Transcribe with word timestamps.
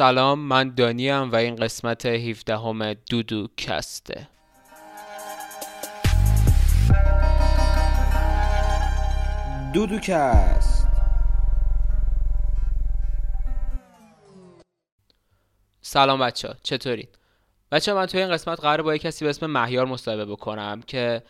سلام 0.00 0.38
من 0.38 0.74
دانیم 0.74 1.30
و 1.30 1.36
این 1.36 1.56
قسمت 1.56 2.06
17 2.06 2.56
همه 2.56 2.96
دودو 3.10 3.48
کسته 3.56 4.28
دودوکست 9.74 10.86
سلام 15.80 16.20
بچه 16.20 16.48
ها 16.48 16.54
چطورین؟ 16.62 17.08
بچه 17.72 17.92
من 17.92 18.06
توی 18.06 18.20
این 18.20 18.30
قسمت 18.32 18.60
قرار 18.60 18.82
با 18.82 18.94
یک 18.94 19.02
کسی 19.02 19.24
به 19.24 19.30
اسم 19.30 19.46
مهیار 19.46 19.86
مصاحبه 19.86 20.24
بکنم 20.24 20.82
که 20.86 21.22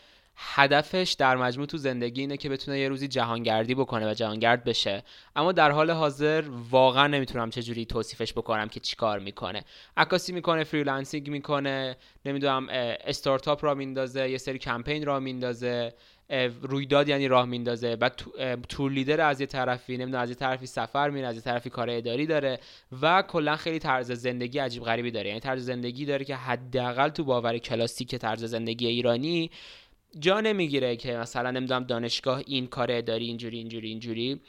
هدفش 0.43 1.16
در 1.18 1.36
مجموع 1.36 1.66
تو 1.66 1.77
زندگی 1.77 2.20
اینه 2.20 2.36
که 2.36 2.48
بتونه 2.48 2.79
یه 2.79 2.88
روزی 2.88 3.09
جهانگردی 3.09 3.75
بکنه 3.75 4.11
و 4.11 4.14
جهانگرد 4.14 4.64
بشه. 4.64 5.02
اما 5.36 5.52
در 5.52 5.70
حال 5.70 5.91
حاضر 5.91 6.45
واقعا 6.70 7.06
نمی‌تونم 7.06 7.50
چجوری 7.50 7.84
توصیفش 7.84 8.32
بکنم 8.32 8.68
که 8.68 8.80
چیکار 8.80 9.18
می‌کنه. 9.18 9.64
عکاسی 9.96 10.32
می‌کنه 10.32 10.65
freelancing 10.65 11.30
می‌کنه 11.30 11.96
نمی‌دونم 12.24 12.66
استارتاپ 13.05 13.65
راه 13.65 13.74
میندازه 13.74 14.30
یه 14.30 14.38
سری 14.38 14.59
کمپین 14.59 15.06
راه 15.06 15.20
میندازه 15.20 15.92
رویداد 16.62 17.09
یعنی 17.09 17.29
راه 17.29 17.46
میندازه. 17.46 17.96
بعد 17.96 18.23
tour 18.69 18.92
leader 18.92 19.20
از 19.20 19.41
یه 19.41 19.46
طرفی 19.46 19.96
نمی‌دونم 19.96 20.23
از 20.23 20.29
یه 20.29 20.34
طرفی 20.34 20.66
سفر 20.66 21.10
میره 21.10 21.27
از 21.27 21.37
یه 21.37 21.43
طرفی 21.43 21.70
کار 21.70 21.91
اداری 21.91 22.27
داره 22.27 22.59
و 23.02 23.23
کلا 23.23 23.57
خیلی 23.57 23.79
طرز 23.79 24.12
زندگی 24.12 24.59
عجیب 24.59 24.82
غریبی 24.82 25.10
داره. 25.10 25.29
یعنی 25.29 25.41
طرز 25.41 25.65
زندگی 25.65 26.04
داره 26.07 26.24
که 26.24 26.37
حداقل 26.37 27.09
تو 27.09 27.24
باور 27.24 27.59
کلاسیک 27.59 28.15
طرز 28.15 28.45
زندگی 28.45 28.87
ایرانی 28.87 29.51
جا 30.19 30.41
نمی‌گیره 30.41 30.96
که 30.96 31.16
مثلا 31.16 31.50
نمی‌دونم 31.50 31.84
دانشگاه 31.84 32.42
این 32.46 32.66
کار 32.66 33.01
داری 33.01 33.27
اینجوری 33.27 33.59
اینجوری 33.59 33.88
اینجوری 33.88 34.41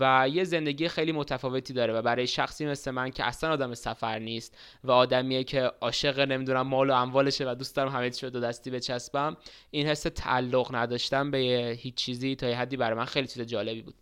و 0.00 0.28
یه 0.32 0.44
زندگی 0.44 0.88
خیلی 0.88 1.12
متفاوتی 1.12 1.72
داره 1.72 1.92
و 1.92 2.02
برای 2.02 2.26
شخصی 2.26 2.66
مثل 2.66 2.90
من 2.90 3.10
که 3.10 3.24
اصلا 3.24 3.50
آدم 3.50 3.74
سفر 3.74 4.18
نیست 4.18 4.58
و 4.84 4.90
آدمیه 4.90 5.44
که 5.44 5.60
عاشق 5.80 6.20
نمی‌دونم 6.20 6.66
مال 6.66 6.90
و 6.90 6.94
اموالشه 6.94 7.50
و 7.50 7.54
دوست 7.54 7.76
دارم 7.76 7.88
همه 7.88 8.10
چی 8.10 8.26
رو 8.26 8.30
دو 8.30 8.40
دستی 8.40 8.70
بچسبم 8.70 9.36
این 9.70 9.86
حس 9.86 10.02
تعلق 10.02 10.74
نداشتم 10.74 11.30
به 11.30 11.38
هیچ 11.80 11.94
چیزی 11.94 12.36
تا 12.36 12.48
یه 12.48 12.56
حدی 12.56 12.76
برای 12.76 12.98
من 12.98 13.04
خیلی 13.04 13.26
چیز 13.26 13.42
جالبی 13.42 13.82
بود. 13.82 13.94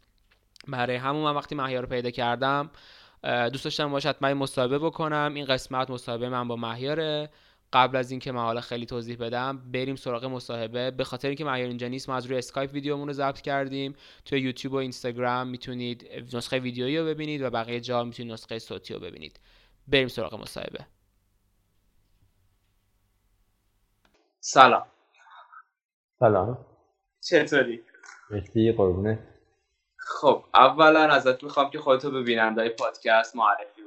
برای 0.69 0.97
همون 0.97 1.23
من 1.23 1.35
وقتی 1.35 1.55
مهیار 1.55 1.83
رو 1.83 1.89
پیدا 1.89 2.11
کردم 2.11 2.71
دوست 3.53 3.65
داشتم 3.65 3.91
باش 3.91 4.07
حتما 4.07 4.35
مصاحبه 4.35 4.79
بکنم. 4.79 5.33
این 5.35 5.45
قسمت 5.45 5.91
مصاحبه 5.91 6.29
من 6.29 6.49
با 6.49 6.57
مهیاره. 6.57 7.31
قبل 7.73 7.97
از 7.97 8.11
اینکه 8.11 8.33
من 8.33 8.43
حالا 8.43 8.61
خیلی 8.61 8.87
توضیح 8.87 9.17
بدم 9.17 9.71
بریم 9.73 9.97
سراغ 9.97 10.25
مصاحبه. 10.25 10.91
به 10.91 11.05
خاطر 11.05 11.29
اینکه 11.29 11.45
معیار 11.45 11.69
اینجا 11.69 11.89
نیست 11.89 12.09
ما 12.09 12.17
از 12.17 12.27
روی 12.27 12.39
اسکایپ 12.39 12.73
ویدیومون 12.73 13.09
رو 13.09 13.13
ضبط 13.13 13.41
کردیم. 13.41 13.97
توی 14.25 14.41
یوتیوب 14.41 14.75
و 14.75 14.77
اینستاگرام 14.77 15.49
می‌تونید 15.49 16.09
نسخه 16.35 16.59
ویدیویی 16.59 16.99
رو 16.99 17.05
ببینید 17.05 17.43
و 17.43 17.51
بقیه 17.51 17.81
جا 17.81 18.05
می‌تونید 18.05 18.33
نسخه 18.33 18.59
صوتی 18.59 18.95
رو 18.95 19.01
ببینید. 19.01 19.41
بریم 19.89 20.09
سراغ 20.09 20.35
مصاحبه. 20.35 20.87
سلام. 24.41 24.87
سلام. 26.21 26.67
چطوری؟ 27.21 27.83
مرسی 28.31 28.73
قربونه 28.73 29.19
خب 29.97 30.45
اولا 30.55 31.01
ازت 31.01 31.45
می‌خوام 31.45 31.71
که 31.71 31.79
خودتو 31.79 32.11
به 32.11 32.23
بینندهای 32.23 32.69
پادکست 32.69 33.37
معرفی 33.37 33.78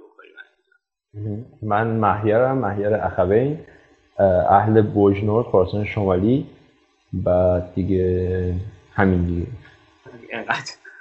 من 1.62 1.88
مهیارم 1.88 2.58
مهیار 2.58 2.94
اخوین 2.94 3.60
اهل 4.50 4.82
بوجنور 4.82 5.44
خراسان 5.44 5.86
شمالی 5.86 6.48
و 7.26 7.62
دیگه 7.76 8.56
همین 8.94 9.26
دیگه. 9.26 9.48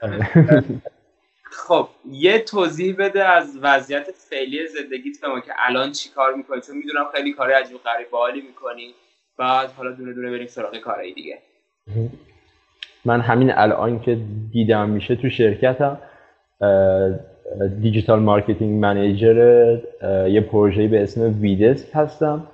خب 1.52 1.88
یه 2.10 2.38
توضیح 2.38 2.96
بده 2.98 3.24
از 3.24 3.58
وضعیت 3.62 4.10
فعلی 4.30 4.68
زندگیت 4.68 5.20
به 5.22 5.28
ما 5.28 5.40
که 5.40 5.52
الان 5.58 5.92
چی 5.92 6.08
کار 6.10 6.34
می‌کنی؟ 6.34 6.60
چون 6.60 6.76
می‌دونم 6.76 7.04
خیلی 7.14 7.32
کار 7.32 7.50
عجیب 7.52 7.76
غریب 7.78 8.10
باحالی 8.10 8.40
می‌کنی. 8.40 8.94
بعد 9.38 9.70
حالا 9.72 9.90
دونه 9.90 10.12
دونه 10.12 10.30
بریم 10.30 10.46
سراغ 10.46 10.76
کارهای 10.76 11.12
دیگه. 11.12 11.38
من 13.04 13.20
همین 13.20 13.52
الان 13.52 14.00
که 14.00 14.18
دیدم 14.52 14.88
میشه 14.88 15.16
تو 15.16 15.30
شرکتم 15.30 15.98
digital 17.82 18.20
marketing 18.20 18.80
manager 18.80 19.78
یه 20.28 20.40
پروژه‌ای 20.40 20.88
به 20.88 21.02
اسم 21.02 21.34
ویدست 21.40 21.96
هستم 21.96 22.46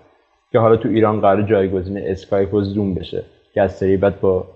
که 0.52 0.58
حالا 0.58 0.76
تو 0.76 0.88
ایران 0.88 1.20
قرار 1.20 1.42
جایگزین 1.42 1.98
اسکایپ 1.98 2.54
و 2.54 2.60
زوم 2.60 2.94
بشه 2.94 3.22
که 3.54 3.62
از 3.62 3.76
سری 3.76 3.96
بعد 3.96 4.20
با 4.20 4.46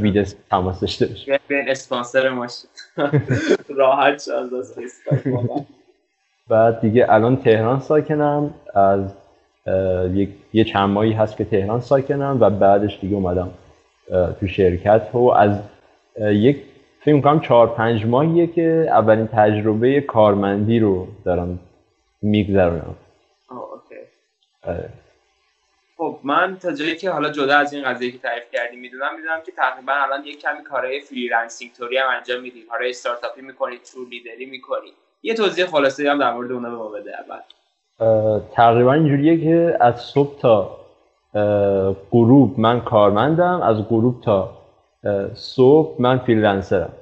ویدست 0.00 0.36
تماس 0.50 0.80
داشته 0.80 1.06
بشه 1.06 1.40
بین 1.48 1.68
اسپانسر 1.68 2.28
ما 2.28 2.46
راحت 3.78 4.22
شد 4.22 4.30
از 4.30 4.78
اسکایپ 4.78 5.64
بعد 6.48 6.80
دیگه 6.80 7.06
الان 7.08 7.36
تهران 7.36 7.80
ساکنم 7.80 8.54
از 8.74 9.14
یه 10.52 10.64
چند 10.64 10.90
ماهی 10.90 11.12
هست 11.12 11.36
که 11.36 11.44
تهران 11.44 11.80
ساکنم 11.80 12.38
و 12.40 12.50
بعدش 12.50 12.98
دیگه 13.00 13.14
اومدم 13.14 13.50
تو 14.40 14.46
شرکت. 14.46 15.14
و 15.14 15.18
از 15.18 15.58
یک 16.18 16.62
فکر 17.06 17.14
می‌کنم 17.14 17.40
چهار 17.40 17.66
پنج 17.66 18.06
ماهیه 18.06 18.46
که 18.46 18.86
اولین 18.88 19.26
تجربه 19.26 20.00
کارمندی 20.00 20.78
رو 20.78 21.06
دارم 21.24 21.58
میگذرونم. 22.22 22.94
خب 25.96 26.18
من 26.22 26.56
تا 26.62 26.72
جایی 26.72 26.96
که 26.96 27.10
حالا 27.10 27.30
جدا 27.30 27.56
از 27.56 27.72
این 27.72 27.84
قضیه 27.84 28.10
که 28.10 28.18
تعریف 28.18 28.44
کردیم 28.52 28.80
می‌دونم 28.80 29.16
می‌دونم 29.16 29.40
که 29.46 29.52
تقریبا 29.52 29.92
الان 29.92 30.24
یک 30.24 30.40
کمی 30.40 30.64
کارهای 30.64 31.00
freelancing 31.00 31.72
توری 31.72 31.98
هم 31.98 32.08
انجام 32.16 32.42
میدی 32.42 32.62
کارهای 32.62 32.90
استارتاپی 32.90 33.42
می‌کنی 33.42 33.78
tour 33.92 34.08
leader 34.08 34.41
ی 34.41 34.46
می‌کنی 34.46 34.92
یه 35.22 35.34
توضیح 35.34 35.66
خلاصه 35.66 36.10
هم 36.10 36.18
در 36.18 36.32
مورد 36.32 36.52
اونها 36.52 36.70
به 36.70 36.76
ما 36.76 36.88
بده 36.88 37.12
اول. 37.20 38.40
تقریبا 38.52 38.92
اینجوریه 38.92 39.44
که 39.44 39.76
از 39.80 40.00
صبح 40.00 40.38
تا 40.38 40.76
غروب 42.10 42.60
من 42.60 42.80
کارمندم 42.80 43.62
از 43.62 43.88
غروب 43.88 44.20
تا 44.20 44.55
صبح 45.34 45.94
من 45.98 46.18
freelancer 46.18 46.85
م 46.85 46.92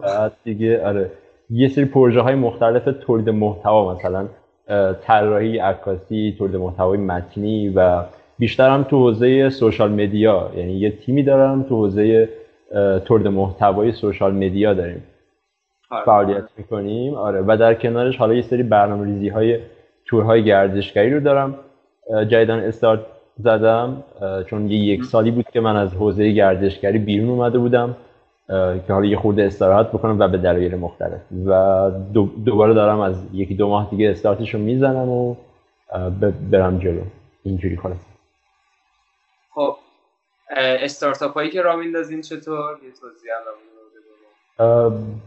بعد 0.00 0.32
دیگه 0.44 0.86
آره. 0.86 1.10
یه 1.50 1.68
سری 1.68 1.84
پروژه 1.84 2.20
های 2.20 2.34
مختلف 2.34 2.88
تولید 3.00 3.30
محتوا 3.30 3.94
مثلا 3.94 4.28
طراحی 5.02 5.58
عکاسی 5.58 6.34
تولید 6.38 6.56
محتوای 6.56 6.98
متنی 6.98 7.68
و 7.68 8.02
بیشتر 8.38 8.70
هم 8.70 8.82
تو 8.82 8.96
حوزه 8.96 9.50
سوشال 9.50 9.90
مدیا. 9.92 10.50
یعنی 10.56 10.72
یه 10.72 10.90
تیمی 10.90 11.22
دارم 11.22 11.62
تو 11.62 11.76
حوزه 11.76 12.28
تولید 13.04 13.28
محتوای 13.28 13.92
سوشال 13.92 14.34
مدیا 14.34 14.74
داریم. 14.74 15.02
آره. 15.90 16.04
فعالیت 16.04 16.44
می‌کنیم. 16.56 17.14
آره. 17.14 17.42
و 17.46 17.56
در 17.60 17.74
کنارش 17.74 18.16
حالا 18.16 18.34
یه 18.34 18.42
سری 18.42 18.62
برنامه 18.62 19.04
ریزی 19.04 19.28
های 19.28 19.58
تورهای 20.06 20.44
گردشگری 20.44 21.14
رو 21.14 21.20
دارم. 21.20 21.54
جدیدن 22.28 22.58
استارت 22.58 23.00
زدم 23.38 24.04
چون 24.46 24.70
یه 24.70 24.78
یک 24.78 25.04
سالی 25.04 25.30
بود 25.30 25.46
که 25.52 25.60
من 25.60 25.76
از 25.76 25.94
حوزه 25.94 26.32
گردشگری 26.32 26.98
بیرون 26.98 27.30
اومده 27.30 27.58
بودم 27.58 27.96
که 28.86 28.92
حالا 28.92 29.06
یه 29.06 29.16
خورده 29.16 29.44
استراحت 29.44 29.88
بکنم 29.88 30.18
و 30.18 30.28
به 30.28 30.38
دلایل 30.38 30.74
مختلف. 30.74 31.20
و 31.46 31.90
دوباره 32.44 32.74
دارم 32.74 33.00
از 33.00 33.26
یکی 33.32 33.54
دو 33.54 33.68
ماه 33.68 33.90
دیگه 33.90 34.10
استارتش 34.10 34.54
رو 34.54 34.60
می‌زنم 34.60 35.08
و 35.08 35.36
برم 36.50 36.78
جلو. 36.78 37.00
اینجوری 37.42 37.76
خلاص 37.76 38.06
خب 39.54 39.76
استارتاپ 40.56 41.34
هایی 41.34 41.50
که 41.50 41.62
را 41.62 41.76
میندازین 41.76 42.20
چطور؟ 42.20 42.78
یه 42.84 42.90
توضیح 43.00 43.30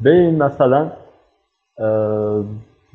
ببین 0.06 0.44
مثلا 0.44 0.92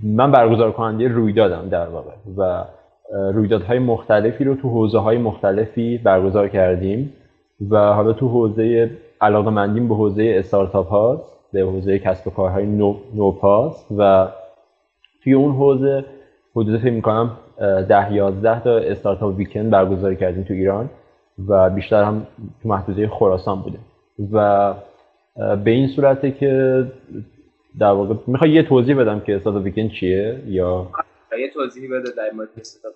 من 0.03 0.33
برگزار 0.33 0.73
کننده 0.73 1.09
رویدادم 1.09 1.69
در 1.69 1.87
واقع 1.87 2.13
و 2.37 2.65
رویدادهای 3.13 3.79
مختلفی 3.79 4.45
رو 4.45 4.55
تو 4.55 4.69
حوزه 4.69 4.99
های 4.99 5.19
مختلفی 5.19 5.99
برگزار 5.99 6.49
کردیم 6.49 7.13
و 7.71 7.93
حالا 7.93 8.13
تو 8.13 8.29
حوزه 8.29 8.91
علاقه 9.21 9.51
مندیم 9.51 9.89
به 9.89 9.95
حوزه 9.95 10.35
استارتاپ 10.39 10.89
هاست 10.89 11.35
به 11.53 11.61
حوزه 11.61 11.99
کسب 11.99 12.29
و 12.29 12.31
کارهای 12.31 12.67
نو، 12.67 12.95
نوپاس 13.15 13.87
و 13.99 14.29
توی 15.25 15.33
اون 15.33 15.53
حوزه 15.53 16.05
حدود 16.56 16.81
فکر 16.81 16.93
می‌کنم 16.93 17.31
ده 17.89 18.12
یازده 18.12 18.61
تا 18.61 18.79
استارتاپ 18.79 19.37
ویکند 19.37 19.71
برگزار 19.71 20.15
کردیم 20.15 20.43
تو 20.43 20.55
ایران 20.55 20.91
و 21.49 21.71
بیشتر 21.71 22.03
هم 22.03 22.27
تو 22.62 22.69
محدوده 22.69 23.09
خراسان 23.09 23.62
بوده 23.62 23.79
و 24.33 24.75
به 25.57 25.71
این 25.71 25.89
صورته 25.89 26.31
که 26.31 26.85
در 27.79 27.91
واقع 27.91 28.15
می‌خوای 28.27 28.50
یه 28.50 28.62
توضیح 28.62 28.97
بدم 28.97 29.21
که 29.21 29.37
استارتاپ 29.37 29.65
ویکند 29.65 29.91
چیه 29.91 30.41
یا 30.47 30.87
یه 31.41 31.51
توضیحی 31.51 31.89
بده 31.89 32.11
در 32.17 32.31
مورد 32.31 32.49
استارتاپ 32.57 32.95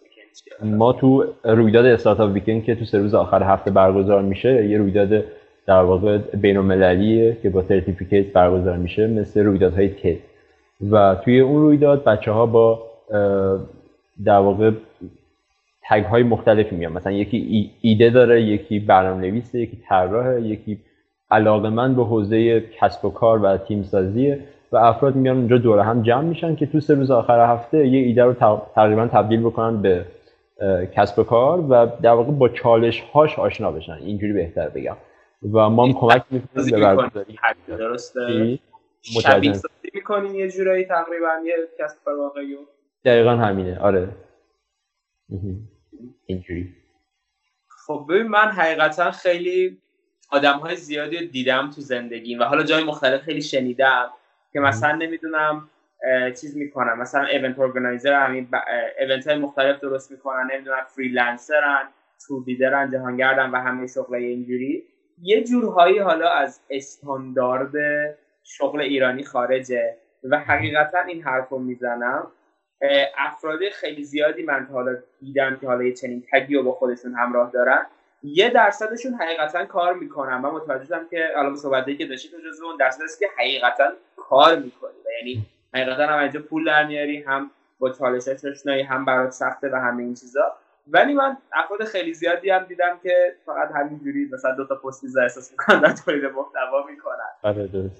ما 0.62 0.93
تو 0.93 1.25
رویداد 1.44 1.87
استارتاپ 1.87 2.32
ویکند 2.32 2.64
که 2.64 2.75
تو 2.75 2.85
سه 2.85 2.99
روز 2.99 3.14
آخر 3.14 3.43
هفته 3.43 3.70
برگزار 3.70 4.23
میشه 4.23 4.67
یه 4.67 4.79
رویداد 4.79 5.25
در 5.67 5.82
واقع 5.82 6.19
بین 6.19 6.56
المللیه 6.56 7.37
که 7.43 7.50
با 7.50 7.62
سرتیفیکیت 7.62 8.32
برگزار 8.32 8.76
میشه 8.76 9.06
مثل 9.06 9.40
رویدادهای 9.40 9.88
تد 9.88 10.19
و 10.90 11.17
توی 11.25 11.40
اون 11.40 11.62
رویداد 11.62 12.05
بچه 12.05 12.31
ها 12.31 12.46
با 12.46 12.82
در 14.25 14.38
واقع 14.38 14.70
تگ 15.82 16.05
های 16.05 16.23
مختلفی 16.23 16.76
میان. 16.76 16.93
مثلا 16.93 17.12
یکی 17.12 17.70
ایده 17.81 18.11
داره 18.11 18.43
یکی 18.43 18.79
برنامه 18.79 19.20
نویسه 19.20 19.61
یکی 19.61 19.79
طراحه 19.88 20.43
یکی 20.43 20.79
علاقه 21.31 21.69
من 21.69 21.94
به 21.94 22.05
حوزه 22.05 22.61
کسب 22.61 23.05
و 23.05 23.11
کار 23.11 23.38
و 23.38 23.56
تیم 23.56 23.82
سازیه 23.82 24.38
و 24.72 24.76
افراد 24.76 25.16
میان 25.16 25.36
اونجا 25.36 25.58
دور 25.58 25.78
هم 25.78 26.02
جمع 26.02 26.22
میشن 26.22 26.56
که 26.56 26.66
تو 26.66 26.80
سه 26.80 26.94
روز 26.94 27.10
آخر 27.10 27.52
هفته 27.52 27.86
یه 27.86 27.98
ایده 28.06 28.24
رو 28.24 28.34
تقریبا 28.74 29.06
تبدیل 29.06 29.40
بکنن 29.40 29.82
به 29.82 30.06
کسب 30.94 31.22
کار 31.22 31.60
و 31.60 31.86
در 32.02 32.12
واقع 32.12 32.32
با 32.32 32.48
چالش 32.48 33.00
هاش 33.00 33.38
آشنا 33.38 33.72
بشن. 33.72 33.92
اینجوری 33.92 34.32
بهتر 34.32 34.68
بگم. 34.68 34.96
و 35.52 35.70
ما 35.70 35.86
هم 35.86 35.92
کمک 35.92 36.24
می‌کنیم 36.30 36.70
به 36.70 36.80
برگزاری. 36.80 37.38
درسته؟ 37.68 38.58
شبیه 39.02 39.52
سازی 39.52 39.90
می‌کنین 39.94 40.34
یه 40.34 40.50
جورایی 40.50 40.84
تقریبا 40.84 41.28
یه 41.44 41.54
کسب 41.78 41.96
کار 42.04 42.18
واقعی 42.18 42.56
دقیقا 43.04 43.30
همینه. 43.30 43.78
آره. 43.78 44.08
اینجوری. 46.26 46.74
خب 47.86 48.06
ببین 48.08 48.26
من 48.26 48.48
حقیقتا 48.48 49.10
خیلی 49.10 49.78
آدم 50.30 50.58
های 50.58 50.76
زیادی 50.76 51.26
دیدم 51.26 51.70
تو 51.74 51.80
زندگیم 51.80 52.40
و 52.40 52.44
حالا 52.44 52.62
جای 52.62 52.84
مختلف 52.84 53.20
خیلی 53.20 53.42
شنیدم. 53.42 54.10
که 54.52 54.60
مثلا 54.60 54.96
نمی‌دونم 54.96 55.70
چیز 56.40 56.56
می‌کنن. 56.56 56.92
مثلا 56.92 57.24
event 57.25 57.58
organizer 57.58 58.12
همین 58.12 58.48
event 59.00 59.28
های 59.28 59.38
مختلف 59.38 59.80
درست 59.80 60.10
می‌کنن 60.10 60.50
نمی‌دونم 60.52 60.84
freelancer 60.96 61.80
ن 61.80 61.88
tour 62.26 62.44
leader 62.46 62.84
ن 62.84 62.90
جهانگردن 62.90 63.50
و 63.50 63.56
همه 63.56 63.86
شغل 63.86 64.14
اینجوری. 64.14 64.84
یه 65.22 65.44
جورهایی 65.44 65.98
حالا 65.98 66.30
از 66.30 66.60
استاندارد 66.70 67.72
شغل 68.44 68.80
ایرانی 68.80 69.24
خارجه 69.24 69.96
و 70.24 70.38
حقیقتا 70.38 70.98
این 70.98 71.22
حرف 71.22 71.48
رو 71.48 71.58
می‌زنم 71.58 72.26
افراد 73.18 73.58
خیلی 73.72 74.04
زیادی 74.04 74.42
من 74.42 74.68
حالا 74.72 74.96
دیدم 75.20 75.56
که 75.60 75.66
حالا 75.66 75.84
یه 75.84 75.92
چنین 75.92 76.24
tag 76.32 76.49
ی 76.49 76.54
رو 76.54 76.62
با 76.62 76.72
خودشون 76.72 77.14
همراه 77.14 77.50
دارن. 77.50 77.86
یه 78.22 78.50
درصدشون 78.50 79.14
حقیقتا 79.14 79.64
کار 79.64 79.94
می‌کنن. 79.94 80.42
و 80.42 80.50
متوجه 80.50 80.84
شدم 80.84 81.08
که 81.10 81.28
حالا 81.36 81.56
صحبتی 81.56 81.96
که 81.96 82.06
داشتی 82.06 82.28
تو 82.28 82.36
جزو 82.48 82.66
اون 82.66 82.76
درصد 82.76 83.02
است 83.02 83.18
که 83.18 83.26
حقیقتا 83.38 83.92
کار 84.16 84.56
می‌کنی 84.56 84.98
و 85.06 85.08
یعنی 85.18 85.46
حقیقتا 85.74 86.06
هم 86.06 86.18
اینجا 86.18 86.40
پول 86.40 86.64
در 86.64 86.86
میاری 86.86 87.22
هم 87.22 87.50
با 87.78 87.90
چالش 87.90 88.28
آشنایی 88.28 88.82
هم 88.82 89.04
برات 89.04 89.30
سخته 89.30 89.70
و 89.72 89.76
همه 89.76 90.02
این 90.02 90.14
چیزا. 90.14 90.52
ولی 90.86 91.14
من 91.14 91.36
افراد 91.52 91.84
خیلی 91.84 92.14
زیادی 92.14 92.50
هم 92.50 92.64
دیدم 92.64 93.00
که 93.02 93.36
فقط 93.46 93.70
همینجوری 93.74 94.28
مثلا 94.32 94.54
دو 94.54 94.66
تا 94.66 94.74
پست 94.74 95.04
میز 95.04 95.16
احساس 95.16 95.50
می‌کنن 95.50 95.94
تولید 95.94 96.24
محتوا 96.24 96.86
می‌کنن. 96.90 97.30
آره 97.42 97.90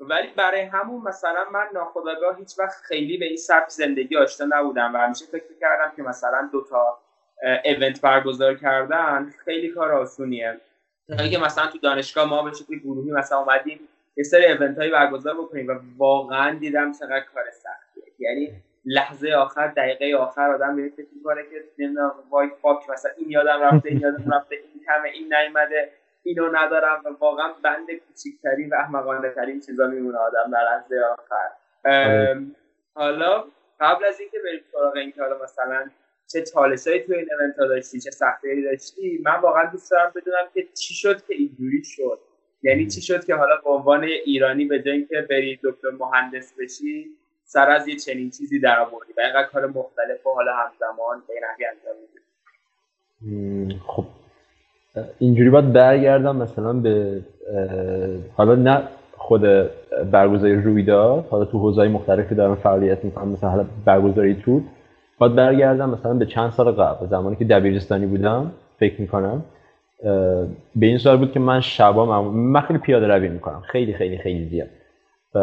ولی 0.00 0.28
برای 0.36 0.60
همون 0.60 1.02
مثلا 1.02 1.44
من 1.52 1.66
ناخداگاه 1.74 2.36
هیچ 2.38 2.58
وقت 2.58 2.82
خیلی 2.82 3.18
به 3.18 3.24
این 3.24 3.36
سبک 3.36 3.68
زندگی 3.68 4.16
آشنا 4.16 4.58
نبودم 4.58 4.94
و 4.94 4.98
همیشه 4.98 5.24
فکر 5.26 5.44
کردم 5.60 5.92
که 5.96 6.02
مثلا 6.02 6.48
دو 6.52 6.64
تا 6.70 6.98
ایونت 7.64 8.00
برگزار 8.00 8.54
کردن 8.54 9.32
خیلی 9.44 9.68
کار 9.68 9.92
آسونیه. 9.92 10.60
که 11.30 11.38
مثلا 11.38 11.66
تو 11.66 11.78
دانشگاه 11.78 12.28
ما 12.28 12.42
به 12.42 12.52
شکل 12.52 12.78
گروهی 12.78 13.10
مثلا 13.10 13.38
اومدیم 13.38 13.88
یه 14.16 14.24
سری 14.24 14.46
ایونت 14.46 14.78
هایی 14.78 14.90
برگزار 14.90 15.34
بکنیم 15.34 15.68
و 15.68 15.80
واقعا 15.96 16.58
دیدم 16.58 16.92
چقدر 16.92 17.20
کار 17.34 17.44
سختیه. 17.50 18.04
یعنی 18.18 18.62
لحظه 18.84 19.32
آخر 19.32 19.66
دقیقه 19.66 20.16
آخر 20.16 20.50
آدم 20.50 20.76
به 20.76 20.88
فکر 20.96 21.06
می‌کنه 21.16 21.42
که 21.42 21.64
نمی‌دونم 21.78 22.14
وای 22.30 22.48
فاک 22.62 22.90
مثلا 22.90 23.12
این 23.16 23.30
یادم 23.30 23.62
رفته 23.62 23.88
این 23.88 24.00
یادم 24.00 24.34
رفته 24.34 24.56
این 24.56 24.84
کمه 24.86 25.08
این 25.08 25.34
نیومده 25.34 25.92
اینو 26.22 26.50
ندارم 26.52 27.02
و 27.04 27.08
واقعا 27.20 27.52
بند 27.64 27.86
کوچیکترین 28.08 28.70
و 28.72 28.74
احمقانه 28.74 29.30
ترین 29.30 29.60
چیزا 29.60 29.86
میمونه 29.86 30.18
آدم 30.18 30.50
در 30.52 30.58
لحظه 30.58 30.96
آخر. 31.18 31.48
آره. 31.84 32.40
حالا 32.94 33.44
قبل 33.80 34.04
از 34.04 34.20
اینکه 34.20 34.38
بریم 34.44 34.60
سراغ 34.72 34.96
اینکه 34.96 35.22
حالا 35.22 35.42
مثلا 35.42 35.90
چه 36.32 36.42
چالشایی 36.42 37.00
تو 37.00 37.12
این 37.12 37.26
ایونت 37.40 37.56
داشتی 37.56 38.00
چه 38.00 38.10
سختیایی 38.10 38.62
داشتی 38.62 39.20
من 39.24 39.40
واقعا 39.42 39.70
دوست 39.72 39.90
دارم 39.90 40.12
بدونم 40.16 40.44
که 40.54 40.66
چی 40.74 40.94
شد 40.94 41.26
که 41.26 41.34
اینجوری 41.34 41.84
شد. 41.84 42.18
یعنی 42.62 42.86
چی 42.86 43.00
شد 43.00 43.24
که 43.24 43.34
حالا 43.34 43.56
به 43.64 43.70
عنوان 43.70 44.04
ایرانی 44.04 44.64
به 44.64 44.82
جای 44.82 44.94
اینکه 44.94 45.26
بری 45.30 45.58
دکتر 45.64 45.88
مهندس 46.00 46.52
بشی 46.58 47.06
سر 47.44 47.70
از 47.70 47.88
یه 47.88 47.96
چنین 47.96 48.30
چیزی 48.30 48.60
در 48.60 48.80
آوردی 48.80 49.12
و 49.16 49.20
اینقدر 49.20 49.48
کار 49.48 49.66
مختلف 49.66 50.26
و 50.26 50.30
حالا 50.30 50.52
همزمان 50.52 51.22
این 51.28 51.42
انجام 51.70 51.94
میدی 52.00 53.80
خب 53.86 54.04
اینجوری 55.18 55.50
باید 55.50 55.72
برگردم 55.72 56.36
مثلا 56.36 56.72
به 56.72 57.20
حالا 58.36 58.54
نه 58.54 58.88
خود 59.16 59.42
برگزاری 60.10 60.54
رویداد 60.54 61.26
حالا 61.26 61.44
تو 61.44 61.58
حوزه‌های 61.58 61.88
مختلفی 61.88 62.34
دارم 62.34 62.54
فعالیت 62.54 63.04
می‌کنم 63.04 63.28
مثلا 63.28 63.66
برگزاری 63.84 64.34
تور 64.34 64.62
باید 65.22 65.34
برگردم 65.34 65.90
مثلا 65.90 66.14
به 66.14 66.26
چند 66.26 66.50
سال 66.50 66.70
قبل 66.70 67.06
زمانی 67.06 67.36
که 67.36 67.44
دبیرستانی 67.44 68.06
بودم 68.06 68.50
فکر 68.78 69.00
می‌کنم 69.00 69.42
به 70.76 70.86
این 70.86 70.98
سال 70.98 71.16
بود 71.16 71.32
که 71.32 71.40
من 71.40 71.60
شبا 71.60 72.22
من 72.30 72.60
خیلی 72.60 72.78
پیاده 72.78 73.06
روی 73.06 73.28
می‌کنم 73.28 73.62
خیلی 73.66 73.92
خیلی 73.92 74.18
خیلی 74.18 74.48
زیاد. 74.48 74.68
و, 75.34 75.38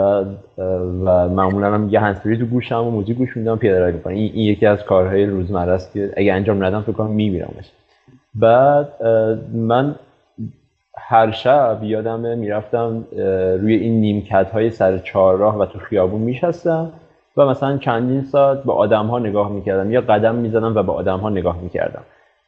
و 1.05 1.29
معمولا 1.29 1.73
هم 1.73 1.89
یه 1.89 1.99
هنسفری 1.99 2.37
تو 2.37 2.45
گوشم 2.45 2.87
و 2.87 2.91
موزیک 2.91 3.17
گوش 3.17 3.37
میدم 3.37 3.57
پیاده 3.57 3.79
روی 3.83 3.91
می‌کنم. 3.91 4.13
این, 4.13 4.35
یکی 4.35 4.65
از 4.65 4.83
کارهای 4.83 5.25
روزمره 5.25 5.71
است 5.71 5.93
که 5.93 6.13
اگه 6.17 6.33
انجام 6.33 6.63
ندم 6.63 6.81
فکر 6.81 6.91
کنم 6.91 7.11
میمیرمش. 7.11 7.71
بعد 8.35 9.03
من 9.53 9.95
هر 10.97 11.31
شب 11.31 11.79
یادمه 11.83 12.35
می‌رفتم 12.35 13.03
روی 13.61 13.75
این 13.75 14.01
نیمکت 14.01 14.51
های 14.51 14.69
سر 14.69 14.97
چهارراه 14.97 15.57
و 15.57 15.65
تو 15.65 15.79
خیابون 15.79 16.21
میشستم. 16.21 16.91
و 17.37 17.45
مثلا 17.45 17.77
چندین 17.77 18.23
ساعت 18.23 18.63
به 18.63 18.73
آدم 18.73 19.05
ها 19.05 19.19
نگاه 19.19 19.51
می‌کردم. 19.51 19.91
یا 19.91 20.01
قدم 20.01 20.35
می‌زدم 20.35 20.75
و 20.75 20.83
به 20.83 20.91
آدم 20.91 21.19
ها 21.19 21.29
نگاه 21.29 21.61
می‌کردم. 21.61 22.01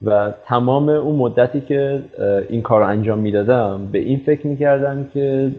و 0.05 0.31
تمام 0.45 0.89
اون 0.89 1.15
مدتی 1.15 1.61
که 1.61 2.03
این 2.49 2.61
کار 2.61 2.81
رو 2.81 2.87
انجام 2.87 3.19
می‌دادم 3.19 3.87
به 3.91 3.99
این 3.99 4.17
فکر 4.25 4.47
می‌کردم 4.47 5.07
که 5.13 5.51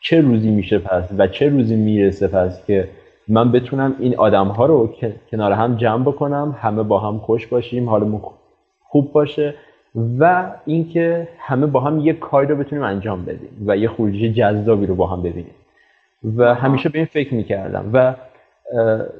چه 0.00 0.20
روزی 0.20 0.50
میشه 0.50 0.78
پس 0.78 1.08
و 1.18 1.26
چه 1.26 1.48
روزی 1.48 1.76
می‌رسه 1.76 2.28
پس 2.28 2.66
که 2.66 2.88
من 3.28 3.52
بتونم 3.52 3.94
این 3.98 4.16
آدم 4.16 4.46
ها 4.46 4.66
رو 4.66 4.94
کنار 5.30 5.52
هم 5.52 5.76
جمع 5.76 6.02
بکنم 6.02 6.56
همه 6.60 6.82
با 6.82 6.98
هم 6.98 7.18
خوش 7.18 7.46
باشیم 7.46 7.88
حالمون 7.88 8.20
خوب 8.80 9.12
باشه 9.12 9.54
و 10.18 10.44
اینکه 10.66 11.28
همه 11.38 11.66
با 11.66 11.80
هم 11.80 11.98
یه 11.98 12.12
کاری 12.12 12.46
رو 12.46 12.56
بتونیم 12.56 12.84
انجام 12.84 13.24
بدیم 13.24 13.64
و 13.66 13.76
یه 13.76 13.88
خروجی 13.88 14.32
جذابی 14.32 14.86
رو 14.86 14.94
با 14.94 15.06
هم 15.06 15.22
ببینیم. 15.22 15.54
و 16.36 16.54
همیشه 16.54 16.88
به 16.88 16.98
این 16.98 17.06
فکر 17.06 17.34
می‌کردم. 17.34 17.90
و 17.92 18.14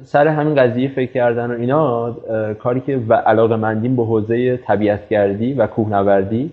سر 0.02 0.28
همین 0.28 0.54
قضیه 0.54 0.88
فکر 0.88 1.12
کردن 1.12 1.50
و 1.50 1.60
اینا 1.60 2.10
کاری 2.54 2.80
که 2.80 3.00
و 3.08 3.14
علاقه 3.14 3.56
مندیم 3.56 3.96
به 3.96 4.04
حوزه 4.04 4.56
طبیعتگردی 4.56 5.52
و 5.52 5.66
کوهنوردی 5.66 6.52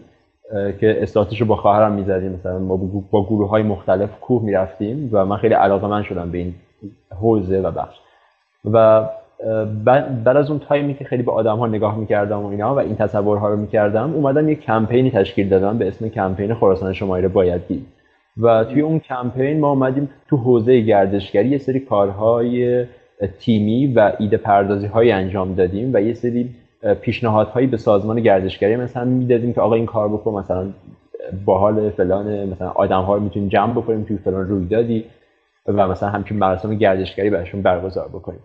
که 0.51 1.03
اصلاحاتش 1.03 1.41
رو 1.41 1.47
با 1.47 1.55
خواهرم 1.55 1.91
می‌زدیم. 1.91 2.31
مثلا 2.31 2.59
ما 2.59 2.77
با 3.11 3.25
گروه 3.25 3.49
های 3.49 3.63
مختلف 3.63 4.09
کوه 4.21 4.43
می‌رفتیم 4.43 5.09
و 5.11 5.25
من 5.25 5.37
خیلی 5.37 5.53
علاقه 5.53 5.87
من 5.87 6.03
شدم 6.03 6.31
به 6.31 6.37
این 6.37 6.55
حوزه 7.21 7.61
و 7.61 7.71
بخش. 7.71 7.99
و 8.65 9.05
بعد 9.85 10.27
از 10.27 10.49
اون 10.49 10.59
تایمی 10.59 10.93
که 10.93 11.05
خیلی 11.05 11.23
به 11.23 11.31
آدم 11.31 11.57
ها 11.57 11.67
نگاه 11.67 11.97
می‌کردم 11.97 12.39
و 12.39 12.47
اینا 12.47 12.75
و 12.75 12.79
این 12.79 12.95
تصورها 12.95 13.49
رو 13.49 13.55
می‌کردم 13.55 14.13
اومدم 14.13 14.49
یک 14.49 14.61
کمپینی 14.61 15.11
تشکیل 15.11 15.49
دادم 15.49 15.77
به 15.77 15.87
اسم 15.87 16.09
کمپین 16.09 16.53
خراسان 16.53 16.93
شمایی 16.93 17.23
رو 17.23 17.29
باید 17.29 17.67
دید 17.67 17.98
و 18.41 18.63
توی 18.63 18.81
اون 18.81 18.99
کمپین 18.99 19.59
ما 19.59 19.69
اومدیم 19.69 20.09
تو 20.27 20.37
حوزه 20.37 20.81
گردشگری 20.81 21.49
یه 21.49 21.57
سری 21.57 21.79
کارهای 21.79 22.85
تیمی 23.39 23.87
و 23.87 24.11
ایده 24.19 24.37
پردازی 24.37 24.87
های 24.87 25.11
انجام 25.11 25.53
دادیم 25.55 25.91
و 25.93 26.01
یه 26.01 26.13
سری 26.13 26.49
پیشنهادهایی 27.01 27.67
به 27.67 27.77
سازمان 27.77 28.19
گردشگری 28.19 28.75
مثلا 28.75 29.05
می‌دادیم 29.05 29.53
که 29.53 29.61
آقا 29.61 29.75
این 29.75 29.85
کار 29.85 30.09
بکن 30.09 30.31
مثلا 30.31 30.69
باحال 31.45 31.89
فلان 31.89 32.49
مثلا 32.49 32.69
آدم 32.69 33.01
ها 33.01 33.15
رو 33.15 33.21
می‌تونیم 33.21 33.49
جمع 33.49 33.71
بکنیم 33.71 34.03
توی 34.03 34.17
فلان 34.17 34.47
رویدادی 34.47 35.05
و 35.65 35.87
مثلا 35.87 36.09
همچین 36.09 36.37
مراسم 36.37 36.75
گردشگری 36.75 37.29
براشون 37.29 37.61
برگزار 37.61 38.07
بکنیم. 38.07 38.39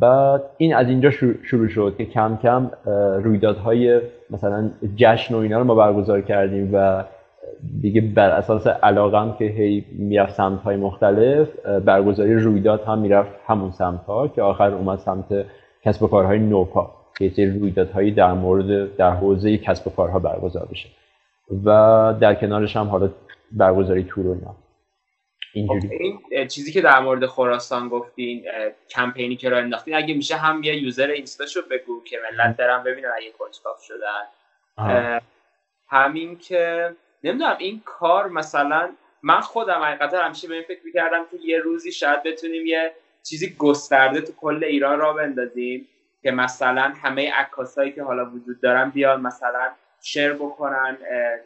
بعد 0.00 0.42
این 0.56 0.74
از 0.74 0.88
اینجا 0.88 1.10
شروع 1.42 1.68
شد 1.68 1.94
که 1.98 2.04
کم 2.04 2.38
کم 2.42 2.70
رویدادهای 3.22 4.00
مثلا 4.30 4.70
جشن 4.96 5.34
و 5.34 5.38
اینا 5.38 5.58
رو 5.58 5.64
ما 5.64 5.74
برگزار 5.74 6.20
کردیم 6.20 6.70
و 6.72 7.04
دیگه 7.80 8.00
بر 8.00 8.30
اساس 8.30 8.66
علاقم 8.66 9.36
که 9.38 9.44
هی 9.44 9.84
می‌رفت 9.92 10.34
سمت 10.34 10.62
های 10.62 10.76
مختلف 10.76 11.48
برگزاری 11.66 12.34
رویداد 12.34 12.84
هم 12.84 12.98
می‌رفت 12.98 13.30
همون 13.46 13.70
سمت 13.70 14.04
ها 14.04 14.28
که 14.28 14.42
آخر 14.42 14.74
اومد 14.74 14.98
سمت 14.98 15.46
کسب 15.84 16.02
و 16.02 16.08
کارهای 16.08 16.38
نوپا 16.38 16.94
که 17.18 17.28
سری 17.28 17.58
رویدادهایی 17.58 18.10
در 18.10 18.32
مورد 18.32 18.96
در 18.96 19.10
حوزه 19.10 19.58
کسب 19.58 19.86
و 19.86 19.90
کارها 19.90 20.18
برگزار 20.18 20.68
بشه. 20.70 20.88
و 21.64 22.14
در 22.20 22.34
کنارش 22.34 22.76
هم 22.76 22.86
حالا 22.86 23.10
برگزاری 23.52 24.04
تور 24.04 24.26
و 24.26 24.36
اینجوری. 25.54 25.88
خب، 25.88 25.94
این 26.30 26.48
چیزی 26.48 26.72
که 26.72 26.80
در 26.80 27.00
مورد 27.00 27.26
خراسان 27.26 27.88
گفتین 27.88 28.44
کمپینی 28.90 29.36
که 29.36 29.48
را 29.48 29.58
انداختین 29.58 29.94
اگه 29.94 30.14
میشه 30.14 30.36
هم 30.36 30.62
یه 30.62 30.82
یوزر 30.82 31.06
اینستاشو 31.06 31.60
بگو 31.70 32.02
که 32.04 32.16
ملت 32.32 32.56
برن 32.56 32.82
ببینن 32.82 33.08
اگه 33.16 33.30
کنجکاف 33.38 33.82
شدن. 33.82 35.20
همین 35.88 36.38
که 36.38 36.90
نمی‌دونم 37.24 37.56
این 37.58 37.82
کار 37.84 38.28
مثلا 38.28 38.90
من 39.22 39.40
خودم 39.40 39.80
حقیقتا 39.80 40.18
همیشه 40.18 40.48
به 40.48 40.54
این 40.54 40.62
فکر 40.62 40.80
می‌کردم 40.84 41.24
که 41.30 41.36
یه 41.44 41.58
روزی 41.58 41.92
شاید 41.92 42.22
بتونیم 42.22 42.66
یه 42.66 42.92
چیزی 43.22 43.56
گسترده 43.58 44.20
تو 44.20 44.32
کل 44.32 44.64
ایران 44.64 44.98
را 44.98 45.12
بندازیم 45.12 45.88
که 46.22 46.30
مثلا 46.30 46.92
همه 47.02 47.32
عکاسایی 47.32 47.92
که 47.92 48.02
حالا 48.02 48.30
وجود 48.30 48.60
دارن 48.60 48.90
بیان 48.90 49.20
مثلا 49.20 49.70
شیر 50.02 50.32
بکنن 50.32 50.98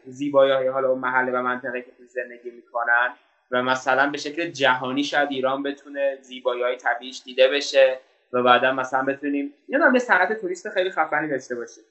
زیبایی 0.05 0.51
های 0.51 0.67
حالا 0.67 0.89
اون 0.89 0.99
محله 0.99 1.31
و 1.31 1.41
منطقه 1.41 1.81
که 1.81 1.91
تو 1.97 2.03
زندگی 2.05 2.49
می‌کنن 2.49 3.13
و 3.51 3.63
مثلا 3.63 4.09
به 4.09 4.17
شکل 4.17 4.49
جهانی 4.49 5.03
شاید 5.03 5.31
ایران 5.31 5.63
بتونه 5.63 6.17
زیبایی 6.21 6.63
های 6.63 6.75
طبیعیش 6.77 7.21
دیده 7.25 7.47
بشه 7.47 7.99
و 8.33 8.43
بعدا 8.43 8.71
مثلا 8.71 9.03
بتونیم 9.03 9.53
یه 9.67 9.79
یه 9.93 9.99
صنعت 9.99 10.41
توریست 10.41 10.69
خیلی 10.69 10.89
خفنی 10.89 11.27
داشته 11.27 11.55
باشیم 11.55 11.83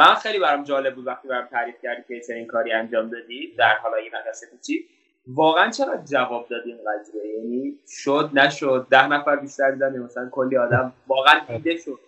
من 0.00 0.14
خیلی 0.14 0.38
برام 0.38 0.64
جالب 0.64 0.94
بود 0.94 1.06
وقتی 1.06 1.28
برام 1.28 1.46
تعریف 1.50 1.74
کردی 1.82 2.02
که 2.08 2.34
این 2.34 2.46
کاری 2.46 2.72
انجام 2.72 3.10
دادی 3.10 3.52
در 3.58 3.74
حالا 3.82 3.96
این 3.96 4.10
مدرسه 4.20 4.46
کوچیک 4.46 4.84
واقعا 5.26 5.70
چرا 5.70 5.96
جواب 6.10 6.46
دادی 6.50 6.70
این 6.70 6.78
قضیه؟ 6.78 7.22
یعنی 7.38 7.74
شد 7.88 8.30
نشد؟ 8.34 8.86
ده 8.90 9.08
نفر 9.08 9.36
بیشتر 9.36 9.70
دیدن؟ 9.70 9.98
مثلا 9.98 10.28
کلی 10.30 10.56
آدم 10.56 10.92
واقعا 11.08 11.40
دیده 11.48 11.76
شد. 11.76 11.98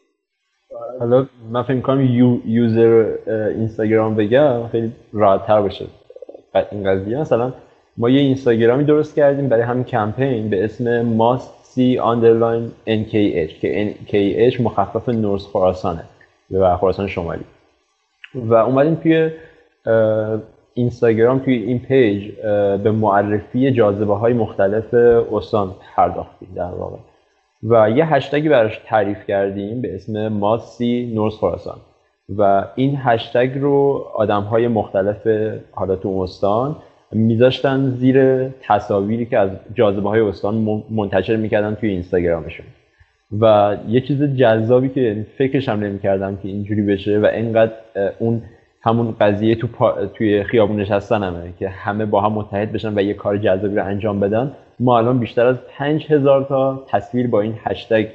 حالا 1.00 1.26
من 1.50 1.62
فکر 1.62 1.74
می‌کنم 1.74 2.00
یو، 2.00 2.40
یوزر 2.46 3.14
اینستاگرام 3.56 4.14
بگم 4.16 4.68
خیلی 4.68 4.92
راحت 5.12 5.46
تر 5.46 5.60
باشه 5.60 5.86
این 6.72 6.84
قضیه 6.84 7.18
مثلا 7.18 7.52
ما 7.96 8.10
یه 8.10 8.20
اینستاگرامی 8.20 8.84
درست 8.84 9.14
کردیم 9.14 9.48
برای 9.48 9.62
همین 9.62 9.84
کمپین 9.84 10.50
به 10.50 10.64
اسم 10.64 11.18
must 11.18 11.74
see 11.74 11.98
underline 11.98 12.88
nkh 12.88 13.60
که 13.60 13.94
nkh 14.06 14.60
مخفف 14.60 15.08
نورس 15.08 15.46
خراسانه 15.46 16.04
به 16.50 16.76
خراسان 16.80 17.08
شمالی. 17.08 17.44
و 18.34 18.54
اومدیم 18.54 18.94
توی 18.94 19.30
اینستاگرام 20.74 21.38
توی 21.38 21.54
این 21.54 21.78
پیج 21.78 22.32
به 22.82 22.90
معرفی 22.90 23.70
جاذبه 23.70 24.14
های 24.14 24.32
مختلف 24.32 24.94
استان 25.32 25.74
پرداختیم 25.96 26.48
در 26.54 26.70
واقع. 26.70 26.96
و 27.62 27.90
یه 27.90 28.14
هشتگی 28.14 28.48
براش 28.48 28.80
تعریف 28.86 29.26
کردیم 29.26 29.82
به 29.82 29.94
اسم 29.94 30.28
ماسی 30.28 31.12
نورس 31.14 31.34
خراسان. 31.34 31.76
و 32.38 32.64
این 32.74 32.98
هشتگ 32.98 33.58
رو 33.58 34.06
آدم 34.14 34.42
های 34.42 34.68
مختلف 34.68 35.28
حالا 35.72 35.96
تو 35.96 36.08
استان 36.08 36.76
میذاشتن 37.12 37.90
زیر 37.90 38.48
تصاویری 38.48 39.26
که 39.26 39.38
از 39.38 39.50
جاذبه 39.74 40.08
های 40.08 40.20
استان 40.20 40.82
منتشر 40.90 41.36
می‌کردن 41.36 41.74
توی 41.74 41.88
اینستاگرامشون. 41.88 42.66
و 43.40 43.76
یه 43.88 44.00
چیز 44.00 44.22
جذابی 44.22 44.88
که 44.88 45.26
فکرش 45.38 45.68
هم 45.68 45.80
نمی‌کردم 45.80 46.36
که 46.36 46.48
اینجوری 46.48 46.82
بشه 46.82 47.18
و 47.18 47.26
اینقدر 47.26 47.72
اون 48.18 48.42
همون 48.82 49.16
قضیه 49.20 49.54
تو 49.54 49.68
توی 50.14 50.44
خیابون 50.44 50.80
نشستنمه 50.80 51.52
که 51.58 51.68
همه 51.68 52.06
با 52.06 52.20
هم 52.20 52.32
متحد 52.32 52.72
بشن 52.72 52.98
و 52.98 53.02
یه 53.02 53.14
کار 53.14 53.36
جذابی 53.36 53.76
رو 53.76 53.84
انجام 53.84 54.20
بدن. 54.20 54.56
ما 54.80 54.98
الان 54.98 55.18
بیشتر 55.18 55.46
از 55.46 55.56
5000 55.66 56.44
تا 56.44 56.84
تصویر 56.88 57.26
با 57.26 57.40
این 57.40 57.58
هشتگ 57.64 58.08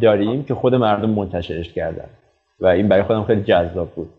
داریم 0.00 0.44
که 0.44 0.54
خود 0.54 0.74
مردم 0.74 1.10
منتشرش 1.10 1.72
کردن 1.72 2.08
و 2.60 2.66
این 2.66 2.88
برای 2.88 3.02
خودم 3.02 3.24
خیلی 3.24 3.42
جذاب 3.42 3.90
بود. 3.90 4.10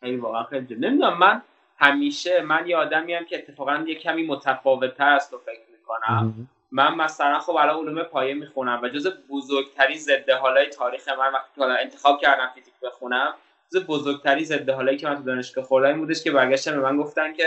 خیلی 0.00 0.16
واقعا 0.16 0.42
خیلی 0.42 0.66
نمی‌دونم 0.74 1.18
من 1.18 1.42
همیشه 1.78 2.30
من 2.48 2.66
یه 2.66 2.76
آدمی 2.76 3.12
هم 3.12 3.24
که 3.24 3.38
اتفاقا 3.38 3.84
یه 3.86 3.94
کمی 3.94 4.26
متفاوت 4.26 4.94
تر 4.94 5.08
است 5.08 5.34
فکر 5.46 5.60
می‌کنم. 5.72 6.48
من 6.72 6.94
مثلا 6.94 7.38
خب 7.38 7.56
الان 7.56 7.76
علوم 7.76 8.02
پایه 8.02 8.34
می‌خونم 8.34 8.80
و 8.82 8.88
جز 8.88 9.06
بزرگترین 9.30 9.98
ضد 9.98 10.30
حالای 10.30 10.66
تاریخ 10.66 11.08
من 11.08 11.32
وقتی 11.32 11.62
انتخاب 11.62 12.20
کردم 12.20 12.50
فیزیک 12.54 12.74
بخونم 12.82 13.34
جز 13.74 13.86
بزرگترین 13.86 14.44
ضد 14.44 14.70
حالایی 14.70 14.98
که 14.98 15.08
من 15.08 15.16
تو 15.16 15.22
دانشگاه 15.22 15.64
خوردم 15.64 15.98
بودش 15.98 16.24
که 16.24 16.30
برگشتن 16.30 16.72
به 16.72 16.80
من 16.80 16.96
گفتن 16.96 17.32
که 17.32 17.44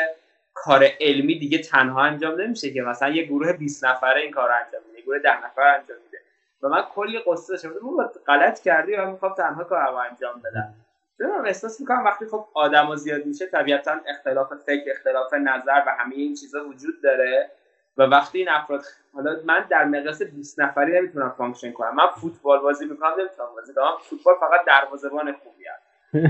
کار 0.54 0.86
علمی 1.02 1.40
دیگه 1.40 1.58
تنها 1.58 2.02
انجام 2.02 2.42
نمیشه 2.42 2.74
که 2.74 2.82
مثلا 2.82 3.10
یه 3.10 3.24
گروه 3.24 3.54
20 3.54 3.86
نفره 3.86 4.22
این 4.22 4.32
کار 4.32 4.52
انجام 4.52 4.82
میده 4.88 5.02
گروه 5.02 5.20
10 5.20 5.46
نفره 5.46 5.66
انجام 5.66 5.98
میده. 6.06 6.18
و 6.62 6.70
من 6.70 6.82
کلی 6.82 7.20
غصه 7.20 7.54
داشتم 7.54 7.70
من 7.70 8.06
غلط 8.28 8.62
کردی 8.62 8.96
و 8.96 9.12
می‌خوام 9.12 9.34
تنها 9.34 9.64
کارو 9.64 9.96
انجام 9.96 10.42
بدم. 10.42 10.74
من 11.20 11.46
احساس 11.46 11.82
می‌کنم 11.82 12.04
وقتی 12.04 12.26
خب 12.26 12.48
آدم 12.54 12.96
زیاد 12.96 13.26
میشه 13.26 13.46
طبیعتا 13.46 14.00
اختلاف 14.08 14.54
فکر 14.66 14.92
اختلاف 14.92 15.34
نظر 15.34 15.84
و 15.88 15.96
همه 16.00 16.16
این 16.16 16.36
چیزا 16.36 16.66
وجود 16.66 17.02
داره. 17.04 17.52
و 17.98 18.04
وقتی 18.04 18.38
این 18.38 18.50
افراد 18.50 18.84
حالا 19.14 19.40
من 19.46 19.66
در 19.70 19.86
مقیاس 19.86 20.22
20 20.22 20.60
نفری 20.60 21.00
نمی‌تونم 21.00 21.36
function 21.38 21.72
کنم. 21.72 21.96
من 21.96 22.08
فوتبال 22.22 22.60
بازی 22.60 22.86
می‌کنم 22.86 23.10
نمی‌تونم 23.20 23.50
بازی 23.56 23.74
کنم. 23.74 23.98
فوتبال 24.02 24.36
فقط 24.40 24.66
دروازه‌بان 24.66 25.34
خوبی 25.34 25.64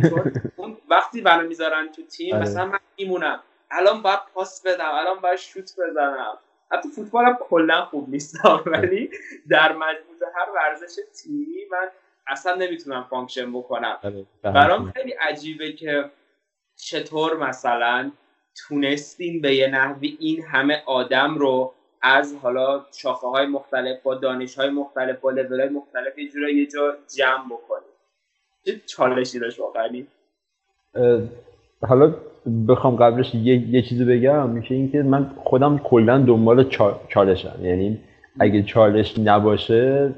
چون 0.09 0.33
اون 0.55 0.77
وقتی 0.89 1.21
منو 1.21 1.47
می‌ذارن 1.47 1.91
تو 1.91 2.01
تیم 2.03 2.35
آره. 2.35 2.43
مثلا 2.43 2.65
من 2.65 2.79
میمونم. 2.97 3.43
الان 3.71 4.01
باید 4.01 4.19
پاس 4.33 4.63
بدم 4.65 4.91
الان 4.91 5.19
باید 5.19 5.37
شوت 5.37 5.71
بزنم. 5.79 6.37
حتی 6.71 6.89
فوتبال 6.89 7.25
هم 7.25 7.37
کلا 7.49 7.85
خوب 7.85 8.09
نیست 8.09 8.45
ولی 8.65 9.11
در 9.49 9.71
مجموع 9.71 10.13
هر 10.35 10.51
ورزش 10.55 11.01
تیمی 11.23 11.65
من 11.71 11.87
اصلا 12.27 12.55
نمی‌تونم 12.55 13.07
function 13.09 13.53
بکنم. 13.53 13.99
آره، 14.03 14.25
برام 14.43 14.91
خیلی 14.91 15.11
عجیبه 15.11 15.71
که 15.73 16.11
چطور 16.75 17.37
مثلا 17.37 18.11
تونستین 18.55 19.41
به 19.41 19.55
یه 19.55 19.67
نحوی 19.67 20.17
این 20.19 20.43
همه 20.43 20.83
آدم 20.85 21.35
رو 21.37 21.73
از 22.01 22.35
حالا 22.41 22.85
شاخه 22.91 23.27
های 23.27 23.45
مختلف 23.45 24.01
با 24.03 24.15
دانش 24.15 24.55
های 24.55 24.69
مختلف 24.69 25.19
با 25.19 25.31
لول 25.31 25.59
های 25.59 25.69
مختلف 25.69 26.17
یه 26.17 26.29
جورا 26.29 26.49
یه 26.49 26.65
جا 26.65 26.97
جمع 27.17 27.45
بکنید 27.45 27.93
چه 28.65 28.81
چالشی 28.85 29.39
داشت 29.39 29.59
واقعا؟ 29.59 29.89
حالا 31.81 32.15
بخوام 32.67 32.95
قبلش 32.95 33.35
یه, 33.35 33.55
یه 33.69 33.81
چیزی 33.81 34.05
بگم 34.05 34.49
میشه 34.49 34.75
اینکه 34.75 35.03
من 35.03 35.31
خودم 35.37 35.77
کلا 35.77 36.17
دنبال 36.17 36.69
چالشم. 37.09 37.59
یعنی 37.61 37.99
اگه 38.39 38.63
چالش 38.63 39.19
نباشه 39.19 40.13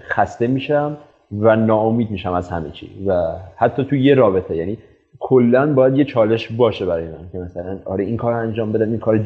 خسته 0.00 0.46
میشم 0.46 0.96
و 1.32 1.56
ناامید 1.56 2.10
میشم 2.10 2.32
از 2.32 2.48
همه 2.48 2.70
چی. 2.70 3.06
و 3.06 3.12
حتی 3.56 3.84
تو 3.84 3.96
یه 3.96 4.14
رابطه 4.14 4.56
یعنی 4.56 4.78
کلا 5.20 5.72
باید 5.74 5.96
یه 5.96 6.04
چالش 6.04 6.48
باشه 6.52 6.86
برای 6.86 7.04
من 7.04 7.28
که 7.32 7.38
مثلا 7.38 7.78
آره 7.84 8.04
این 8.04 8.16
کار 8.16 8.32
انجام 8.32 8.72
بدم 8.72 8.90
این 8.90 8.98
کار 8.98 9.20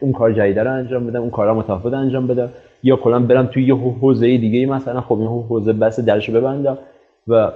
اون 0.00 0.12
کار 0.12 0.32
جدید 0.32 0.58
رو 0.58 0.72
انجام 0.72 1.06
بدم 1.06 1.20
اون 1.20 1.30
کارا 1.30 1.54
متفاوت 1.54 1.94
انجام 1.94 2.26
بدم. 2.26 2.48
یا 2.82 2.96
کلا 2.96 3.18
برم 3.20 3.46
توی 3.46 3.64
یه 3.64 3.74
حوزه 3.74 4.38
دیگه 4.38 4.66
مثلا 4.66 5.00
خب 5.00 5.18
این 5.18 5.26
حوزه 5.26 5.72
بس 5.72 6.00
درشو 6.00 6.32
ببندم. 6.32 6.78
و 7.28 7.52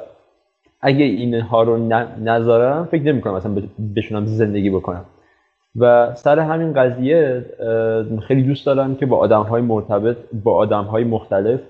اگه 0.81 1.05
اینها 1.05 1.63
رو 1.63 1.77
نذارم 2.25 2.89
فکر 2.91 3.03
نمی 3.03 3.21
کنم 3.21 3.35
مثلا 3.35 3.55
بشونم 3.97 4.27
زندگی 4.27 4.71
بکنم. 4.71 5.05
و 5.77 6.15
سر 6.15 6.39
همین 6.39 6.73
قضیه 6.73 7.45
خیلی 8.29 8.43
دوست 8.43 8.67
دارم 8.67 8.95
که 8.95 9.07
با 9.07 9.17
آدم 9.17 9.43
های 9.43 9.63
مرتبط 9.63 10.17
با 10.45 10.57
آدم 10.57 10.85
های 10.85 11.05
مختلف 11.05 11.61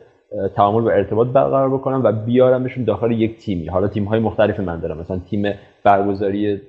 تعامل 0.56 0.82
و 0.82 0.88
ارتباط 0.88 1.28
برقرار 1.28 1.70
بکنم 1.70 2.02
و 2.04 2.12
بیارمشون 2.12 2.84
داخل 2.84 3.10
یک 3.10 3.38
تیمی. 3.38 3.66
حالا 3.66 3.88
تیم 3.88 4.04
های 4.04 4.20
مختلف 4.20 4.60
من 4.60 4.80
دارم. 4.80 4.98
مثلا 4.98 5.20
تیم 5.30 5.54
برگزاری 5.84 6.60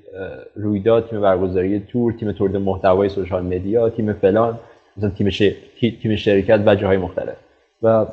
رویداد 0.56 1.10
تیم 1.10 1.22
برگزاری 1.22 1.80
تور 1.80 2.14
تیم 2.14 2.32
تولید 2.32 2.56
محتوای 2.56 3.10
سوشال 3.10 3.44
مدیا 3.46 3.90
تیم 3.90 4.14
فلان 4.14 4.60
مثلا 4.98 5.10
تیم, 5.10 5.30
تیم 6.02 6.16
شرکت 6.16 6.64
و 6.66 6.76
جاهای 6.76 6.98
مختلف. 6.98 7.36
و 7.84 8.06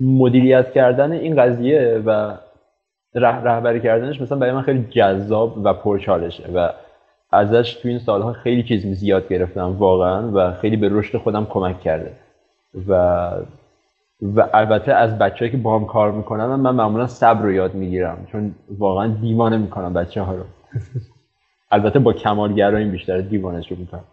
مدیریت 0.00 0.72
کردن 0.72 1.12
این 1.12 1.36
قضیه 1.36 2.02
و 2.06 2.34
رهبری 3.14 3.80
کردنش 3.80 4.20
مثلا 4.20 4.38
برای 4.38 4.52
من 4.52 4.62
خیلی 4.62 4.86
جذاب 4.90 5.58
و 5.64 5.74
پرچالشه 5.74 6.44
و 6.54 6.72
ازش 7.32 7.74
تو 7.74 7.88
این 7.88 7.98
سالها 7.98 8.32
خیلی 8.32 8.62
چیز 8.62 8.86
زیاد 8.86 9.28
گرفتم 9.28 9.76
واقعا 9.78 10.30
و 10.34 10.52
خیلی 10.52 10.76
به 10.76 10.88
رشد 10.92 11.18
خودم 11.18 11.46
کمک 11.50 11.80
کرده. 11.80 12.12
و 12.88 13.30
و 14.22 14.48
البته 14.52 14.92
از 14.92 15.18
بچه‌ای 15.18 15.50
که 15.50 15.56
با 15.56 15.78
هم 15.78 15.86
کار 15.86 16.12
می‌کنن 16.12 16.46
من 16.46 16.74
معمولا 16.74 17.06
صبر 17.06 17.42
رو 17.42 17.52
یاد 17.52 17.74
می‌گیرم 17.74 18.26
چون 18.32 18.54
واقعا 18.78 19.06
دیوانه 19.06 19.56
می‌کنم 19.56 19.94
بچه 19.94 20.22
ها 20.22 20.34
رو. 20.34 20.44
البته 21.70 21.98
با 21.98 22.12
کمالگرایی 22.12 22.88
بیشتر 22.88 23.20
دیوانش 23.20 23.70
رو 23.70 23.76
می‌کنم. 23.76 24.04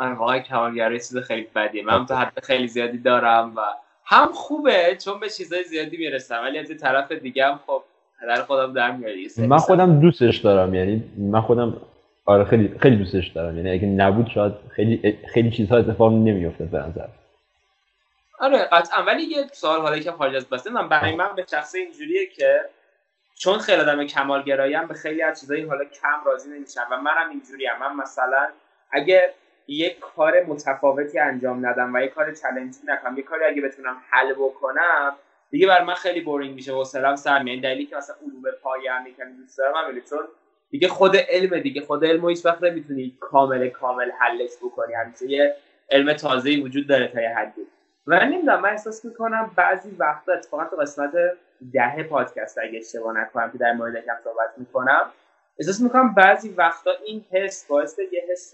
من 0.00 0.12
واقعا 0.12 0.38
کمالگرایی 0.38 0.98
چیز 0.98 1.16
خیلی 1.16 1.46
بدیه. 1.54 1.84
من 1.84 2.06
تو 2.06 2.14
حد 2.14 2.32
خیلی 2.42 2.68
زیادی 2.68 2.98
دارم 2.98 3.52
و 3.56 3.60
هم 4.04 4.28
خوبه 4.32 4.96
چون 5.04 5.20
به 5.20 5.28
چیزای 5.28 5.64
زیادی 5.64 5.96
می‌رسم 5.96 6.40
ولی 6.42 6.58
از 6.58 6.68
طرف 6.80 7.12
دیگه 7.12 7.46
هم 7.46 7.60
خب 7.66 7.82
پدر 8.20 8.42
خودم 8.42 8.72
در 8.72 8.96
میاری 8.96 9.28
من 9.38 9.58
خودم 9.58 10.00
دوستش 10.00 10.38
دارم 10.38 10.74
یعنی 10.74 11.04
من 11.18 11.40
خودم 11.40 11.76
آره 12.24 12.44
خیلی 12.44 12.74
خیلی 12.78 12.96
دوستش 12.96 13.28
دارم. 13.28 13.56
یعنی 13.56 13.70
اگه 13.70 13.86
نبود 13.86 14.26
شاید 14.26 14.52
خیلی 14.68 15.18
خیلی 15.32 15.50
چیزها 15.50 15.76
اتفاق 15.76 16.12
نمیافتاد 16.12 16.68
به 16.68 16.78
نظر. 16.78 17.06
آره 18.38 18.58
قطعا. 18.58 19.02
ولی 19.04 19.22
یه 19.22 19.46
سوال 19.52 19.80
حالا 19.80 19.98
که 19.98 20.12
خارج 20.12 20.36
از 20.36 20.48
بسته 20.48 20.70
من 20.70 20.88
برای 20.88 21.16
من 21.16 21.34
به 21.34 21.46
شخص 21.50 21.74
اینجوریه 21.74 22.26
که 22.26 22.60
چون 23.38 23.58
خیلی 23.58 23.80
آدم 23.80 24.06
کمالگراییم 24.06 24.86
به 24.86 24.94
خیلی 24.94 25.22
از 25.22 25.40
چیزایی 25.40 25.62
حالا 25.62 25.84
کم 25.84 26.24
راضی 26.24 26.50
نمیشم 26.50 26.86
و 26.90 26.96
منم 26.96 27.30
اینجوریم 27.30 27.70
من 27.80 27.96
مثلا 27.96 28.48
اگه 28.92 29.34
یک 29.68 29.98
کار 30.00 30.42
متفاوتی 30.42 31.18
انجام 31.18 31.66
ندم 31.66 31.94
و 31.94 31.98
یک 32.00 32.10
کار 32.14 32.34
چالنجی 32.34 32.78
نکنم 32.84 33.18
یک 33.18 33.24
کاری 33.24 33.44
اگه 33.44 33.62
بتونم 33.62 33.96
حل 34.10 34.32
بکنم 34.32 35.16
دیگه 35.50 35.66
بر 35.66 35.82
من 35.82 35.94
خیلی 35.94 36.20
بورینگ 36.20 36.54
میشه. 36.54 36.72
و 36.72 36.84
سلام 36.84 37.16
سر 37.16 37.42
میاد 37.42 37.62
دلیلی 37.62 37.86
که 37.86 37.96
مثلا 37.96 38.16
علوم 38.16 38.42
پایه 38.62 38.92
هم 38.92 39.06
یکم 39.06 39.36
دوست 39.36 39.58
دارم 39.58 39.74
همینه 39.74 40.00
چون 40.00 40.28
دیگه 40.70 40.88
خود 40.88 41.16
علم 41.16 41.60
دیگه 41.60 41.80
خود 41.80 42.04
علم 42.04 42.28
هیچ 42.28 42.46
وقت 42.46 42.62
نمی‌تونی 42.62 43.16
کامل 43.20 43.68
کامل 43.68 44.10
حلش 44.10 44.50
بکنی. 44.62 44.94
همیشه 44.94 45.30
یه 45.30 45.56
علم 45.90 46.12
تازه 46.12 46.60
وجود 46.62 46.86
داره 46.88 47.08
تا 47.08 47.22
یه 47.22 47.28
حدی. 47.28 47.66
و 48.06 48.24
نمی‌دونم 48.24 48.60
من 48.60 48.68
احساس 48.68 49.04
می‌کنم 49.04 49.50
بعضی 49.56 49.90
وقتا 49.98 50.32
اتفاقا 50.32 50.64
تو 50.64 50.76
قسمت 50.76 51.12
ده 51.72 52.02
پادکست 52.02 52.58
اگه 52.58 52.78
اشتباه 52.78 53.20
نکنم 53.20 53.52
که 53.52 53.58
در 53.58 53.72
مورد 53.72 53.94
یکم 53.94 54.16
صحبت 54.24 54.50
می‌کنم 54.56 55.12
احساس 55.58 55.80
می‌کنم 55.80 56.14
بعضی 56.14 56.48
وقتا 56.48 56.90
این 57.06 57.24
حس 57.30 57.66
باعث 57.66 57.98
یه 57.98 58.24
حس 58.30 58.52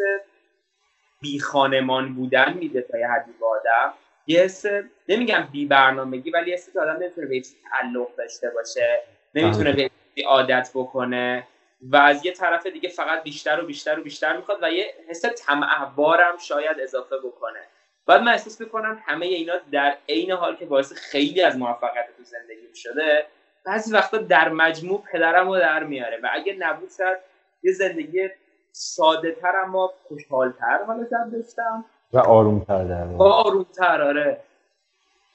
بی 1.20 1.40
خانمان 1.40 2.14
بودن 2.14 2.52
میده 2.54 2.82
تا 2.82 2.98
یه 2.98 3.08
حدی 3.08 3.32
به 3.40 3.46
آدم. 3.46 3.94
یه 4.26 4.40
حس 4.40 4.64
نمیگم 5.08 5.48
بی 5.52 5.66
برنامگی 5.66 6.30
ولی 6.30 6.52
حس 6.52 6.72
که 6.72 6.80
آدم 6.80 6.92
نمی‌تونه 6.92 7.26
به 7.26 7.40
تعلق 7.40 8.16
داشته 8.16 8.50
باشه 8.50 9.00
نمی‌تونه 9.34 9.72
به 9.72 9.90
عادت 10.26 10.70
بکنه 10.74 11.46
و 11.82 11.96
از 11.96 12.26
یه 12.26 12.32
طرف 12.32 12.66
دیگه 12.66 12.88
فقط 12.88 13.22
بیشتر 13.22 13.60
و 13.62 13.66
بیشتر 13.66 13.98
و 13.98 14.02
بیشتر 14.02 14.36
می‌خواد 14.36 14.58
و 14.62 14.70
یه 14.72 14.94
حس 15.08 15.24
طمعبارم 15.46 16.36
شاید 16.38 16.80
اضافه 16.80 17.16
بکنه. 17.18 17.60
بعد 18.06 18.20
من 18.22 18.32
احساس 18.32 18.60
می‌کنم 18.60 18.98
همه 19.06 19.26
اینا 19.26 19.52
در 19.72 19.94
عین 20.08 20.30
حال 20.30 20.56
که 20.56 20.66
باعث 20.66 20.92
خیلی 20.92 21.42
از 21.42 21.58
موفقیت 21.58 22.06
تو 22.16 22.24
زندگی 22.24 22.74
شده 22.74 23.26
بعضی 23.66 23.92
وقتا 23.92 24.18
در 24.18 24.48
مجموع 24.48 25.02
پدرم 25.12 25.48
رو 25.48 25.58
در 25.58 25.84
میاره 25.84 26.18
و 26.22 26.28
اگه 26.32 26.56
نبود 26.58 26.88
شد 26.98 27.16
یه 27.62 27.72
زندگی 27.72 28.28
ساده 28.72 29.36
تر 29.42 29.52
اما 29.64 29.90
خوشحالتر 30.08 30.84
حالا 30.86 31.06
داشتم. 31.32 31.84
و 32.12 32.18
آرومتر 32.18 32.84
در 32.84 33.04
آرومتر 33.18 34.02
آره. 34.02 34.38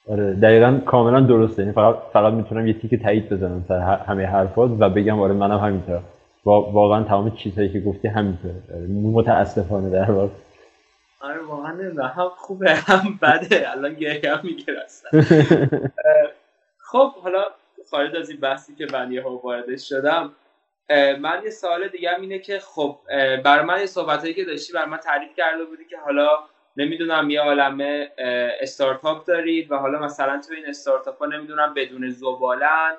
آره 0.10 0.34
دقیقا 0.34 0.80
کاملا 0.86 1.20
درسته. 1.20 1.62
یعنی 1.62 1.74
فقط 1.74 1.96
فقط 2.14 2.34
می‌تونم 2.34 2.68
یه 2.68 2.74
تیک 2.74 3.04
تایید 3.04 3.30
بزنم 3.30 3.66
سر 3.68 3.80
همه 3.80 4.26
حرفات 4.26 4.72
و 4.80 4.90
بگم 4.90 5.20
آره 5.20 5.34
منم 5.34 5.58
همینطور. 5.58 6.00
واقعا 6.46 7.04
تمام 7.04 7.36
چیزهایی 7.36 7.74
که 7.74 7.80
گفتی 7.80 8.08
همینطور 8.08 8.52
آره، 8.76 8.88
متاسفانه 8.88 9.90
در 9.90 10.12
واقع. 10.12 10.28
آره 11.20 11.42
واقعا 11.42 11.72
هم 12.16 12.30
خوبه 12.30 12.76
هم 12.76 13.20
بده. 13.22 13.72
الان 13.72 13.94
گریه 13.94 14.36
هم 14.36 14.50
خب 16.92 17.14
حالا 17.14 17.46
خارج 17.92 18.16
از 18.16 18.30
این 18.30 18.40
بحثی 18.40 18.76
که 18.76 18.88
من 18.94 19.12
یه 19.12 19.24
وارد 19.24 19.78
شدم 19.78 20.36
من 21.20 21.42
یه 21.44 21.50
سوال 21.50 21.88
دیگه 21.88 22.12
هم 22.12 22.22
اینه 22.22 22.40
که 22.40 22.60
خب 22.60 23.00
برای 23.44 23.66
من 23.66 23.80
یه 23.80 23.86
صحبت 23.86 24.36
که 24.36 24.46
داشتی 24.46 24.74
برای 24.74 24.90
من 24.90 24.98
تعریف 24.98 25.36
کرده 25.38 25.66
بودی 25.66 25.86
که 25.86 25.98
حالا 25.98 26.30
نمی‌دونم 26.78 27.30
یه 27.30 27.42
عالمه 27.42 28.12
استارتاپ 28.62 29.26
دارید 29.26 29.72
و 29.72 29.76
حالا 29.76 30.00
مثلا 30.00 30.42
تو 30.48 30.54
این 30.54 30.66
استارتاپ 30.66 31.20
ها 31.20 31.26
نمی‌دونم 31.26 31.74
بدون 31.74 32.10
زبالن 32.10 32.94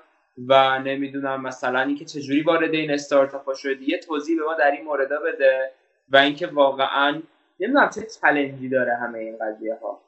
و 0.49 0.79
نمی‌دونم 0.79 1.43
مثلا 1.43 1.81
اینکه 1.81 2.05
چجوری 2.05 2.43
وارد 2.43 2.75
این 2.75 2.91
استارتاپ 2.91 3.45
ها 3.45 3.55
شدی. 3.55 3.85
یه 3.85 3.99
توضیح 3.99 4.39
به 4.39 4.45
ما 4.45 4.55
در 4.55 4.71
این 4.71 4.85
مورد 4.85 5.09
بده 5.09 5.73
و 6.09 6.17
اینکه 6.17 6.47
واقعا 6.47 7.23
نمی‌دونم 7.61 7.91
چه 7.95 8.01
چلنجی 8.21 8.69
داره 8.69 8.93
همه 8.95 9.19
این 9.19 9.35
قضیه 9.41 9.77
ها 9.83 9.99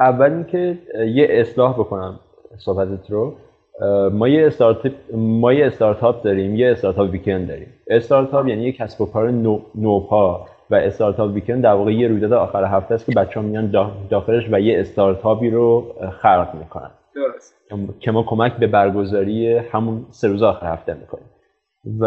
اول 0.00 0.32
اینکه 0.32 0.78
یه 1.06 1.26
اصلاح 1.30 1.72
بکنم 1.72 2.20
صحبتت 2.58 3.10
رو. 3.10 3.34
ما 4.12 4.28
یه 4.28 4.46
استارتاپ 4.46 4.92
ما 5.14 5.52
یه 5.52 5.66
استارتاپ 5.66 6.22
داریم 6.22 6.54
یه 6.56 6.70
استارتاپ 6.70 7.10
ویکند 7.10 7.48
داریم. 7.48 7.74
استارتاپ 7.88 8.46
یعنی 8.46 8.62
یه 8.62 8.72
کسب 8.72 9.00
و 9.00 9.06
کار 9.06 9.30
نو، 9.30 9.60
نوپا 9.74 10.46
و 10.70 10.74
استارتاپ 10.74 11.34
ویکند 11.34 11.62
در 11.62 11.72
واقع 11.72 11.92
یه 11.92 12.08
رویداد 12.08 12.32
آخر 12.32 12.64
هفته 12.64 12.94
است 12.94 13.06
که 13.06 13.12
بچه 13.12 13.40
ها 13.40 13.46
میان 13.46 13.70
داخلش 14.10 14.48
و 14.52 14.60
یه 14.60 14.80
استارتاپی 14.80 15.50
رو 15.50 15.94
خلق 16.22 16.54
می‌کنن. 16.54 16.90
درست. 17.14 17.54
که 18.00 18.10
ما 18.10 18.22
کمک 18.22 18.56
به 18.56 18.66
برگزاری 18.66 19.54
همون 19.56 20.06
سه 20.10 20.28
روز 20.28 20.42
آخر 20.42 20.66
هفته 20.66 20.94
می‌کنیم. 20.94 21.24
و 22.00 22.04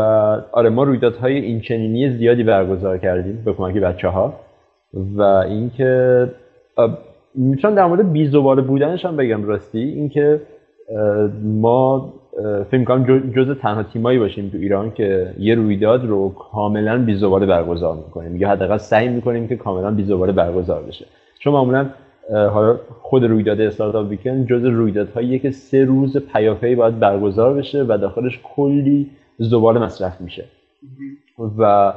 آره 0.52 0.70
ما 0.70 0.84
رویدادهای 0.84 1.38
این 1.38 1.62
چنینی 1.62 2.10
زیادی 2.10 2.44
برگزار 2.44 2.98
کردیم 2.98 3.42
به 3.46 3.54
کمک 3.54 3.74
بچه 3.74 4.08
ها 4.08 4.34
و 5.18 5.22
اینکه 5.22 6.30
می‌تونم 7.36 7.76
در 7.76 7.86
مورد 7.86 8.12
بی 8.12 8.30
بودنش 8.68 9.06
هم 9.06 9.18
بگم 9.18 9.44
راستی. 9.44 9.80
اینکه 9.80 10.42
ما 11.44 12.14
فکر 12.72 12.84
کنم 12.84 13.32
جز 13.36 13.58
تنها 13.62 13.84
تیمایی 13.84 14.20
باشیم 14.20 14.50
تو 14.50 14.58
ایران 14.58 14.92
که 14.92 15.34
یه 15.40 15.56
رویداد 15.56 16.06
رو 16.06 16.30
کاملا 16.30 16.98
بی 17.06 17.20
برگزار 17.46 17.96
می‌کنیم. 17.96 18.36
یا 18.36 18.50
حداقل 18.50 18.78
سعی 18.78 19.10
می‌کنیم 19.10 19.48
که 19.48 19.56
کاملا 19.56 19.92
بی 19.92 20.04
برگزار 20.34 20.84
بشه. 20.84 21.06
چون 21.40 21.54
معمولا 21.54 21.86
حالا 22.30 22.80
خود 23.02 23.24
رویداد 23.24 23.62
استارتاپ 23.62 24.10
ویکند 24.10 24.48
جز 24.48 24.66
رویدادهاییه 24.66 25.40
که 25.40 25.52
سه 25.52 25.86
روز 25.86 26.18
پیاپی 26.18 26.76
باید 26.76 27.00
برگزار 27.00 27.54
بشه 27.54 27.84
و 27.84 27.98
داخلش 28.02 28.40
کلی 28.56 29.10
زباله 29.38 29.80
مصرف 29.80 30.22
میشه. 30.22 30.46
و 31.58 31.94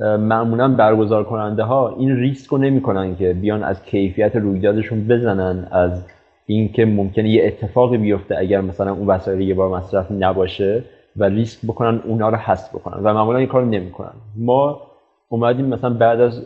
معمولا 0.00 0.68
برگزار 0.68 1.24
کننده 1.24 1.62
ها 1.62 1.96
این 1.98 2.16
ریسک 2.16 2.50
رو 2.50 2.58
نمی‌کنن 2.58 3.16
که 3.16 3.32
بیان 3.32 3.62
از 3.62 3.84
کیفیت 3.84 4.36
رویدادشون 4.36 5.08
بزنن 5.08 5.66
از 5.70 6.04
اینکه 6.46 6.84
ممکنه 6.84 7.28
یه 7.28 7.46
اتفاقی 7.46 7.96
بیفته 7.96 8.38
اگر 8.38 8.60
مثلا 8.60 8.92
اون 8.92 9.06
وسایل 9.06 9.40
یه 9.40 9.54
بار 9.54 9.78
مصرف 9.78 10.12
نباشه 10.12 10.82
و 11.16 11.24
ریسک 11.24 11.66
بکنن 11.66 12.00
اونا 12.04 12.28
رو 12.28 12.36
حذف 12.36 12.74
بکنن. 12.74 13.04
و 13.04 13.14
معمولا 13.14 13.38
این 13.38 13.48
کارو 13.48 13.64
نمی‌کنن. 13.64 14.12
ما 14.36 14.80
اومدیم 15.28 15.66
مثلا 15.66 15.90
بعد 15.90 16.20
از 16.20 16.42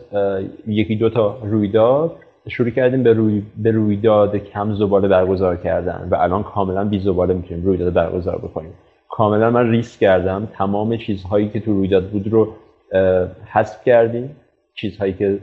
یکی 0.67 0.95
دو 0.95 1.09
تا 1.09 1.37
رویداد 1.43 2.15
شروع 2.47 2.69
کردیم 2.69 3.03
به, 3.03 3.13
روی، 3.13 3.43
به 3.57 3.71
رویداد 3.71 4.35
کم 4.35 4.73
زباله 4.73 5.07
برگزار 5.07 5.55
کردن 5.55 6.07
و 6.11 6.15
الان 6.15 6.43
کاملا 6.43 6.85
بی 6.85 6.99
زباله 6.99 7.33
می‌تونیم 7.33 7.65
رویداد 7.65 7.93
برگزار 7.93 8.37
بکنیم. 8.37 8.73
کاملا 9.09 9.49
من 9.49 9.69
ریسک 9.69 9.99
کردم. 9.99 10.47
تمام 10.53 10.97
چیزهایی 10.97 11.49
که 11.49 11.59
تو 11.59 11.73
رویداد 11.73 12.09
بود 12.09 12.27
رو 12.27 12.53
حذف 13.45 13.83
کردیم. 13.83 14.35
چیزهایی 14.75 15.13
که 15.13 15.37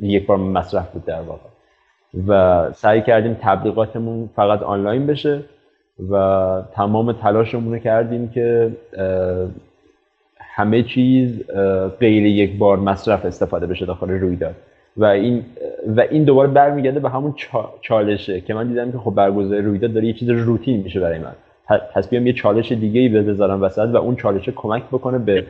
یک 0.00 0.26
بار 0.26 0.38
مصرف 0.38 0.90
بود 0.90 1.04
در 1.04 1.20
واقع. 1.20 1.48
و 2.28 2.72
سعی 2.72 3.02
کردیم 3.02 3.36
تبلیغاتمون 3.40 4.30
فقط 4.36 4.62
آنلاین 4.62 5.06
بشه 5.06 5.40
و 6.10 6.62
تمام 6.74 7.12
تلاشمون 7.12 7.72
رو 7.72 7.78
کردیم 7.78 8.28
که 8.28 8.70
همه 10.38 10.82
چیز 10.82 11.50
غیر 12.00 12.26
یک 12.26 12.58
بار 12.58 12.76
مصرف 12.76 13.24
استفاده 13.24 13.66
بشه 13.66 13.86
داخل 13.86 14.10
رویداد. 14.10 14.54
و 14.96 15.04
این 15.04 15.44
و 15.86 16.00
این 16.00 16.24
دوباره 16.24 16.48
برمیگرده 16.48 17.00
به 17.00 17.10
همون 17.10 17.34
چالشه 17.80 18.40
که 18.40 18.54
من 18.54 18.68
دیدم 18.68 18.92
که 18.92 18.98
خب 18.98 19.14
برگزاری 19.14 19.62
رویداد 19.62 19.92
داره 19.92 20.06
یه 20.06 20.12
چیز 20.12 20.28
روتین 20.28 20.82
میشه 20.82 21.00
برای 21.00 21.18
من. 21.18 21.32
پس 21.94 22.08
بیام 22.08 22.26
یه 22.26 22.32
چالش 22.32 22.72
دیگه 22.72 23.00
ای 23.00 23.08
بذارم 23.08 23.62
وسط 23.62 23.88
و 23.92 23.96
اون 23.96 24.16
چالش 24.16 24.48
کمک 24.48 24.82
بکنه 24.92 25.18
به 25.18 25.46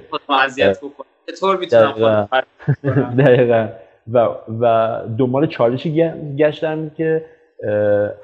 چطور 1.26 1.56
می‌تونم 1.56 2.28
دقیقا. 3.18 3.68
و 4.12 4.28
و 4.60 4.98
دنبال 5.18 5.46
چالشی 5.46 6.12
گشتم 6.38 6.90
که 6.96 7.24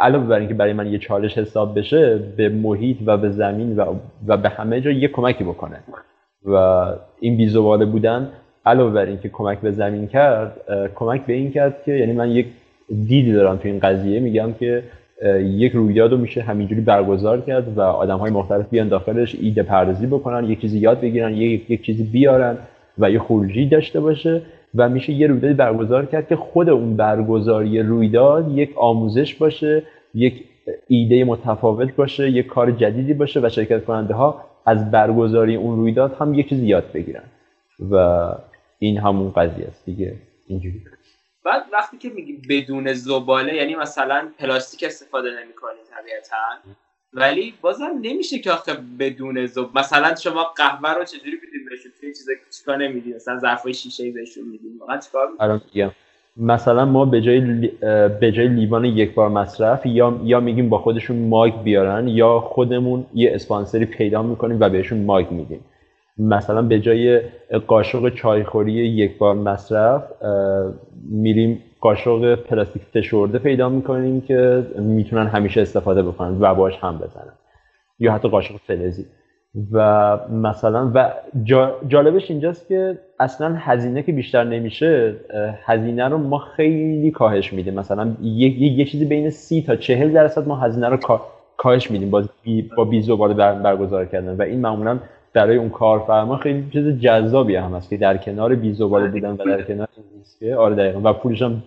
علاوه 0.01 0.27
بر 0.27 0.39
اینکه 0.39 0.55
برای 0.55 0.73
من 0.73 0.93
یه 0.93 0.99
چالش 0.99 1.39
حساب 1.39 1.79
بشه 1.79 2.19
به 2.37 2.49
محیط 2.49 2.97
و 3.07 3.17
به 3.17 3.31
زمین 3.31 3.77
و, 3.77 3.95
و 4.27 4.37
به 4.37 4.49
همه 4.49 4.81
جا 4.81 4.91
یه 4.91 5.09
کمکی 5.09 5.45
بکنه. 5.45 5.77
و 6.45 6.87
این 7.21 7.37
بیزواله 7.37 7.85
بودن 7.85 8.33
علاوه 8.67 8.93
بر 8.93 9.07
اینکه 9.07 9.29
کمک 9.29 9.61
به 9.61 9.71
زمین 9.71 10.07
کرد 10.07 10.61
کمک 10.95 11.27
به 11.27 11.33
این 11.33 11.53
کرد 11.53 11.83
که 11.85 11.93
یعنی 11.93 12.13
من 12.13 12.31
یک 12.31 12.47
دیدی 12.89 13.33
دارم 13.33 13.57
تو 13.57 13.69
این 13.69 13.79
قضیه 13.79 14.21
میگم 14.21 14.53
که 14.53 14.83
یک 15.41 15.73
رویداد 15.73 16.13
رو 16.13 16.19
میشه 16.19 16.43
همینجوری 16.43 16.81
برگزار 16.81 17.41
کرد 17.41 17.79
و 17.79 17.81
آدم 17.81 18.19
های 18.19 18.31
مختلف 18.31 18.69
بیان 18.71 18.89
داخلش 18.89 19.37
ایده 19.41 19.63
پردازی 19.63 20.07
بکنن 20.07 20.51
یک 20.51 20.61
چیزی 20.61 20.79
یاد 20.79 21.01
بگیرن 21.01 21.35
یک, 21.35 21.71
یک 21.71 21.83
چیزی 21.83 22.05
بیارن 22.05 22.59
و 22.99 23.11
یه 23.11 23.19
خروجی 23.19 23.69
داشته 23.69 24.01
باشه 24.01 24.43
و 24.75 24.89
میشه 24.89 25.13
یه 25.13 25.27
رویدادی 25.27 25.55
برگزار 25.55 26.07
کرد 26.07 26.29
که 26.29 26.37
خود 26.37 26.69
اون 26.69 26.97
برگزاری 26.97 27.83
رویداد 27.83 28.59
یک 28.59 28.71
آموزش 28.77 29.35
باشه 29.35 29.83
یک 30.15 30.45
ایده 30.89 31.25
متفاوت 31.25 31.97
باشه 31.97 32.31
یک 32.31 32.47
کار 32.47 32.71
جدیدی 32.71 33.15
باشه 33.15 33.41
و 33.41 33.49
شرکت 33.49 33.85
کننده 33.85 34.15
ها 34.15 34.45
از 34.67 34.91
برگزاری 34.91 35.57
اون 35.57 35.77
رویداد 35.77 36.17
هم 36.21 36.35
یک 36.35 36.49
چیزی 36.49 36.67
یاد 36.67 36.85
بگیرن. 36.95 37.25
و 37.91 38.27
این 38.79 38.99
همون 38.99 39.31
قضیه 39.31 39.67
است 39.67 39.87
دیگه. 39.87 40.15
اینجوری. 40.47 40.83
بعد 41.45 41.63
وقتی 41.73 41.99
که 41.99 42.09
میگی 42.09 42.33
بدون 42.49 42.93
زباله 42.93 43.55
یعنی 43.55 43.75
مثلا 43.75 44.29
پلاستیک 44.39 44.85
استفاده 44.85 45.31
نمی‌کنی 45.31 45.79
طبیعتا. 45.91 46.37
ولی 47.13 47.55
بازم 47.61 47.91
نمیشه 48.03 48.39
که 48.39 48.53
آخه 48.53 48.73
بدون 48.99 49.47
زب 49.47 49.79
مثلا 49.79 50.15
شما 50.15 50.45
قهوه 50.45 50.91
رو 50.91 51.05
چجوری 51.05 51.31
می‌دید 51.45 51.71
بهشون؟ 51.71 51.93
توی 52.01 52.15
چیزا 52.15 52.33
چیکار 52.59 52.77
نمی‌دید 52.77 53.17
مثلا 53.17 53.39
ظرفای 53.39 53.75
شیشه 53.75 54.05
ای 54.05 54.11
بهشون 54.11 54.45
می‌دید. 54.45 54.81
واقعا 54.81 54.99
چیکار 54.99 55.29
مثلا 56.37 56.85
ما 56.85 57.05
به 57.05 57.21
جای 57.21 57.41
به 58.21 58.33
جای 58.33 58.49
لیوان 58.49 58.85
یک 58.85 59.15
بار 59.15 59.29
مصرف 59.29 59.87
یا 59.87 60.21
یا 60.25 60.41
میگیم 60.41 60.69
با 60.69 60.79
خودشون 60.79 61.29
مایک 61.29 61.55
بیارن 61.55 62.09
یا 62.09 62.41
خودمون 62.41 63.07
یه 63.15 63.35
اسپانسری 63.35 63.85
پیدا 63.85 64.23
می‌کنیم 64.23 64.61
و 64.61 64.69
بهشون 64.69 65.05
مایک 65.05 65.33
میدیم. 65.33 65.65
مثلا 66.29 66.63
به 66.63 66.81
جای 66.81 67.21
قاشق 67.67 68.15
چایخوری 68.15 68.73
یک 68.73 69.19
بار 69.19 69.35
مصرف 69.35 70.03
میریم 71.11 71.63
قاشق 71.81 72.35
پلاستیک 72.35 72.83
فشرده 72.83 73.39
پیدا 73.39 73.69
می‌کنیم 73.69 74.21
که 74.21 74.67
می‌تونن 74.79 75.27
همیشه 75.27 75.61
استفاده 75.61 76.03
بکنن 76.03 76.37
و 76.41 76.55
باش 76.55 76.79
هم 76.81 76.99
بزنن. 76.99 77.33
یا 77.99 78.13
حتی 78.13 78.29
قاشق 78.29 78.55
فلزی. 78.67 79.07
و 79.73 80.19
مثلا 80.33 80.91
و 80.95 81.11
جالبش 81.89 82.31
اینجاست 82.31 82.69
که 82.69 82.99
اصلا 83.21 83.55
هزینه 83.59 84.03
که 84.03 84.13
بیشتر 84.13 84.45
نمیشه 84.45 85.17
هزینه 85.65 86.09
رو 86.09 86.19
ما 86.19 86.39
خیلی 86.39 87.11
کاهش 87.11 87.53
میدیم. 87.53 87.75
مثلا 87.75 88.17
یه, 88.23 88.63
یه 88.63 88.85
چیزی 88.85 89.05
بین 89.05 89.31
سی 89.31 89.63
تا 89.63 89.77
چهل 89.77 90.13
درصد 90.13 90.49
ما 90.49 90.57
هزینه 90.57 90.89
رو 90.89 90.99
کاهش 91.57 91.91
میدیم. 91.91 92.11
با 92.11 92.25
بی 92.43 92.71
با 92.77 92.85
بی 92.85 93.03
برگزار 93.37 94.07
کردن. 94.07 94.37
و 94.37 94.43
این 94.43 94.61
معمولا 94.61 94.99
برای 95.35 95.57
اون 95.57 95.71
کارفرما 95.71 96.37
خیلی 96.37 96.71
چیز 96.73 97.01
جذابی 97.01 97.57
هم 97.57 97.75
هست 97.75 97.91
که 97.91 97.97
در 97.97 98.17
کنار 98.17 98.55
بی 98.55 98.73
زباله 98.73 99.09
بودن 99.09 99.31
و 99.31 99.37
در 99.37 99.63
کنار 99.63 99.89
این 100.41 100.55
آره 100.55 100.75
دقیقا. 100.75 101.11
و 101.11 101.13
پولش 101.13 101.43
هم 101.43 101.63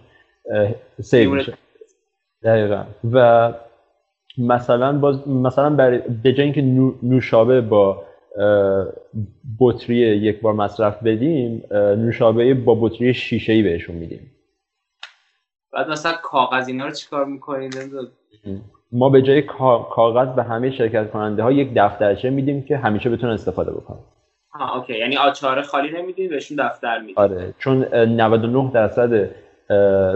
سیو 1.01 1.31
میشه. 1.33 1.53
دقیقا. 2.43 2.83
و 3.13 3.53
مثلا 4.37 4.99
باز 4.99 5.27
مثلا 5.27 5.69
برای 5.69 6.01
به 6.23 6.33
جای 6.33 6.43
اینکه 6.43 6.61
نوشابه 7.03 7.61
با 7.61 8.03
بطری 9.59 9.95
یک 9.95 10.41
بار 10.41 10.53
مصرف 10.53 11.03
بدیم 11.03 11.63
نوشابه 11.71 12.53
با 12.53 12.77
بطری 12.81 13.13
شیشه 13.13 13.53
ای 13.53 13.63
بهشون 13.63 13.95
میدیم. 13.95 14.31
بعد 15.73 15.89
مثلا 15.89 16.13
کاغذ 16.23 16.67
اینا 16.67 16.85
رو 16.85 16.91
چیکار 16.91 17.25
می‌کنید 17.25 17.75
ما 18.97 19.09
به 19.09 19.21
جای 19.21 19.41
کاغذ 19.91 20.35
به 20.35 20.43
همه 20.43 20.71
شرکت 20.71 21.11
کننده 21.11 21.43
ها 21.43 21.51
یک 21.51 21.71
دفترچه 21.75 22.29
میدیم 22.29 22.61
که 22.61 22.77
همیشه 22.77 23.09
بتونن 23.09 23.33
استفاده 23.33 23.71
بکنن. 23.71 23.99
آه 24.59 24.77
اوکی. 24.77 24.97
یعنی 24.97 25.17
آچار 25.17 25.61
خالی 25.61 25.91
نمیدیم 25.91 26.29
بهشون 26.29 26.57
دفتر 26.57 26.99
میدیم. 26.99 27.15
آره 27.17 27.53
چون 27.59 27.85
99 27.95 28.71
درصد 28.73 29.29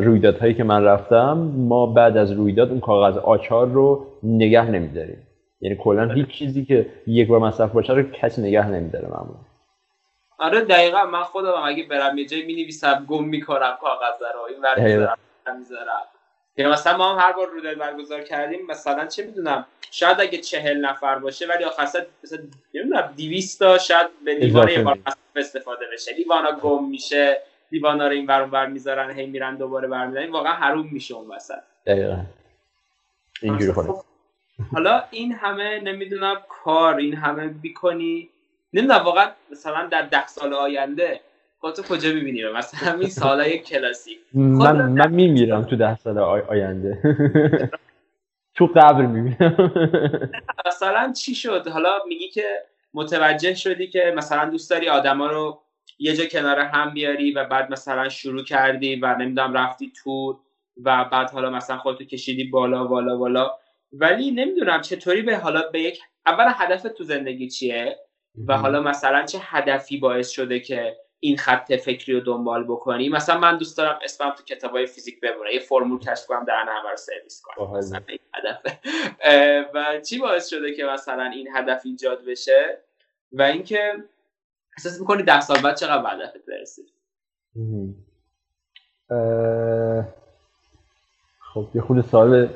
رویدادهایی 0.04 0.54
که 0.54 0.63
من 0.63 0.84
رفتم 0.84 1.52
ما 1.56 1.86
بعد 1.86 2.18
از 2.18 2.32
رویداد 2.32 2.70
اون 2.70 2.80
کاغذ 2.80 3.18
آچار 3.18 3.68
رو 3.68 4.06
نگه 4.24 4.72
نمیداریم. 4.72 5.28
یعنی 5.62 5.78
کلا 5.84 6.13
هیچ 6.13 6.28
چیزی 6.28 6.65
که 6.65 6.86
یک 7.08 7.28
بار 7.28 7.39
مصرف 7.39 7.72
باشه 7.72 7.94
رو 7.94 8.04
کسی 8.04 8.42
نگه 8.42 8.68
نمیداره 8.68 9.08
معمولا. 9.08 9.39
آره 10.39 10.62
دقیقا. 10.62 11.06
من 11.06 11.24
خودم 11.24 11.54
اگه 11.65 11.88
برم 11.88 12.18
یه 12.18 12.26
جایی 12.26 12.46
می‌نویسم 12.46 13.06
گم 13.10 13.24
می‌کنم 13.24 13.78
کاغذ 13.82 14.22
رو. 14.36 14.42
این 14.50 14.58
می‌ذارم. 14.88 15.18
یعنی 16.60 16.72
مثلا 16.72 16.98
ما 16.98 17.13
هم 17.13 17.19
هر 17.19 17.32
بار 17.32 17.48
رویداد 17.48 17.78
برگزار 17.78 18.22
کردیم 18.22 18.65
مثلا 18.65 19.06
چه 19.06 19.26
می‌دونم 19.26 19.65
شاید 19.91 20.22
اگه 20.22 20.38
چهل 20.38 20.86
نفر 20.86 21.19
باشه 21.19 21.48
ولی 21.48 21.63
آخر 21.63 21.86
سر 21.86 22.06
مثلا 22.24 22.39
نمی‌دونم 22.74 23.13
200 23.17 23.60
تا 23.60 23.78
شاید 23.78 24.08
به 24.26 24.36
لیوان 24.36 24.69
یه 24.69 24.82
بار 24.82 25.00
استفاده 25.36 25.86
بشه. 25.93 26.15
لیوانا 26.15 26.52
گم 26.52 26.89
میشه 26.89 27.41
لیوانا 27.72 28.08
رو 28.08 28.13
این 28.13 28.28
ور 28.28 28.41
اون 28.41 28.72
می‌ذارن 28.72 29.12
هی 29.12 29.26
میرن 29.26 29.56
دوباره 29.56 29.88
برمیدارن. 29.88 30.32
واقعا 30.32 30.54
حروم 30.54 30.89
میشه 30.91 31.15
اون 31.15 31.28
وسط. 31.28 31.60
دقیقاً. 31.86 32.17
اینجوری 33.41 33.74
خب. 33.74 34.02
حالا 34.74 35.04
این 35.12 35.32
همه 35.32 35.80
نمی‌دونم 35.80 36.41
کار 36.50 36.95
این 36.95 37.15
همه 37.15 37.48
بیکنی 37.48 38.30
نمی‌دونم 38.74 39.04
واقعا 39.04 39.32
مثلا 39.52 39.88
در 39.88 40.02
ده 40.02 40.28
سال 40.28 40.54
آینده 40.54 41.19
خودتو 41.60 41.84
کجا 41.84 42.13
می‌بینی؟ 42.13 42.43
مثلا 42.43 42.91
همین 42.91 43.08
سالهای 43.08 43.60
کلاسیک. 43.60 44.19
من, 44.34 44.89
من 44.91 45.12
میمیرم 45.12 45.63
تو 45.63 45.76
ده 45.76 45.95
سال 45.95 46.17
آینده. 46.17 47.00
تو 48.56 48.65
قبر 48.65 49.06
می‌بینم 49.06 49.72
مثلا 50.67 51.13
چی 51.13 51.36
شد؟ 51.36 51.67
حالا 51.67 51.89
میگی 52.08 52.30
که 52.30 52.45
متوجه 52.93 53.54
شدی 53.54 53.88
که 53.88 54.13
مثلا 54.17 54.50
دوست 54.50 54.69
داری 54.69 54.89
آدما 54.89 55.28
رو 55.28 55.62
یه 56.00 56.15
جا 56.15 56.26
کنار 56.26 56.60
هم 56.60 56.93
بیاری 56.93 57.32
و 57.32 57.45
بعد 57.45 57.72
مثلا 57.72 58.10
شروع 58.10 58.43
کردی 58.43 58.95
و 58.95 59.15
نمی‌دونم 59.15 59.54
رفتی 59.54 59.91
تور 60.04 60.38
و 60.84 61.06
بعد 61.12 61.30
حالا 61.30 61.50
مثلا 61.50 61.78
خودتو 61.78 62.04
کشیدی 62.04 62.43
بالا 62.43 62.84
بالا 62.84 63.17
بالا 63.17 63.52
ولی 63.93 64.32
نمی‌دونم 64.32 64.82
چطوری 64.82 65.22
به 65.22 65.38
حالا 65.38 65.62
به 65.74 65.82
یک 65.82 66.00
اول 66.26 66.52
هدف 66.56 66.82
تو 66.82 67.04
زندگی 67.04 67.48
چیه؟ 67.50 67.98
و 68.48 68.58
حالا 68.58 68.82
مثلا 68.82 69.26
چه 69.26 69.38
هدفی 69.41 69.98
باعث 69.98 70.30
شده 70.30 70.60
که 70.60 70.98
این 71.19 71.38
خط 71.38 71.73
فکری 71.73 72.13
رو 72.13 72.19
دنبال 72.19 72.63
بکنی. 72.63 73.10
مثلا 73.10 73.39
من 73.39 73.58
دوست 73.58 73.77
دارم 73.77 73.99
اسمم 74.03 74.29
تو 74.29 74.43
کتابای 74.43 74.86
فیزیک 74.86 75.21
بمونه. 75.21 75.53
یه 75.53 75.60
فرمول 75.60 75.99
کشف 75.99 76.25
کنم 76.25 76.45
در 76.45 76.65
رو 76.91 76.97
سرویس 76.97 77.41
کنم. 77.43 77.77
مثلا 77.77 78.01
این 78.08 78.19
هدفه 78.34 78.79
و 79.73 80.01
چی 80.01 80.19
باعث 80.19 80.49
شده 80.49 80.73
که 80.73 80.84
مثلا 80.84 81.23
این 81.23 81.47
هدف 81.55 81.82
ایجاد 81.86 82.25
بشه؟ 82.25 82.77
و 83.32 83.41
اینکه 83.41 83.93
احساس 84.77 84.99
می‌کنی 84.99 85.23
ده 85.23 85.41
سال 85.41 85.62
بعد 85.62 85.75
چقدر 85.75 86.13
هدفت 86.13 86.45
برسی؟ 86.45 86.82
خب 91.53 91.67
یه 91.75 91.82
خود 91.82 92.01
سال 92.01 92.49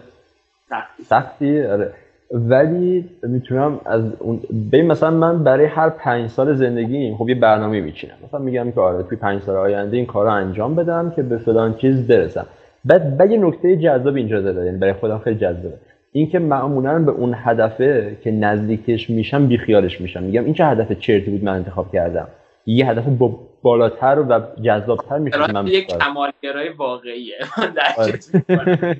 سختی. 1.09 1.65
آره. 1.65 1.95
ولی 2.33 3.05
می‌تونم 3.23 3.79
از 3.85 4.03
اون 4.19 4.39
ببین 4.71 4.87
مثلا 4.87 5.11
من 5.11 5.43
برای 5.43 5.65
هر 5.65 5.89
پنج 5.89 6.29
سال 6.29 6.53
زندگی 6.53 7.15
خب 7.17 7.29
یه 7.29 7.35
برنامه 7.35 7.81
میچینم. 7.81 8.13
مثلا 8.27 8.39
میگم 8.39 8.71
که 8.71 8.81
آره 8.81 9.03
توی 9.03 9.17
پنج 9.17 9.41
سال 9.41 9.55
آینده 9.55 9.97
این 9.97 10.05
کار 10.05 10.25
رو 10.25 10.31
انجام 10.31 10.75
بدم 10.75 11.13
که 11.15 11.23
به 11.23 11.37
فلان 11.37 11.75
چیز 11.75 12.07
برسم. 12.07 12.45
بعد 12.85 13.17
بعد 13.17 13.31
یه 13.31 13.37
نکته 13.37 13.77
جذاب 13.77 14.15
اینجا 14.15 14.41
داره 14.41 14.65
یعنی 14.65 14.77
برای 14.77 14.93
خودم 14.93 15.17
خیلی 15.17 15.35
جذابه. 15.35 15.77
اینکه 16.11 16.39
معمولا 16.39 16.99
به 16.99 17.11
اون 17.11 17.35
هدفه 17.37 18.17
که 18.23 18.31
نزدیکش 18.31 19.09
میشم 19.09 19.47
بیخیالش 19.47 20.01
میشم. 20.01 20.23
میگم 20.23 20.45
این 20.45 20.53
چه 20.53 20.65
هدف 20.65 20.91
چرتی 20.91 21.31
بود 21.31 21.43
من 21.43 21.55
انتخاب 21.55 21.91
کردم؟ 21.91 22.27
یه 22.65 22.89
هدف 22.89 23.03
با 23.07 23.39
بالاتر 23.61 24.25
و 24.29 24.41
جذابتر 24.61 25.17
میشه 25.17 25.51
من 25.51 25.67
یک 25.67 25.87
کمالگرای 25.87 26.69
واقعیه. 26.69 27.35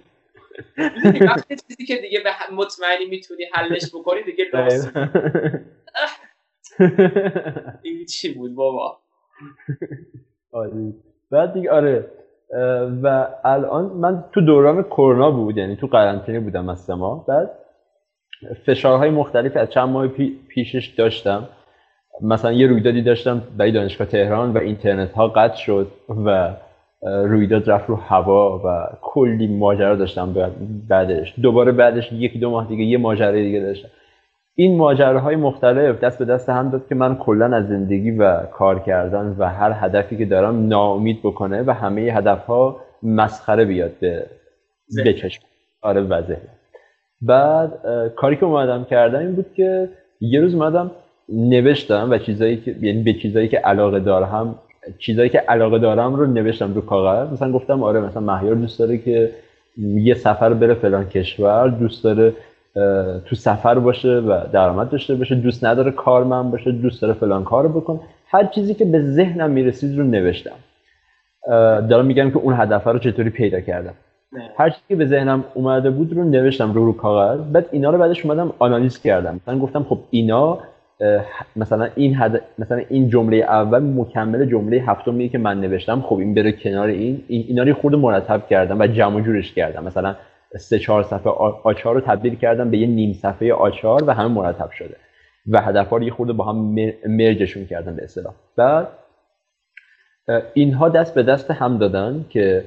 وقتی 1.22 1.56
چیزی 1.56 1.86
که 1.86 1.96
دیگه 1.96 2.20
به 2.20 2.56
مطمئنی 2.56 3.06
می‌تونی 3.10 3.44
حلش 3.54 3.90
بکنی 3.96 4.24
دیگه 4.24 4.46
لازم 4.54 5.12
این 7.84 8.06
چی 8.06 8.34
بود 8.34 8.56
بابا؟ 8.56 9.00
آره 10.52 10.94
بعد 11.32 11.54
دیگه 11.54 11.72
آره. 11.72 12.12
و 13.04 13.28
الان 13.44 13.86
من 13.86 14.24
تو 14.34 14.42
دوران 14.42 14.84
کرونا 14.84 15.32
بود 15.32 15.58
یعنی 15.58 15.76
تو 15.76 15.88
قرنطینه 15.88 16.40
بودم 16.40 16.70
از 16.70 16.90
ما 16.90 17.26
بعد 17.28 17.52
فشارهای 18.66 19.10
مختلفی 19.10 19.60
از 19.60 19.70
چند 19.70 19.90
ماه 19.90 20.08
پیشش 20.48 20.88
داشتم. 20.88 21.50
مثلا 22.22 22.52
یه 22.52 22.68
رویدادی 22.68 23.02
داشتم 23.02 23.44
برای 23.58 23.72
دانشگاه 23.72 24.08
تهران 24.08 24.54
و 24.54 24.58
اینترنت 24.58 25.12
ها 25.12 25.28
قطع 25.28 25.56
شد 25.56 25.92
و 26.26 26.56
رویداد 27.06 27.70
رفت 27.70 27.90
رو 27.90 27.96
هوا 27.96 28.62
و 28.66 28.88
کلی 29.02 29.48
ماجرا 29.48 29.96
داشتم 29.96 30.36
بعدش. 30.90 31.34
دوباره 31.42 31.72
بعدش 31.72 32.12
یکی 32.12 32.40
دو 32.40 32.50
ماه 32.50 32.68
دیگه 32.68 32.84
یه 32.84 32.98
ماجرای 32.98 33.44
دیگه 33.44 33.60
داشتم 33.60 33.90
این 34.56 34.78
ماجراهای 34.78 35.36
مختلف 35.36 36.00
دست 36.00 36.20
به 36.20 36.26
دست 36.26 36.50
هم 36.50 36.70
داد 36.70 36.88
که 36.88 36.96
من 36.96 37.16
کلا 37.16 37.56
از 37.56 37.68
زندگی 37.68 38.12
و 38.12 38.46
کار 38.46 38.80
کردن 38.80 39.36
و 39.38 39.50
هر 39.50 39.72
هدفی 39.76 40.18
که 40.18 40.26
دارم 40.26 40.68
ناامید 40.68 41.20
بکنه 41.24 41.64
و 41.68 41.72
همه 41.72 42.02
هدفها 42.02 42.80
مسخره 43.04 43.66
بیاد 43.66 43.92
به 44.00 44.26
بچشم 45.06 45.44
آره 45.82 46.02
وضعه 46.02 46.38
بعد 47.22 47.72
کاری 48.16 48.36
که 48.36 48.46
اومدم 48.46 48.84
کردم 48.84 49.20
این 49.20 49.36
بود 49.36 49.54
که 49.56 49.90
یه 50.22 50.42
روز 50.42 50.56
اومدم 50.56 50.92
نوشتم 51.30 52.12
و 52.12 52.18
چیزایی 52.18 52.58
که 52.58 52.76
یعنی 52.82 53.04
به 53.04 53.14
چیزایی 53.14 53.48
که 53.48 53.58
علاقه 53.58 54.00
دارم 54.00 54.56
چیزایی 55.00 55.30
که 55.30 55.40
علاقه 55.40 55.80
دارم 55.80 56.16
رو 56.16 56.26
نوشتم 56.26 56.74
رو 56.74 56.82
کاغذ. 56.82 57.34
مثلا 57.34 57.52
گفتم 57.52 57.84
آره 57.84 58.00
مثلا 58.00 58.22
مهیار 58.22 58.56
دوست 58.56 58.80
داره 58.80 58.98
که 58.98 59.32
یه 59.78 60.14
سفر 60.14 60.54
بره 60.54 60.74
فلان 60.74 61.10
کشور 61.10 61.68
دوست 61.68 62.04
داره 62.04 62.34
تو 63.26 63.36
سفر 63.36 63.80
باشه 63.80 64.10
و 64.10 64.42
درآمد 64.52 64.90
داشته 64.90 65.16
باشه 65.16 65.36
دوست 65.36 65.66
نداره 65.66 65.92
کارمند 65.92 66.52
باشه 66.52 66.72
دوست 66.72 67.02
داره 67.02 67.14
فلان 67.14 67.44
کارو 67.44 67.70
بکنه. 67.70 68.00
هر 68.28 68.46
چیزی 68.46 68.74
که 68.74 68.86
به 68.86 69.02
ذهنم 69.02 69.52
می‌رسید 69.52 69.98
رو 69.98 70.04
نوشتم. 70.04 70.56
دارم 71.90 72.06
میگم 72.06 72.32
که 72.32 72.38
اون 72.38 72.54
هدف 72.54 72.88
رو 72.88 73.00
چطوری 73.00 73.30
پیدا 73.30 73.62
کردم. 73.62 73.94
هر 74.58 74.70
چیزی 74.70 74.84
که 74.90 74.96
به 74.96 75.06
ذهنم 75.06 75.44
اومده 75.54 75.90
بود 75.90 76.14
رو 76.14 76.24
نوشتم 76.24 76.74
رو 76.74 76.86
رو 76.86 76.94
کاغذ. 76.94 77.40
بعد 77.52 77.66
اینا 77.72 77.90
رو 77.90 77.98
بعدش 77.98 78.26
اومدم 78.26 78.54
آنالیز 78.60 79.02
کردم. 79.02 79.36
مثلا 79.36 79.60
گفتم 79.60 79.84
خب 79.84 80.00
اینا 80.10 80.60
مثلا 81.56 81.90
این 81.96 82.16
حد... 82.16 82.42
مثلا 82.60 82.82
این 82.90 83.10
جمله 83.10 83.38
اول 83.38 83.80
مکمل 83.80 84.46
جمله 84.46 84.78
هفتمی 84.78 85.30
که 85.30 85.38
من 85.38 85.62
نوشتم. 85.62 86.02
خب 86.02 86.16
این 86.16 86.34
بره 86.34 86.52
کنار 86.52 86.88
این. 86.88 87.24
اینا 87.28 87.64
رو 87.64 87.74
خورده 87.74 87.98
مرتب 87.98 88.48
کردم 88.48 88.80
و 88.80 88.88
جمع 88.88 89.22
جورش 89.22 89.54
کردم. 89.54 89.84
مثلا 89.84 90.16
سه 90.58 90.80
چهار 90.80 91.04
صفحه 91.04 91.32
آچار 91.64 91.96
رو 91.96 92.02
تبدیل 92.02 92.36
کردم 92.36 92.72
به 92.72 92.78
یه 92.78 92.88
نیم 92.88 93.14
صفحه 93.14 93.54
آچار 93.54 94.04
و 94.08 94.14
همه 94.14 94.28
مرتب 94.28 94.72
شده. 94.72 94.96
و 95.48 95.62
هدف 95.62 95.90
رو 95.90 96.04
یه 96.04 96.12
خورده 96.12 96.34
با 96.34 96.46
هم 96.46 96.56
مرجشون 97.08 97.66
کردم 97.66 97.96
به 97.96 98.04
اصطلاح. 98.04 98.34
بعد 98.56 98.88
اینها 100.54 100.90
دست 100.90 101.16
به 101.16 101.24
دست 101.24 101.52
هم 101.52 101.78
دادن 101.78 102.26
که 102.30 102.64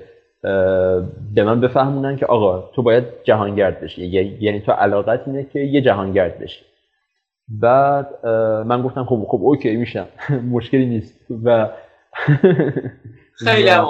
به 1.34 1.44
من 1.44 1.60
بفهمونن 1.60 2.16
که 2.16 2.26
آقا 2.26 2.70
تو 2.74 2.82
باید 2.82 3.04
جهانگرد 3.24 3.80
بشی. 3.80 4.06
یعنی 4.40 4.60
تو 4.60 4.72
علاقت 4.72 5.20
اینه 5.26 5.46
که 5.52 5.60
یه 5.60 5.80
جهانگرد 5.80 6.38
بشی. 6.38 6.64
بعد 7.48 8.26
من 8.66 8.82
گفتم 8.82 9.04
خب 9.04 9.26
خب 9.28 9.40
اوکی 9.42 9.76
میشم. 9.76 10.06
مشکلی 10.52 10.86
نیست. 10.86 11.20
و 11.44 11.68
خیلی 13.46 13.68
هم 13.68 13.86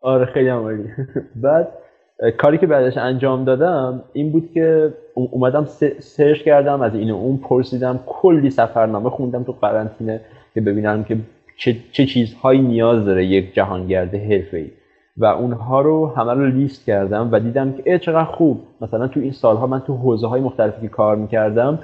آره 0.00 0.26
خیلی 0.26 0.48
هم 0.48 0.84
بعد 1.42 1.68
کاری 2.38 2.58
که 2.58 2.66
بعدش 2.66 2.96
انجام 2.96 3.44
دادم 3.44 4.02
این 4.12 4.32
بود 4.32 4.50
که 4.54 4.94
اومدم 5.14 5.64
سرچ 5.98 6.42
کردم 6.42 6.80
از 6.80 6.94
این 6.94 7.10
اون 7.10 7.36
پرسیدم 7.36 8.00
کلی 8.06 8.50
سفرنامه 8.50 9.10
خوندم 9.10 9.42
تو 9.42 9.52
قرنطینه 9.52 10.20
که 10.54 10.60
ببینم 10.60 11.04
که 11.04 11.16
چه, 11.58 11.76
چه 11.92 12.06
چیزهایی 12.06 12.60
نیاز 12.60 13.04
داره 13.04 13.26
یک 13.26 13.54
جهانگرد 13.54 14.14
حرفه‌ای. 14.14 14.70
و 15.16 15.24
اونها 15.24 15.80
رو 15.80 16.06
همه 16.06 16.34
رو 16.34 16.46
لیست 16.46 16.86
کردم 16.86 17.28
و 17.32 17.40
دیدم 17.40 17.72
که 17.72 17.98
چقدر 17.98 18.24
خوب. 18.24 18.60
مثلا 18.80 19.08
تو 19.08 19.20
این 19.20 19.32
سالها 19.32 19.66
من 19.66 19.80
تو 19.80 19.96
حوزه 19.96 20.26
های 20.26 20.40
مختلفی 20.40 20.80
که 20.80 20.88
کار 20.88 21.16
می‌کردم 21.16 21.78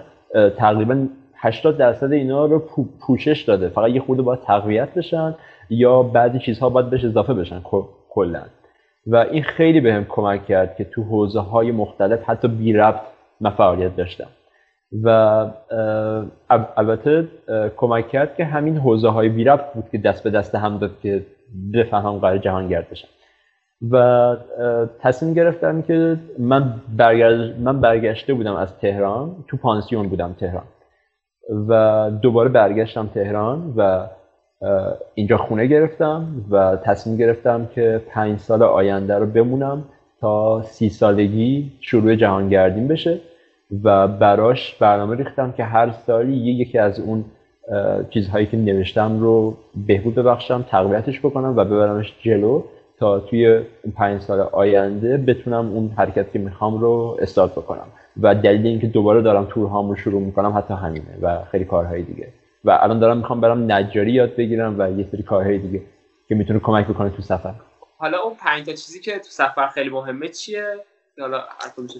تقریبا 0.57 1.07
80 1.37 1.77
درصد 1.77 2.13
اینا 2.13 2.47
رو 2.47 2.59
پوشش 3.07 3.43
داده. 3.43 3.69
فقط 3.69 3.91
یه 3.91 4.01
خورده 4.01 4.23
باید 4.23 4.41
تقویت 4.41 4.95
بشن 4.95 5.35
یا 5.71 6.03
بعضی 6.03 6.39
چیزها 6.39 6.69
باید 6.69 6.91
بهش 6.91 7.05
اضافه 7.05 7.35
بشن 7.35 7.63
کلا. 8.11 8.43
و 9.07 9.17
این 9.17 9.43
خیلی 9.43 9.81
بهم 9.81 10.05
کمک 10.09 10.47
کرد 10.47 10.77
که 10.77 10.85
تو 10.85 11.03
حوزه 11.03 11.41
های 11.41 11.73
مختلف 11.73 12.29
حتی 12.29 12.49
بی 12.49 12.73
ربط 12.73 13.01
من 13.41 13.51
فعالیت 13.51 13.97
داشتم. 13.97 14.29
و 15.03 15.09
البته 16.77 17.29
کمک 17.77 18.09
کرد 18.09 18.37
که 18.37 18.45
همین 18.45 18.77
حوزه 18.77 19.09
های 19.09 19.29
بی 19.29 19.45
ربط 19.45 19.73
بود 19.75 19.85
که 19.93 19.99
دست 19.99 20.25
به 20.25 20.31
دست 20.31 20.55
هم 20.55 20.79
داد 20.79 20.91
که 21.03 21.27
بفهمم 21.75 22.19
قرار 22.19 22.39
جهانگرد 22.39 22.91
بشم 22.91 23.09
و 23.91 24.37
تصمیم 25.01 25.35
گرفتم 25.35 25.83
که 25.83 26.17
من, 26.39 26.83
برگشت 26.97 27.59
من 27.59 27.81
برگشته 27.81 28.35
بودم 28.35 28.55
از 28.55 28.79
تهران 28.79 29.37
تو 29.49 29.57
پانسیون 29.57 30.09
بودم 30.09 30.37
تهران 30.41 30.65
و 31.69 32.11
دوباره 32.23 32.49
برگشتم 32.49 33.11
تهران 33.15 33.75
و 33.77 34.07
اینجا 35.15 35.37
خونه 35.37 35.67
گرفتم 35.67 36.27
و 36.51 36.77
تصمیم 36.77 37.17
گرفتم 37.17 37.69
که 37.75 38.01
پنج 38.09 38.39
سال 38.39 38.63
آینده 38.63 39.19
رو 39.19 39.27
بمونم 39.27 39.85
تا 40.21 40.63
سی 40.63 40.89
سالگی 40.89 41.73
شروع 41.81 42.15
جهانگردیم 42.15 42.89
بشه 42.89 43.21
و 43.85 44.09
براش 44.09 44.75
برنامه 44.75 45.17
ریختم 45.17 45.53
که 45.53 45.65
هر 45.65 45.91
سالی 45.91 46.37
یکی 46.37 46.79
از 46.79 47.01
اون 47.01 47.25
چیزهایی 48.11 48.47
که 48.47 48.57
نوشتم 48.57 49.21
رو 49.21 49.57
بهبود 49.87 50.15
ببخشم 50.15 50.65
تقویتش 50.71 51.21
بکنم 51.21 51.57
و 51.57 51.65
ببرمش 51.65 52.15
جلو. 52.23 52.63
تا 53.05 53.21
توی 53.21 53.61
پنج 53.97 54.21
سال 54.21 54.41
آینده 54.41 55.17
بتونم 55.17 55.73
اون 55.73 55.91
حرکت 55.97 56.33
که 56.33 56.39
می‌خوام 56.39 56.79
رو 56.79 57.17
استارت 57.21 57.53
بکنم. 57.53 57.87
و 58.23 58.35
دلیل 58.35 58.67
اینکه 58.67 58.87
دوباره 58.87 59.23
دارم 59.23 59.47
تورهام 59.51 59.89
رو 59.89 59.97
شروع 59.97 60.21
می‌کنم 60.21 60.53
حتی 60.59 60.75
همینه 60.75 61.19
و 61.23 61.45
خیلی 61.45 61.65
کارهای 61.65 62.03
دیگه. 62.03 62.29
و 62.65 62.79
الان 62.83 62.99
دارم 62.99 63.17
می‌خوام 63.17 63.41
برم 63.41 63.73
نجاری 63.73 64.13
یاد 64.13 64.37
بگیرم 64.37 64.77
و 64.79 64.91
یه 64.91 65.07
سری 65.13 65.23
کارهای 65.23 65.59
دیگه 65.59 65.83
که 66.29 66.35
می‌تونه 66.35 66.61
کمک 66.61 66.87
بکنه 66.87 67.11
تو 67.11 67.23
سفر. 67.23 67.55
حالا 67.99 68.19
اون 68.19 68.33
پنج 68.47 68.67
تا 68.67 68.73
چیزی 68.73 69.01
که 69.01 69.13
تو 69.13 69.29
سفر 69.29 69.69
خیلی 69.69 69.91
مهمه 69.91 70.29
چیه؟ 70.29 70.65
حالا 71.21 71.39
هر 71.39 71.71
کدومش 71.77 71.93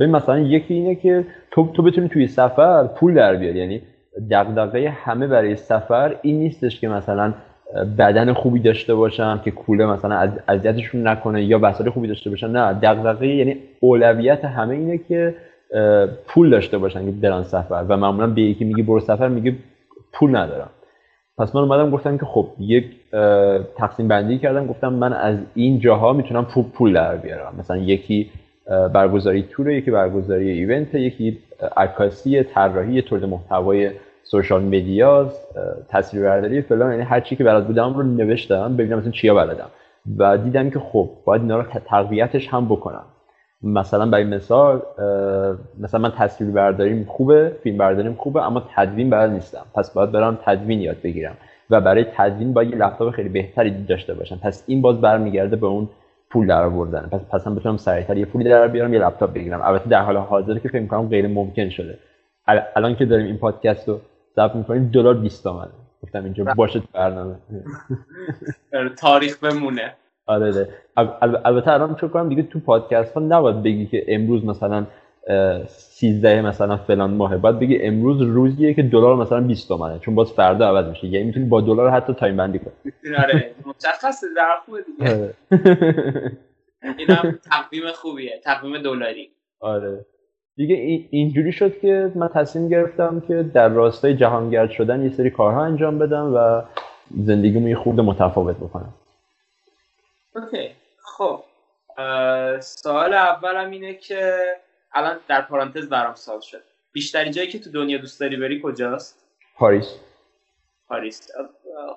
ببین 0.00 0.16
مثلا 0.16 0.38
یکی 0.38 0.74
اینه 0.74 0.94
که 0.94 1.26
تو 1.50 1.72
تو 1.72 1.82
بتونی 1.82 2.08
توی 2.08 2.26
سفر 2.26 2.86
پول 2.86 3.14
در 3.14 3.36
بیاری. 3.36 3.58
یعنی 3.58 3.82
دغدغه 4.30 4.90
همه 4.90 5.26
برای 5.26 5.56
سفر 5.56 6.16
این 6.22 6.38
نیستش 6.38 6.80
که 6.80 6.88
مثلا 6.88 7.34
بدن 7.98 8.32
خوبی 8.32 8.60
داشته 8.60 8.94
باشم 8.94 9.40
که 9.44 9.50
کوله 9.50 9.86
مثلا 9.86 10.32
اذیتشون 10.48 11.06
نکنه 11.06 11.44
یا 11.44 11.58
وسایل 11.62 11.90
خوبی 11.90 12.08
داشته 12.08 12.30
باشن 12.30 12.50
نه 12.50 12.72
دغدغه 12.72 13.26
یعنی 13.26 13.56
اولویت 13.80 14.44
همه 14.44 14.74
اینه 14.74 14.98
که 14.98 15.34
پول 16.26 16.50
داشته 16.50 16.78
باشن 16.78 17.04
که 17.04 17.10
برن 17.10 17.42
سفر 17.42 17.84
و 17.88 17.96
معمولا 17.96 18.26
به 18.26 18.42
یکی 18.42 18.64
میگی 18.64 18.82
برو 18.82 19.00
سفر 19.00 19.28
میگه 19.28 19.54
پول 20.12 20.36
ندارم. 20.36 20.70
پس 21.38 21.54
من 21.54 21.62
اومدم 21.62 21.90
گفتم 21.90 22.18
که 22.18 22.26
خب 22.26 22.48
یک 22.58 22.84
تقسیم 23.76 24.08
بندی 24.08 24.38
کردم 24.38 24.66
گفتم 24.66 24.92
من 24.92 25.12
از 25.12 25.38
این 25.54 25.78
جاها 25.78 26.12
می‌تونم 26.12 26.44
پول, 26.44 26.64
پول 26.64 26.92
در 26.92 27.16
بیارم. 27.16 27.54
مثلا 27.58 27.76
یکی 27.76 28.30
برگزاری 28.92 29.42
تور 29.50 29.70
یکی 29.70 29.90
برگزاری 29.90 30.50
ایونت 30.50 30.94
یکی 30.94 31.38
عکاسی 31.76 32.42
طراحی 32.42 33.02
تولید 33.02 33.24
محتوای 33.24 33.90
سوشال 34.30 34.62
مدیاز 34.62 35.40
تصویربرداری 35.88 36.62
فلان 36.62 36.90
یعنی 36.90 37.02
هر 37.02 37.20
چی 37.20 37.36
که 37.36 37.44
بلد 37.44 37.66
بودم 37.66 37.94
رو 37.94 38.02
نوشتم 38.02 38.76
ببینم 38.76 38.98
مثلا 38.98 39.10
چیا 39.10 39.34
بلدم. 39.34 39.68
و 40.18 40.38
دیدم 40.38 40.70
که 40.70 40.78
خب 40.78 41.10
باید 41.24 41.42
اینا 41.42 41.56
رو 41.56 41.64
تقویتش 41.86 42.48
هم 42.48 42.66
بکنم. 42.66 43.04
مثلا 43.62 44.06
برای 44.06 44.24
مثال 44.24 44.82
مثلا 45.80 46.00
من 46.00 46.12
تصویر 46.18 46.50
برداریم 46.50 47.04
خوبه 47.08 47.52
فیلم 47.62 47.78
برداریم 47.78 48.14
خوبه 48.14 48.46
اما 48.46 48.62
تدوین 48.76 49.10
بلد 49.10 49.30
نیستم. 49.30 49.66
پس 49.74 49.90
باید 49.90 50.12
برم 50.12 50.38
تدوین 50.44 50.80
یاد 50.80 50.96
بگیرم. 51.04 51.36
و 51.70 51.80
برای 51.80 52.06
تدوین 52.16 52.52
باید 52.52 52.70
یه 52.70 52.76
لپتاپ 52.76 53.10
خیلی 53.10 53.28
بهتری 53.28 53.84
داشته 53.84 54.14
باشم. 54.14 54.38
پس 54.42 54.64
این 54.66 54.82
باز 54.82 55.00
برمیگرده 55.00 55.56
به 55.56 55.66
اون 55.66 55.88
پول 56.30 56.46
در 56.46 56.62
آوردن. 56.62 57.08
پس 57.12 57.20
پس 57.30 57.46
هم 57.46 57.54
بتونم 57.54 57.76
سریعتر 57.76 58.16
یه 58.16 58.24
پولی 58.24 58.44
در 58.44 58.68
بیارم 58.68 58.94
یه 58.94 59.00
لپتاپ 59.00 59.32
بگیرم. 59.32 59.60
البته 59.62 59.88
در 59.88 60.02
حال 60.02 60.16
حاضر 60.16 60.58
که 60.58 60.68
فکر 60.68 60.80
می‌کنم 60.80 61.08
غیر 61.08 61.26
ممکن 61.26 61.68
شده. 61.68 61.98
الان 62.76 62.96
که 62.96 63.04
داریم 63.04 63.26
این 63.26 63.38
پادکست 63.38 63.88
رو 63.88 64.00
ضبط 64.36 64.54
می‌کنیم 64.54 64.90
دلار 64.94 65.14
20 65.14 65.44
تومنه. 65.44 65.70
گفتم 66.02 66.24
اینجا 66.24 66.44
باشه 66.44 66.80
تو 66.80 66.86
برنامه 66.92 67.36
تاریخ 68.98 69.38
بمونه. 69.38 69.94
آره 70.26 70.68
البته 71.44 71.70
الان 71.70 71.94
فکر 71.94 72.08
کنم 72.08 72.28
دیگه 72.28 72.42
تو 72.42 72.60
پادکست 72.60 73.14
ها 73.14 73.20
نباید 73.20 73.62
بگی 73.62 73.86
که 73.86 74.04
امروز 74.08 74.44
مثلا 74.44 74.86
13 75.66 76.42
مثلا 76.42 76.76
فلان 76.76 77.10
ماه 77.10 77.36
باید 77.36 77.58
بگی 77.58 77.82
امروز 77.82 78.22
روزیه 78.22 78.74
که 78.74 78.82
دلار 78.82 79.16
مثلا 79.16 79.40
20 79.40 79.68
تومنه. 79.68 79.98
چون 79.98 80.14
باز 80.14 80.32
فردا 80.32 80.68
عوض 80.68 80.86
میشه. 80.86 81.06
یعنی 81.06 81.26
می‌تونی 81.26 81.46
با 81.46 81.60
دلار 81.60 81.90
حتی 81.90 82.14
time 82.14 82.36
بندی 82.36 82.58
کنی 82.58 82.92
آره. 83.18 83.54
مشخصه 83.66 84.26
در 84.36 84.56
خوبه 84.64 84.78
دیگه. 84.82 85.14
آره. 85.14 85.34
اینم 86.98 87.38
تقویم 87.50 87.92
خوبیه. 87.94 88.40
تقویم 88.44 88.82
دلاری. 88.82 89.30
آره. 89.60 90.06
دیگه 90.56 90.74
اینجوری 91.10 91.52
شد 91.52 91.80
که 91.80 92.12
من 92.14 92.28
تصمیم 92.28 92.68
گرفتم 92.68 93.22
که 93.28 93.42
در 93.42 93.68
راستای 93.68 94.16
جهانگرد 94.16 94.70
شدن 94.70 95.02
یه 95.02 95.10
سری 95.10 95.30
کارها 95.30 95.64
انجام 95.64 95.98
بدم 95.98 96.34
و 96.34 96.62
زندگیمو 97.24 97.68
یه 97.68 97.76
خورده 97.76 98.02
متفاوت 98.02 98.56
بکنم. 98.56 98.94
اوکی. 100.34 100.70
خب. 101.16 101.40
سوال 102.60 103.14
اولم 103.14 103.70
اینه 103.70 103.94
که 103.94 104.38
الان 104.92 105.16
در 105.28 105.40
پارانتز 105.40 105.88
برام 105.88 106.14
سال 106.14 106.40
شد. 106.40 106.62
بیشتری 106.92 107.30
جایی 107.30 107.48
که 107.48 107.58
تو 107.58 107.70
دنیا 107.70 107.98
دوست 107.98 108.20
داری 108.20 108.36
بری 108.36 108.60
کجاست؟ 108.64 109.18
پاریس. 109.56 109.94
پاریس. 110.88 111.28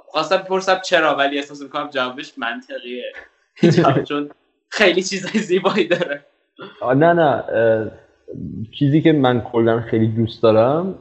خواستم 0.05 0.37
بپرسم 0.37 0.79
چرا 0.79 1.15
ولی 1.15 1.37
احساس 1.37 1.61
می‌کنم 1.61 1.89
جوابش 1.89 2.33
منطقیه. 2.37 3.13
چون 4.09 4.29
خیلی 4.69 5.03
چیزای 5.03 5.41
زیبایی 5.41 5.87
داره. 5.87 6.25
نه 6.81 7.13
نه. 7.13 7.43
چیزی 8.71 9.01
که 9.01 9.13
من 9.13 9.41
کلا 9.41 9.79
خیلی 9.79 10.07
دوست 10.07 10.43
دارم 10.43 10.95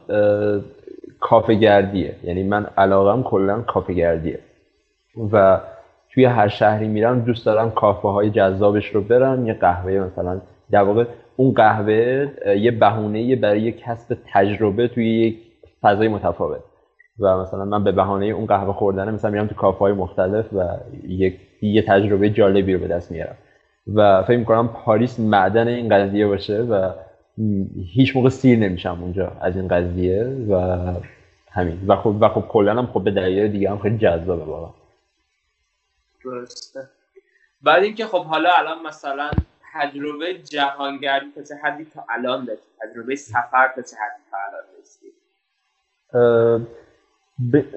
کافه 1.19 1.53
گردیه 1.53 2.15
یعنی 2.23 2.43
من 2.43 2.65
علاقم 2.77 3.23
کلا 3.23 3.61
کافه 3.61 3.93
گردیه 3.93 4.39
و 5.31 5.59
توی 6.13 6.25
هر 6.25 6.47
شهری 6.47 6.87
میرم 6.87 7.19
دوست 7.19 7.45
دارم 7.45 7.71
کافه 7.71 8.07
های 8.07 8.29
جذابش 8.29 8.87
رو 8.87 9.01
برم 9.01 9.47
یه 9.47 9.53
قهوه 9.53 9.91
مثلا. 9.91 10.41
در 10.71 10.83
واقع 10.83 11.05
اون 11.35 11.53
قهوه 11.53 12.27
یه 12.57 12.71
بهونه 12.71 13.35
برای 13.35 13.71
کسب 13.71 14.17
تجربه 14.33 14.87
توی 14.87 15.19
یک 15.19 15.37
فضای 15.81 16.07
متفاوت. 16.07 16.59
و 17.19 17.37
مثلا 17.37 17.65
من 17.65 17.83
به 17.83 17.91
بهانه 17.91 18.25
اون 18.25 18.45
قهوه 18.45 18.73
خوردن 18.73 19.13
مثلا 19.13 19.31
میرم 19.31 19.47
تو 19.47 19.55
کافه 19.55 19.79
های 19.79 19.93
مختلف 19.93 20.53
و 20.53 20.65
یک 21.07 21.39
یه 21.61 21.81
تجربه 21.81 22.29
جالبی 22.29 22.73
رو 22.73 22.79
به 22.79 22.87
دست 22.87 23.11
میارم. 23.11 23.35
و 23.95 24.23
فکر 24.23 24.37
می‌کنم 24.37 24.67
پاریس 24.67 25.19
معدن 25.19 25.67
این 25.67 25.89
قضیه 25.89 26.27
باشه 26.27 26.61
و 26.61 26.89
هیچ 27.93 28.15
موقع 28.15 28.29
سیر 28.29 28.59
نمیشم 28.59 28.97
اونجا 29.01 29.31
از 29.41 29.55
این 29.55 29.67
قضیه 29.67 30.23
و 30.23 30.53
همین. 31.51 31.79
و 31.87 31.95
خب 31.95 32.15
و 32.19 32.29
خب 32.29 32.45
کلا 32.49 32.75
هم 32.75 32.87
خب 32.87 33.03
به 33.03 33.11
دلایل 33.11 33.51
دیگه 33.51 33.69
هم 33.71 33.79
خیلی 33.79 33.97
جذابه 33.97 34.43
واقعا. 34.43 34.73
درسته. 36.25 36.89
بعد 37.61 37.83
اینکه 37.83 38.05
خب 38.05 38.23
حالا 38.23 38.49
الان 38.57 38.77
مثلا 38.87 39.29
تجربه 39.73 40.33
جهانگردی 40.33 41.25
تا 41.35 41.43
چه 41.43 41.55
حدی 41.63 41.85
تا 41.85 42.05
الان 42.09 42.45
داشتی؟ 42.45 42.63
تجربه 42.81 43.15
سفر 43.15 43.67
تا 43.75 43.81
چه 43.81 43.95
حدی 43.95 44.23
تا 44.31 44.37
الان 44.47 44.63
داشتی؟ 44.77 45.09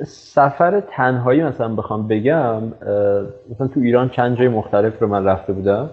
سفر 0.07 0.81
تنهایی 0.81 1.43
مثلا 1.43 1.75
بخوام 1.75 2.09
بگم 2.09 2.65
مثلا 3.51 3.67
تو 3.75 3.81
ایران 3.81 4.09
چند 4.09 4.39
جای 4.39 4.49
مختلف 4.49 5.03
رو 5.03 5.07
من 5.09 5.25
رفته 5.25 5.53
بودم 5.53 5.91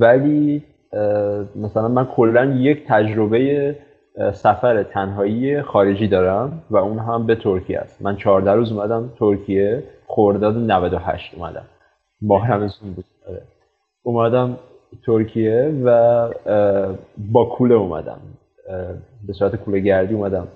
ولی 0.00 0.64
مثلا 1.56 1.88
من 1.88 2.04
کلا 2.04 2.44
یک 2.44 2.84
تجربه 2.86 3.76
سفر 4.32 4.82
تنهایی 4.82 5.62
خارجی 5.62 6.08
دارم 6.08 6.62
و 6.70 6.76
اون 6.76 6.98
هم 6.98 7.26
به 7.26 7.34
ترکیه 7.34 7.78
است. 7.78 8.02
من 8.02 8.16
14 8.16 8.52
روز 8.52 8.72
اومدم 8.72 9.12
ترکیه 9.18 9.82
خرداد 10.06 10.56
98 10.56 11.34
اومدم. 11.34 11.64
ماه 12.22 12.52
رمزون 12.52 12.92
بود. 12.92 13.04
آره. 13.28 13.42
اومدم 14.02 14.56
ترکیه 15.06 15.74
و 15.84 16.28
با 17.32 17.44
کوله 17.44 17.74
اومدم. 17.74 18.18
به 19.26 19.32
صورت 19.32 19.56
کوله 19.56 19.80
گردی 19.80 20.14
اومدم 20.14 20.48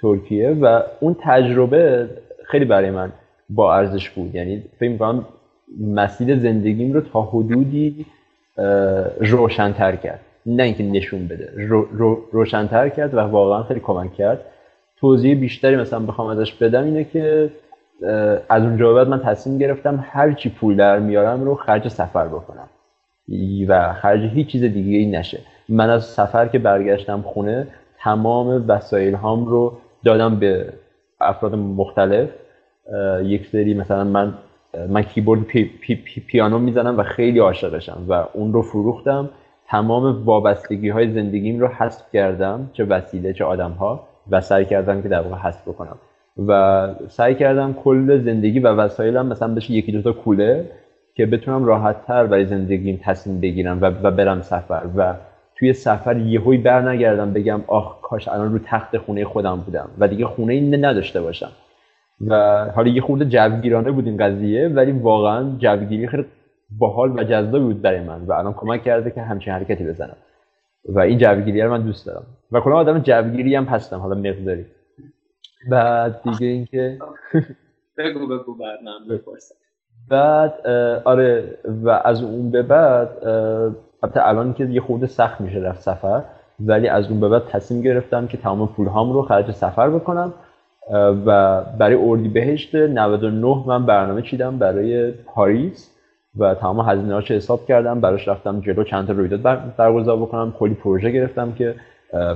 ترکیه 0.00 0.50
و 0.50 0.82
اون 1.00 1.16
تجربه 1.20 2.08
خیلی 2.44 2.64
برای 2.64 2.90
من 2.90 3.12
با 3.50 3.74
ارزش 3.74 4.10
بود. 4.10 4.34
یعنی 4.34 4.64
فکر 4.78 4.90
می‌کنم 4.90 5.24
مسیر 5.80 6.38
زندگیم 6.38 6.92
رو 6.92 7.00
تا 7.00 7.22
حدودی 7.22 8.06
روشنتر 9.20 9.96
کرد. 9.96 10.20
نه 10.46 10.62
اینکه 10.62 10.82
نشون 10.82 11.26
بده 11.26 11.52
رو، 11.56 11.88
رو، 11.92 12.18
روشنتر 12.32 12.88
کرد 12.88 13.14
و 13.14 13.18
واقعا 13.18 13.62
خیلی 13.62 13.80
کمک 13.80 14.14
کرد. 14.14 14.44
توضیح 14.96 15.40
بیشتری 15.40 15.76
مثلا 15.76 16.00
بخوام 16.00 16.28
ازش 16.28 16.52
بدم 16.52 16.84
اینه 16.84 17.04
که 17.04 17.50
از 18.48 18.62
اونجا 18.62 18.94
بعد 18.94 19.08
من 19.08 19.20
تصمیم 19.20 19.58
گرفتم 19.58 20.04
هر 20.10 20.32
چی 20.32 20.50
پول 20.50 20.76
در 20.76 20.98
میارم 20.98 21.44
رو 21.44 21.54
خرج 21.54 21.88
سفر 21.88 22.28
بکنم. 22.28 22.68
و 23.68 23.92
خرج 23.92 24.20
هیچ 24.20 24.46
چیز 24.46 24.62
دیگه 24.62 24.98
ای 24.98 25.06
نشه. 25.06 25.38
من 25.68 25.90
از 25.90 26.04
سفر 26.04 26.48
که 26.48 26.58
برگشتم 26.58 27.22
خونه 27.22 27.66
تمام 27.98 28.64
وسایل 28.68 29.14
هام 29.14 29.46
رو 29.46 29.78
دادم 30.04 30.36
به 30.36 30.72
افراد 31.20 31.54
مختلف. 31.54 32.28
یک 33.22 33.46
سری 33.46 33.74
مثلا 33.74 34.04
من 34.04 34.34
من 34.88 35.02
کیبورد 35.02 35.42
پی، 35.42 35.64
پی، 35.64 35.94
پی، 35.94 36.20
پیانو 36.20 36.58
می‌زنم 36.58 36.98
و 36.98 37.02
خیلی 37.02 37.38
عاشقشم 37.38 38.04
و 38.08 38.24
اون 38.32 38.52
رو 38.52 38.62
فروختم. 38.62 39.30
تمام 39.68 40.24
وابستگی 40.24 40.88
های 40.88 41.12
زندگیم 41.12 41.60
رو 41.60 41.68
حذف 41.68 42.12
کردم 42.12 42.70
چه 42.72 42.84
وسیله 42.84 43.32
چه 43.32 43.44
آدم 43.44 43.70
ها 43.70 44.08
و 44.30 44.40
سعی 44.40 44.64
کردم 44.64 45.02
که 45.02 45.08
در 45.08 45.20
واقع 45.20 45.36
حذف 45.36 45.68
بکنم. 45.68 45.96
و 46.46 46.88
سعی 47.08 47.34
کردم 47.34 47.72
کل 47.72 48.18
زندگی 48.18 48.60
و 48.60 48.68
وسایلم 48.68 49.26
مثلا 49.26 49.54
بشه 49.54 49.72
یکی 49.72 49.92
دوتا 49.92 50.12
کوله 50.12 50.70
که 51.14 51.26
بتونم 51.26 51.64
راحت 51.64 52.06
تر 52.06 52.26
برای 52.26 52.46
زندگیم 52.46 53.00
تصمیم 53.04 53.40
بگیرم 53.40 53.78
و, 53.82 53.86
و 54.02 54.10
برم 54.10 54.42
سفر. 54.42 54.82
و 54.96 55.14
توی 55.56 55.72
سفر 55.72 56.16
یهویی 56.16 56.58
بر 56.58 56.88
نگردم 56.88 57.32
بگم 57.32 57.60
آخ 57.66 58.00
کاش 58.00 58.28
الان 58.28 58.52
رو 58.52 58.58
تخت 58.64 58.98
خونه 58.98 59.24
خودم 59.24 59.56
بودم 59.56 59.88
و 59.98 60.08
دیگه 60.08 60.26
خونه 60.26 60.52
این 60.52 60.84
نداشته 60.84 61.20
باشم. 61.20 61.50
و 62.26 62.64
حالا 62.74 62.88
یه 62.88 63.00
خورده 63.00 63.24
جوگیرانه 63.24 63.90
بود 63.90 64.06
این 64.06 64.16
قضیه 64.16 64.68
ولی 64.68 64.92
واقعا 64.92 65.56
جوگیری 65.58 66.08
خیلی 66.08 66.24
باحال 66.78 67.18
و 67.18 67.24
جذابی 67.24 67.64
بود 67.64 67.82
برای 67.82 68.00
من 68.00 68.24
و 68.24 68.32
الان 68.32 68.52
کمک 68.52 68.82
کرده 68.82 69.10
که 69.10 69.22
همچین 69.22 69.52
حرکتی 69.52 69.84
بزنم. 69.84 70.16
و 70.88 71.00
این 71.00 71.18
جوگیری 71.18 71.62
رو 71.62 71.70
من 71.70 71.82
دوست 71.82 72.06
دارم. 72.06 72.26
و 72.52 72.60
کلا 72.60 72.76
آدم 72.76 72.98
جوگیری 72.98 73.54
هم 73.54 73.64
هستم 73.64 73.98
حالا 73.98 74.14
مقداری. 74.14 74.66
بعد 75.70 76.22
دیگه 76.22 76.46
اینکه 76.46 76.98
بگو 77.98 78.26
بگو 78.26 78.54
بعد 78.54 78.78
بعد 80.10 80.66
آره 81.04 81.58
و 81.66 81.90
از 82.04 82.22
اون 82.22 82.50
به 82.50 82.62
بعد 82.62 83.08
البته 84.02 84.28
الان 84.28 84.54
که 84.54 84.64
یه 84.64 84.80
خورده 84.80 85.06
سخت 85.06 85.40
میشه 85.40 85.58
رفت 85.58 85.80
سفر 85.80 86.22
ولی 86.60 86.88
از 86.88 87.10
اون 87.10 87.20
به 87.20 87.28
بعد 87.28 87.46
تصمیم 87.46 87.82
گرفتم 87.82 88.26
که 88.26 88.36
تمام 88.36 88.68
پول 88.68 88.86
هام 88.86 89.12
رو 89.12 89.22
خرج 89.22 89.50
سفر 89.50 89.90
بکنم. 89.90 90.32
و 91.26 91.60
برای 91.78 91.94
اردی 91.94 92.28
بهشت 92.28 92.74
99 92.74 93.64
من 93.66 93.86
برنامه 93.86 94.22
چیدم 94.22 94.58
برای 94.58 95.10
پاریس 95.10 95.90
و 96.38 96.54
تمام 96.54 96.88
هزینه 96.88 97.14
هاش 97.14 97.30
حساب 97.30 97.66
کردم. 97.66 98.00
براش 98.00 98.28
رفتم 98.28 98.60
جلو 98.60 98.84
چند 98.84 99.06
تا 99.06 99.12
رویداد 99.12 99.42
برگزار 99.76 100.16
بکنم. 100.16 100.54
کلی 100.58 100.74
پروژه 100.74 101.10
گرفتم 101.10 101.52
که 101.52 101.74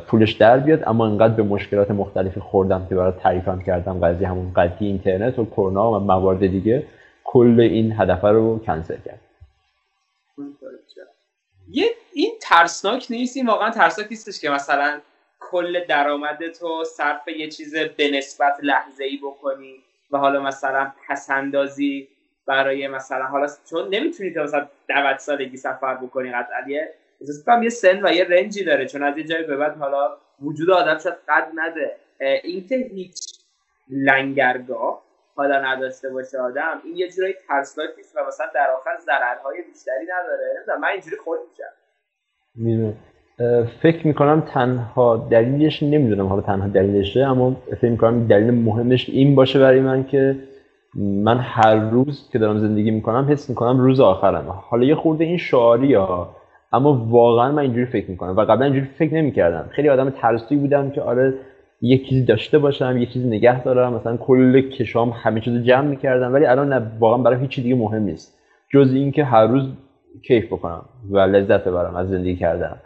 پولش 0.07 0.33
در 0.33 0.59
بیاد 0.59 0.83
اما 0.87 1.07
انقدر 1.07 1.35
به 1.35 1.43
مشکلات 1.43 1.91
مختلفی 1.91 2.41
خوردم 2.41 2.87
که 2.88 2.95
برای 2.95 3.12
تعریفم 3.12 3.62
کردم. 3.62 4.01
قضیه 4.01 4.29
همون 4.29 4.53
قضیه 4.57 4.88
اینترنت 4.88 5.38
و 5.38 5.45
کرونا 5.45 5.93
و 5.93 5.99
موارد 5.99 6.47
دیگه. 6.47 6.87
کل 7.25 7.61
این 7.61 7.93
هدف 8.01 8.25
رو 8.25 8.59
کنسل 8.59 8.97
کرد 9.05 9.21
یه 11.71 11.87
این 12.15 12.33
ترسناک 12.43 13.07
نیست؟ 13.11 13.37
این 13.37 13.47
واقعا 13.47 13.71
ترسناک 13.71 14.07
نیستش 14.11 14.41
که 14.41 14.51
مثلا 14.51 15.01
کل 15.50 15.85
درآمدت 15.85 16.62
رو 16.62 16.85
صرف 16.85 17.28
یه 17.28 17.48
چیز 17.48 17.76
به 17.76 18.11
نسبت 18.11 18.55
لحظه 18.62 19.05
ای 19.05 19.16
بکنی 19.22 19.83
و 20.11 20.18
حالا 20.18 20.40
مثلا 20.42 20.92
پسندازی 21.09 22.09
برای 22.46 22.88
مثلا 22.88 23.24
حالا 23.24 23.46
چون 23.70 23.88
نمی‌تونی 23.88 24.31
تا 24.31 24.42
مثلا 24.42 24.68
90 24.88 25.18
سالگی 25.18 25.57
سفر 25.57 25.94
بکنی 25.94 26.33
قطعا. 26.33 26.68
یه 26.68 26.94
یه 27.62 27.68
سن 27.68 28.07
و 28.07 28.12
یه 28.12 28.24
رنجی 28.24 28.64
داره 28.64 28.87
چون 28.87 29.02
از 29.02 29.18
یه 29.18 29.24
جایی 29.24 29.44
به 29.44 29.57
بعد 29.57 29.76
حالا 29.76 30.16
وجود 30.42 30.70
آدم 30.70 30.98
شاید 30.98 31.16
قد 31.28 31.48
نده. 31.55 31.96
اینکه 32.42 32.76
هیچ 32.76 33.38
لنگرگاه 33.90 35.02
حالا 35.35 35.61
نداشته 35.61 36.11
باشه 36.11 36.38
آدم 36.38 36.81
این 36.85 36.96
یه 36.96 37.11
جورایی 37.11 37.35
ترسناک 37.48 37.90
نیست 37.96 38.16
و 38.16 38.26
مثلا 38.28 38.46
در 38.55 38.70
آخر 38.70 38.96
ضررهای 39.00 39.62
بیشتری 39.62 40.05
نداره. 40.05 40.78
من 40.81 40.88
اینجوری 40.88 41.16
خود 41.16 41.38
میشم. 41.50 41.72
فکر 43.83 44.07
می‌کنم 44.07 44.42
تنها 44.47 45.29
دلیلش 45.31 45.83
نمی‌دونم 45.83 46.27
حالا 46.27 46.42
تنها 46.42 46.68
دلیلشه 46.68 47.21
اما 47.21 47.57
فکر 47.81 47.90
می‌کنم 47.90 48.27
دلیل 48.27 48.51
مهمش 48.51 49.11
این 49.11 49.35
باشه 49.35 49.59
برای 49.59 49.81
من 49.81 50.05
که 50.05 50.37
من 50.95 51.38
هر 51.38 51.75
روز 51.75 52.31
که 52.33 52.38
دارم 52.38 52.59
زندگی 52.59 52.90
می‌کنم 52.90 53.27
حس 53.31 53.51
می‌کنم 53.51 53.81
روز 53.81 54.01
آخرم 54.01 54.45
حالا 54.71 54.85
یه 54.85 54.95
خورده 54.95 55.25
این 55.25 55.37
شعاری 55.37 55.95
ها 55.95 56.37
اما 56.73 57.07
واقعا 57.09 57.53
من 57.53 57.62
اینجوری 57.62 57.87
فکر 57.87 58.11
می‌کنم 58.11 58.37
و 58.37 58.40
قبلا 58.40 58.64
اینجوری 58.64 58.87
فکر 58.99 59.14
نمی‌کردم. 59.14 59.68
خیلی 59.71 59.88
آدم 59.88 60.11
ترسوی 60.11 60.57
بودم 60.57 60.90
که 60.90 61.01
آره 61.01 61.35
یه 61.81 61.99
چیزی 61.99 62.25
داشته 62.25 62.59
باشم 62.59 62.99
یه 62.99 63.07
چیزی 63.07 63.29
نگه 63.29 63.62
دارم 63.62 63.95
مثلا 63.95 64.16
کل 64.16 64.61
کشام 64.61 65.11
همه 65.11 65.40
چیز 65.40 65.62
جمع 65.62 65.88
می‌کردم 65.88 66.33
ولی 66.33 66.47
الان 66.47 66.73
نه 66.73 66.83
واقعا 66.99 67.18
برای 67.18 67.40
هیچ 67.40 67.61
دیگه 67.61 67.75
مهم 67.75 68.03
نیست. 68.03 68.38
جز 68.75 68.92
اینکه 68.95 69.25
هر 69.25 69.47
روز 69.47 69.62
کیف 70.27 70.47
بکنم 70.47 70.83
و 71.11 71.18
لذت 71.18 71.64
ببرم 71.64 71.97
از 71.97 72.09
زندگی 72.09 72.37
کردن. 72.37 72.77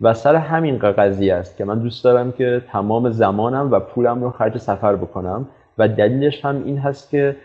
و 0.00 0.14
سر 0.14 0.36
همین 0.36 0.78
قضیه 0.78 1.34
است 1.34 1.56
که 1.56 1.64
من 1.64 1.78
دوست 1.78 2.04
دارم 2.04 2.32
که 2.32 2.62
تمام 2.72 3.10
زمانم 3.10 3.70
و 3.70 3.80
پولم 3.80 4.24
رو 4.24 4.30
خرج 4.30 4.58
سفر 4.58 4.96
بکنم 4.96 5.48
و 5.78 5.88
دلیلش 5.88 6.44
هم 6.44 6.62
این 6.64 6.78
هست 6.78 7.10
که 7.10 7.36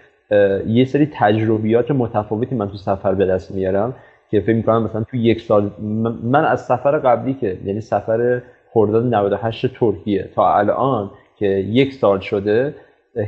یه 0.67 0.85
سری 0.85 1.09
تجربیات 1.13 1.91
متفاوتی 1.91 2.55
من 2.55 2.69
تو 2.69 2.77
سفر 2.77 3.13
به 3.13 3.25
دست 3.25 3.51
میارم 3.51 3.93
که 4.31 4.41
فکر 4.41 4.55
می‌کنم 4.55 4.83
مثلا 4.83 5.03
تو 5.03 5.17
یک 5.17 5.41
سال 5.41 5.71
من 6.23 6.45
از 6.45 6.65
سفر 6.65 6.97
قبلی 6.97 7.33
که 7.33 7.57
یعنی 7.65 7.81
سفر 7.81 8.41
خرداد 8.73 9.13
98 9.13 9.73
ترکیه 9.73 10.29
تا 10.35 10.55
الان 10.57 11.11
که 11.37 11.45
یک 11.47 11.93
سال 11.93 12.19
شده 12.19 12.75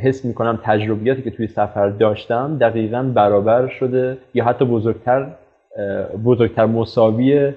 حس 0.04 0.26
می‌کنم 0.26 0.60
تجربیاتی 0.64 1.22
که 1.22 1.32
توی 1.32 1.48
سفر 1.48 1.90
داشتم 1.90 2.58
دقیقا 2.58 3.04
برابر 3.04 3.68
شده 3.68 4.18
یا 4.34 4.46
حتی 4.46 4.66
بزرگتر 4.66 5.28
بزرگتر 6.26 6.66
مساوی 6.66 7.54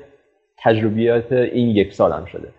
تجربیات 0.63 1.33
این 1.33 1.69
یک 1.69 1.93
سالم 1.93 2.25
شده. 2.25 2.53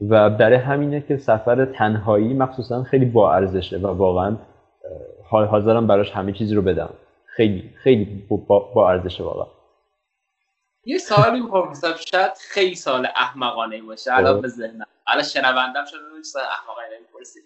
و 0.00 0.30
برای 0.30 0.56
همینه 0.56 1.00
که 1.00 1.16
سفر 1.16 1.64
تنهایی 1.64 2.34
مخصوصا 2.34 2.82
خیلی 2.82 3.04
با 3.04 3.34
ارزشه 3.34 3.76
و 3.76 3.86
واقعا 3.86 4.36
حاضرم 5.30 5.86
براش 5.86 6.10
همه 6.10 6.32
چیزی 6.32 6.54
رو 6.54 6.62
بدم. 6.62 6.90
خیلی 7.26 7.70
خیلی 7.82 8.26
با, 8.74 8.90
ارزشه 8.90 9.24
واقعا. 9.24 9.46
یه 10.84 10.98
سوالی 10.98 11.40
می‌خوام 11.40 11.74
شاید 12.10 12.32
خیلی 12.40 12.74
سال 12.74 13.06
احمقانه 13.16 13.82
باشه. 13.82 14.12
الان 14.12 14.36
خب. 14.36 14.42
به 14.42 14.48
ذهنم. 14.48 14.86
الان 15.06 15.24
شنوندم 15.24 15.84
شده 15.84 16.00
روی 16.10 16.22
سال 16.22 16.42
احمقانه 16.42 16.88
می‌پرسی 17.00 17.40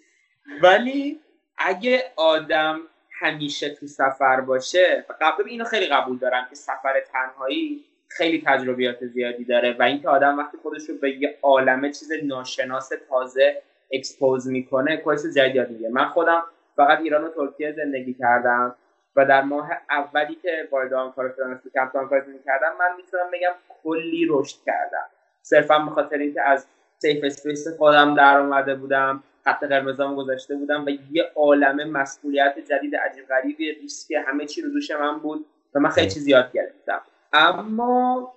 ولی 0.61 1.19
اگه 1.57 2.03
آدم 2.15 2.79
همیشه 3.19 3.69
تو 3.69 3.87
سفر 3.87 4.41
باشه 4.41 5.05
قبل 5.21 5.43
اینو 5.47 5.63
خیلی 5.63 5.87
قبول 5.87 6.17
دارم 6.17 6.45
که 6.49 6.55
سفر 6.55 6.93
تنهایی 7.13 7.85
خیلی 8.17 8.43
تجربیات 8.45 9.05
زیادی 9.05 9.45
داره 9.45 9.75
و 9.79 9.83
اینکه 9.83 10.09
آدم 10.09 10.37
وقتی 10.37 10.57
خودش 10.57 10.89
رو 10.89 10.95
به 10.97 11.11
یه 11.11 11.37
عالمه 11.41 11.91
چیز 11.91 12.11
ناشناس 12.23 12.89
تازه 13.09 13.61
expose 13.91 14.47
می‌کنه 14.47 14.97
کلی 14.97 15.11
چیز 15.11 15.25
جدید 15.25 15.55
یاد 15.55 15.69
میگیره 15.69 15.89
من 15.89 16.05
خودم 16.05 16.43
فقط 16.75 16.99
ایران 16.99 17.23
و 17.23 17.29
ترکیه 17.29 17.71
زندگی 17.71 18.13
کردم 18.13 18.75
و 19.15 19.25
در 19.25 19.41
ماه 19.41 19.69
اولی 19.89 20.35
که 20.35 20.67
وارد 20.71 20.93
آنکارا 20.93 21.33
شدم 21.35 21.61
تو 21.63 21.69
کمپ 21.69 21.95
آنکارا 21.95 22.21
کردم 22.45 22.71
من 22.79 22.95
می‌تونم 22.97 23.23
بگم 23.33 23.53
کلی 23.83 24.27
رشد 24.29 24.57
کردم. 24.65 25.05
صرفا 25.41 25.79
به 25.79 25.91
خاطر 25.91 26.17
اینکه 26.17 26.41
از 26.41 26.67
safe 26.97 27.23
space 27.23 27.67
خودم 27.77 28.15
در 28.15 28.37
اومده 28.37 28.75
بودم 28.75 29.23
خط 29.43 29.63
قرمزام 29.63 30.15
گذاشته 30.15 30.55
بودم 30.55 30.85
و 30.85 30.89
یه 30.89 31.31
عالم 31.35 31.89
مسئولیت 31.89 32.59
جدید 32.59 32.95
عجیب 32.95 33.27
غریبی 33.27 33.71
ریسک 33.71 34.11
همه 34.27 34.45
چی 34.45 34.61
رو 34.61 34.69
دوش 34.69 34.91
من 34.91 35.19
بود 35.19 35.45
و 35.75 35.79
من 35.79 35.89
خیلی 35.89 36.09
چیز 36.09 36.27
یاد 36.27 36.51
گرفتم. 36.51 37.01
اما 37.33 38.33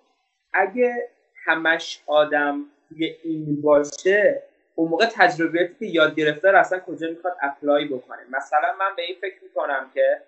اگه 0.53 1.09
همش 1.45 2.03
آدم 2.07 2.65
توی 2.89 3.17
این 3.25 3.63
باشه 3.63 4.43
اون 4.75 4.89
موقع 4.89 5.07
تجربیاتی 5.07 5.75
که 5.79 5.87
یاد 5.87 6.15
گرفته 6.15 6.51
رو 6.51 6.59
اصلا 6.59 6.81
کجا 6.81 7.09
می‌خواد 7.09 7.37
apply 7.43 7.85
بکنه؟ 7.85 8.23
مثلا 8.31 8.73
من 8.79 8.97
به 8.97 9.03
این 9.03 9.17
فکر 9.21 9.43
می‌کنم 9.43 9.91
که 9.95 10.23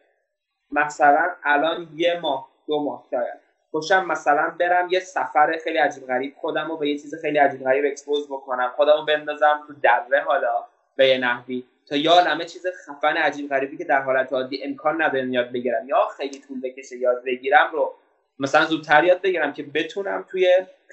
مثلا 0.71 1.31
الان 1.45 1.89
یه 1.95 2.21
ماه 2.21 2.49
دو 2.67 2.85
ماه 2.85 3.05
شاید. 3.11 3.49
خوشم 3.71 4.07
مثلا 4.07 4.55
برم 4.59 4.89
یه 4.91 5.01
سفر 5.01 5.59
خیلی 5.65 5.79
عجیب 5.79 6.07
غریب 6.07 6.35
خودم 6.37 6.69
رو 6.69 6.77
به 6.77 6.89
یه 6.89 6.99
چیز 6.99 7.15
خیلی 7.15 7.39
عجیب 7.39 7.65
غریب 7.65 7.85
expose 7.85 8.29
بکنم 8.29 8.73
خودم 8.77 8.93
رو 8.99 9.05
بندازم 9.05 9.65
تو 9.67 9.75
دره 9.83 10.23
حالا 10.23 10.65
به 10.97 11.09
یه 11.09 11.19
نحوی 11.19 11.65
تا 11.87 11.97
یا 11.97 12.15
همه 12.15 12.45
چیز 12.45 12.67
خفن 12.87 13.17
عجیب 13.17 13.51
غریبی 13.51 13.77
که 13.77 13.85
در 13.85 14.03
حالت 14.03 14.33
عادی 14.33 14.65
امکان 14.65 15.03
نداره 15.03 15.27
یاد 15.27 15.53
بگیرم 15.53 15.89
یا 15.89 16.09
خیلی 16.17 16.41
طول 16.41 16.61
بکشه 16.61 16.97
یاد 16.97 17.25
بگیرم 17.25 17.71
رو 17.73 17.95
مثلا 18.39 18.65
زودتر 18.65 19.05
یاد 19.05 19.23
بگیرم 19.23 19.53
که 19.53 19.63
بتونم 19.63 20.25
توی 20.29 20.49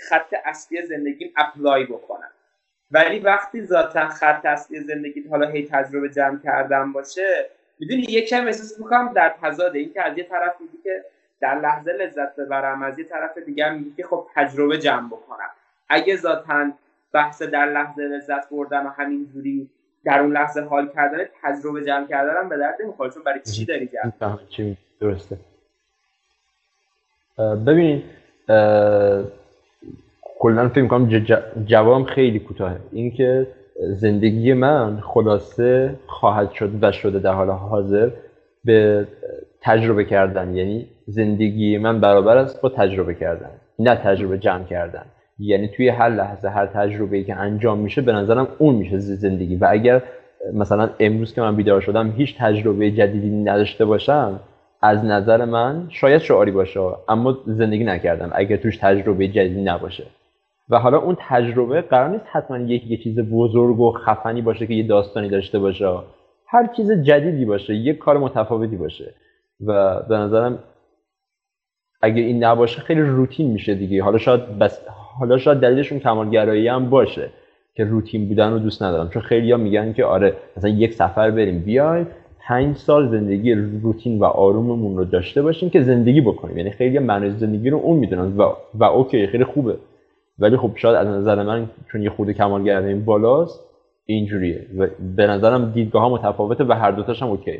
خط 0.10 0.34
اصلی 0.46 0.86
زندگیم 0.86 1.34
اپلای 1.38 1.86
بکنم. 1.86 2.32
ولی 2.92 3.20
وقتی 3.20 3.66
ذاتا 3.66 4.08
خط 4.08 4.46
اصلی 4.46 4.80
زندگی 4.80 5.28
حالا 5.30 5.50
هی 5.50 5.68
تجربه 5.72 6.10
جمع 6.10 6.40
کردم 6.44 6.94
باشه 6.94 7.50
می‌دونی 7.80 8.02
یکم 8.02 8.46
احساس 8.46 8.80
می‌کنم 8.80 9.14
در 9.14 9.36
تضاد 9.42 9.76
این 9.76 9.94
که 9.94 10.02
از 10.02 10.18
یه 10.18 10.24
طرف 10.24 10.62
میگی 10.62 10.78
که 10.84 11.06
در 11.42 11.60
لحظه 11.60 11.92
لذت 11.92 12.36
ببرم 12.36 12.84
از 12.84 13.00
یه 13.00 13.06
طرف 13.06 13.38
دیگه 13.38 13.70
میگی 13.70 13.94
که 13.98 14.04
خب 14.04 14.28
تجربه 14.36 14.78
جمع 14.78 15.08
بکنم. 15.08 15.50
اگه 15.90 16.16
ذاتا 16.16 16.72
بحث 17.14 17.42
در 17.42 17.66
لحظه 17.66 18.02
لذت 18.02 18.50
بردن 18.50 18.86
و 18.86 18.90
همینجوری 18.90 19.70
در 20.06 20.20
اون 20.20 20.32
لحظه 20.32 20.62
حال 20.62 20.92
کردن 20.94 21.26
تجربه 21.44 21.86
جمع 21.86 22.08
کردن 22.08 22.50
به 22.50 22.58
درد 22.58 22.82
نمی‌خوره 22.82 23.12
چون 23.12 23.24
برای 23.24 23.42
چی 23.56 23.66
داری 23.66 23.88
جمع 23.88 24.12
درسته. 25.00 25.38
ببینید 27.38 28.04
کلا 30.40 30.70
فکر 30.70 30.82
می‌کنم 30.82 31.26
جوابم 31.66 32.04
خیلی 32.04 32.40
کوتاهه. 32.40 32.76
اینکه 32.92 33.48
زندگی 33.80 34.54
من 34.54 35.00
خلاصه 35.00 35.96
خواهد 36.08 36.52
شد 36.52 36.70
و 36.82 36.92
شده 36.92 37.20
در 37.20 37.34
حال 37.34 37.50
حاضر 37.50 38.10
به 38.66 39.08
تجربه 39.62 40.04
کردن. 40.04 40.56
یعنی 40.56 40.88
زندگی 41.08 41.78
من 41.78 42.00
برابر 42.00 42.38
است 42.38 42.62
با 42.62 42.70
تجربه 42.70 43.14
کردن 43.14 43.50
نه 43.80 43.96
تجربه 43.96 44.38
جمع 44.38 44.64
کردن. 44.64 45.06
یعنی 45.40 45.68
توی 45.68 45.90
هر 45.90 46.10
لحظه 46.10 46.50
هر 46.50 46.66
تجربه 46.66 47.18
ای 47.18 47.24
که 47.24 47.36
انجام 47.36 47.80
میشه 47.80 48.02
به 48.02 48.12
نظرم 48.12 48.48
اون 48.58 48.76
میشه 48.76 48.98
زندگی. 48.98 49.56
و 49.56 49.68
اگر 49.70 50.02
مثلا 50.54 50.90
امروز 51.00 51.34
که 51.34 51.42
من 51.42 51.56
بیدار 51.56 51.82
شدم 51.82 52.12
هیچ 52.12 52.38
تجربه 52.38 52.92
جدیدی 52.92 53.30
نداشته 53.30 53.86
باشم 53.86 54.40
از 54.82 55.06
نظر 55.06 55.46
من 55.46 55.88
شاید 55.90 56.22
شعاری 56.22 56.52
باشه 56.52 56.80
اما 57.10 57.38
زندگی 57.46 57.84
نکردم. 57.84 58.32
اگر 58.36 58.58
توش 58.58 58.78
تجربه 58.78 59.28
جدیدی 59.28 59.64
نباشه. 59.64 60.04
و 60.70 60.80
حالا 60.80 60.98
اون 60.98 61.18
تجربه 61.20 61.82
قرار 61.82 62.10
نیست 62.10 62.26
حتما 62.32 62.58
یک 62.58 62.92
یه 62.92 62.98
چیز 62.98 63.20
بزرگ 63.20 63.80
و 63.80 63.92
خفنی 63.92 64.42
باشه 64.42 64.68
که 64.68 64.74
یه 64.74 64.88
داستانی 64.88 65.30
داشته 65.30 65.60
باشه. 65.60 65.98
هر 66.48 66.68
چیز 66.76 66.92
جدیدی 66.92 67.46
باشه 67.46 67.76
یک 67.76 67.98
کار 67.98 68.18
متفاوتی 68.18 68.76
باشه. 68.76 69.14
و 69.66 70.00
به 70.00 70.18
نظرم 70.18 70.60
اگه 72.02 72.22
این 72.22 72.44
نباشه 72.44 72.82
خیلی 72.82 73.02
روتین 73.02 73.52
میشه 73.52 73.76
دیگه. 73.76 74.04
حالا 74.04 74.18
شاید 74.18 74.60
بس 74.60 74.82
حالا 75.20 75.38
شاید 75.38 75.60
دلیلشون 75.60 76.00
کمالگرایی 76.00 76.68
هم 76.68 76.90
باشه 76.90 77.30
که 77.76 77.84
روتین 77.84 78.28
بودن 78.28 78.52
رو 78.52 78.60
دوست 78.60 78.84
ندارم. 78.84 79.10
چون 79.10 79.22
خیلی 79.22 79.52
ها 79.52 79.58
میگن 79.58 79.94
که 79.94 80.06
آره 80.06 80.34
مثلا 80.58 80.70
یک 80.70 80.94
سفر 80.94 81.32
بریم 81.32 81.60
بیایم. 81.60 82.08
پنج 82.48 82.78
سال 82.78 83.08
زندگی 83.10 83.54
روتین 83.54 84.20
و 84.20 84.26
آروممون 84.26 84.98
رو 84.98 85.06
داشته 85.06 85.42
باشیم 85.42 85.70
که 85.70 85.82
زندگی 85.82 86.22
بکنیم. 86.22 86.58
یعنی 86.58 86.72
خیلی 86.72 87.00
معنی 87.00 87.32
زندگی 87.32 87.70
رو 87.70 87.78
اون 87.78 87.98
می‌دونن 87.98 88.38
و, 88.38 88.54
و 88.74 88.84
okay 88.84 89.28
خیلی 89.28 89.44
خوبه. 89.44 89.78
ولی 90.40 90.58
خب 90.58 90.72
شاید 90.76 90.96
از 90.96 91.08
نظر 91.08 91.44
من 91.44 91.70
چون 91.92 92.04
یه 92.04 92.10
خورده 92.10 92.34
کمالگرایی 92.34 92.88
این 92.88 93.06
بالاست 93.06 93.60
اینجوریه. 94.06 94.68
و 94.78 94.88
به 95.16 95.28
نظرم 95.28 95.72
دیدگاه 95.72 96.02
ها 96.02 96.10
متفاوته 96.10 96.64
و 96.64 96.74
هر 96.74 96.92
دوتاش 96.92 97.22
هم 97.22 97.30
okay 97.30 97.60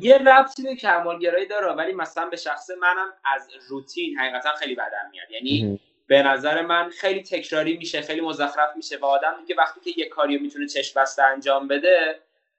یه 0.00 0.18
ربطی 0.18 0.62
به 0.62 0.74
کمالگرایی 0.74 1.46
داره 1.46 1.72
ولی 1.72 1.92
مثلا 1.92 2.26
به 2.30 2.36
شخص 2.36 2.70
منم 2.70 3.08
از 3.34 3.48
روتین 3.68 4.18
حقیقتا 4.18 4.48
خیلی 4.58 4.74
بدم 4.74 5.10
میاد. 5.12 5.30
یعنی 5.30 5.80
به 6.06 6.22
نظر 6.22 6.66
من 6.66 6.88
خیلی 6.88 7.22
تکراری 7.22 7.76
میشه 7.76 8.00
خیلی 8.00 8.20
مزخرف 8.20 8.76
میشه 8.76 8.96
و 9.02 9.04
آدم 9.04 9.34
دیگه 9.40 9.54
وقتی 9.58 9.80
که 9.80 10.00
یه 10.00 10.08
کاری 10.08 10.38
می‌تونه 10.38 10.66
چشم 10.66 11.00
بسته 11.00 11.22
انجام 11.22 11.68
بده 11.68 11.96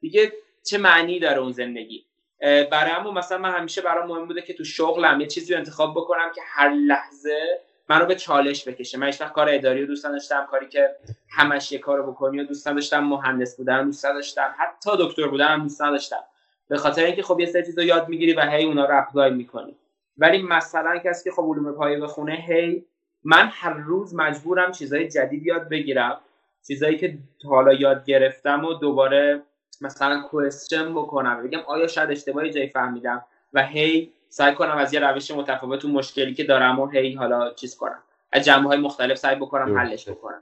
دیگه 0.02 0.32
چه 0.64 0.78
معنی 0.78 1.20
داره 1.20 1.38
اون 1.38 1.52
زندگی؟ 1.52 2.06
برای 2.42 2.92
همون 2.92 3.14
مثلا 3.14 3.38
من 3.38 3.52
همیشه 3.52 3.82
برام 3.82 4.08
مهم 4.08 4.28
بوده 4.28 4.42
که 4.42 4.54
تو 4.54 4.64
شغلم 4.64 5.22
یه 5.22 5.28
چیزی 5.28 5.54
رو 5.54 5.60
انتخاب 5.60 5.92
بکنم 5.92 6.32
که 6.36 6.42
هر 6.46 6.70
لحظه 6.70 7.60
منو 7.90 8.06
به 8.06 8.16
چالش 8.16 8.68
بکشه. 8.68 8.98
من 8.98 9.08
وقت 9.08 9.34
کار 9.34 9.50
اداری 9.50 9.82
رو 9.82 9.88
دوست 9.88 10.04
داشتم 10.04 10.48
کاری 10.52 10.68
که 10.70 10.96
همش 11.30 11.72
یه 11.72 11.80
کارو 11.80 12.12
بکنی 12.12 12.40
و 12.40 12.44
دوست 12.44 12.66
داشتم 12.66 13.04
مهندس 13.04 13.58
بودن 13.58 13.86
دوست 13.86 14.04
داشتم 14.04 14.56
حتی 14.58 14.90
دکتر 15.00 15.28
بودن 15.28 15.64
دوست 15.64 15.80
داشتم 15.80 16.24
به 16.68 16.78
خاطر 16.78 17.04
اینکه 17.04 17.24
خب 17.24 17.40
یه 17.40 17.46
سری 17.46 17.66
چیزا 17.66 17.84
یاد 17.84 18.10
می‌گیری 18.10 18.34
و 18.34 18.42
هی 18.42 18.66
اونا 18.66 18.86
رو 18.86 18.98
اپلای 18.98 19.32
می‌کنی. 19.32 19.76
ولی 20.18 20.42
مثلا 20.42 20.98
کسی 20.98 21.30
که 21.30 21.36
خب 21.36 21.42
علوم 21.42 21.72
پایه 21.72 22.00
بخونه 22.00 22.34
هی 22.34 22.86
من 23.24 23.50
هر 23.52 23.74
روز 23.74 24.16
مجبورم 24.16 24.72
چیزای 24.72 25.08
جدید 25.08 25.46
یاد 25.46 25.70
بگیرم. 25.70 26.20
چیزایی 26.68 26.98
که 26.98 27.18
حالا 27.50 27.74
یاد 27.74 28.06
گرفتم 28.06 28.66
و 28.66 28.74
دوباره 28.74 29.42
مثلا 29.82 30.22
کوشن 30.22 30.94
بکنم. 30.94 31.44
بگم 31.44 31.60
آیا 31.68 31.88
شاید 31.88 32.12
اشتباهی 32.12 32.52
جایی 32.52 32.68
فهمیدم 32.68 33.26
و 33.54 33.66
هی 33.66 34.12
سعی 34.30 34.54
کنم 34.54 34.78
از 34.78 34.94
یه 34.94 35.00
روش 35.00 35.32
متفاوت 35.32 35.86
اون 35.86 35.94
مشکلی 35.94 36.34
که 36.34 36.44
دارم 36.44 36.80
و 36.80 36.88
هی 36.88 37.14
حالا 37.14 37.54
چیز 37.54 37.78
کنم. 37.78 38.00
از 38.32 38.46
جنبه 38.46 38.68
های 38.68 38.78
مختلف 38.78 39.18
سعی 39.18 39.36
بکنم 39.36 39.78
حلش 39.78 40.10
بکنم. 40.10 40.42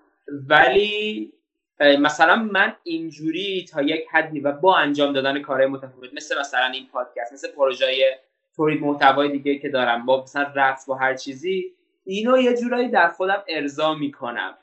ولی 0.50 1.34
مثلا 1.80 2.36
من 2.36 2.76
اینجوری 2.84 3.66
تا 3.72 3.82
یک 3.82 4.08
حدی 4.12 4.40
و 4.40 4.52
با 4.52 4.78
انجام 4.78 5.14
دادن 5.14 5.42
کارهای 5.42 5.68
متفاوت 5.68 6.14
مثل 6.14 6.40
مثلا 6.40 6.66
این 6.66 6.88
پادکست 6.94 7.34
مثل 7.34 7.52
پروژه 7.52 8.20
تولید 8.56 8.82
محتوای 8.82 9.32
دیگه 9.32 9.58
که 9.58 9.70
دارم 9.70 10.06
با 10.06 10.24
مثلا 10.24 10.52
رقص 10.56 10.86
با 10.86 10.96
هر 10.96 11.16
چیزی 11.16 11.74
اینو 12.06 12.38
یه 12.38 12.58
جورایی 12.58 12.88
در 12.88 13.08
خودم 13.08 13.44
ارضا 13.48 13.94
می‌کنم. 13.94 14.54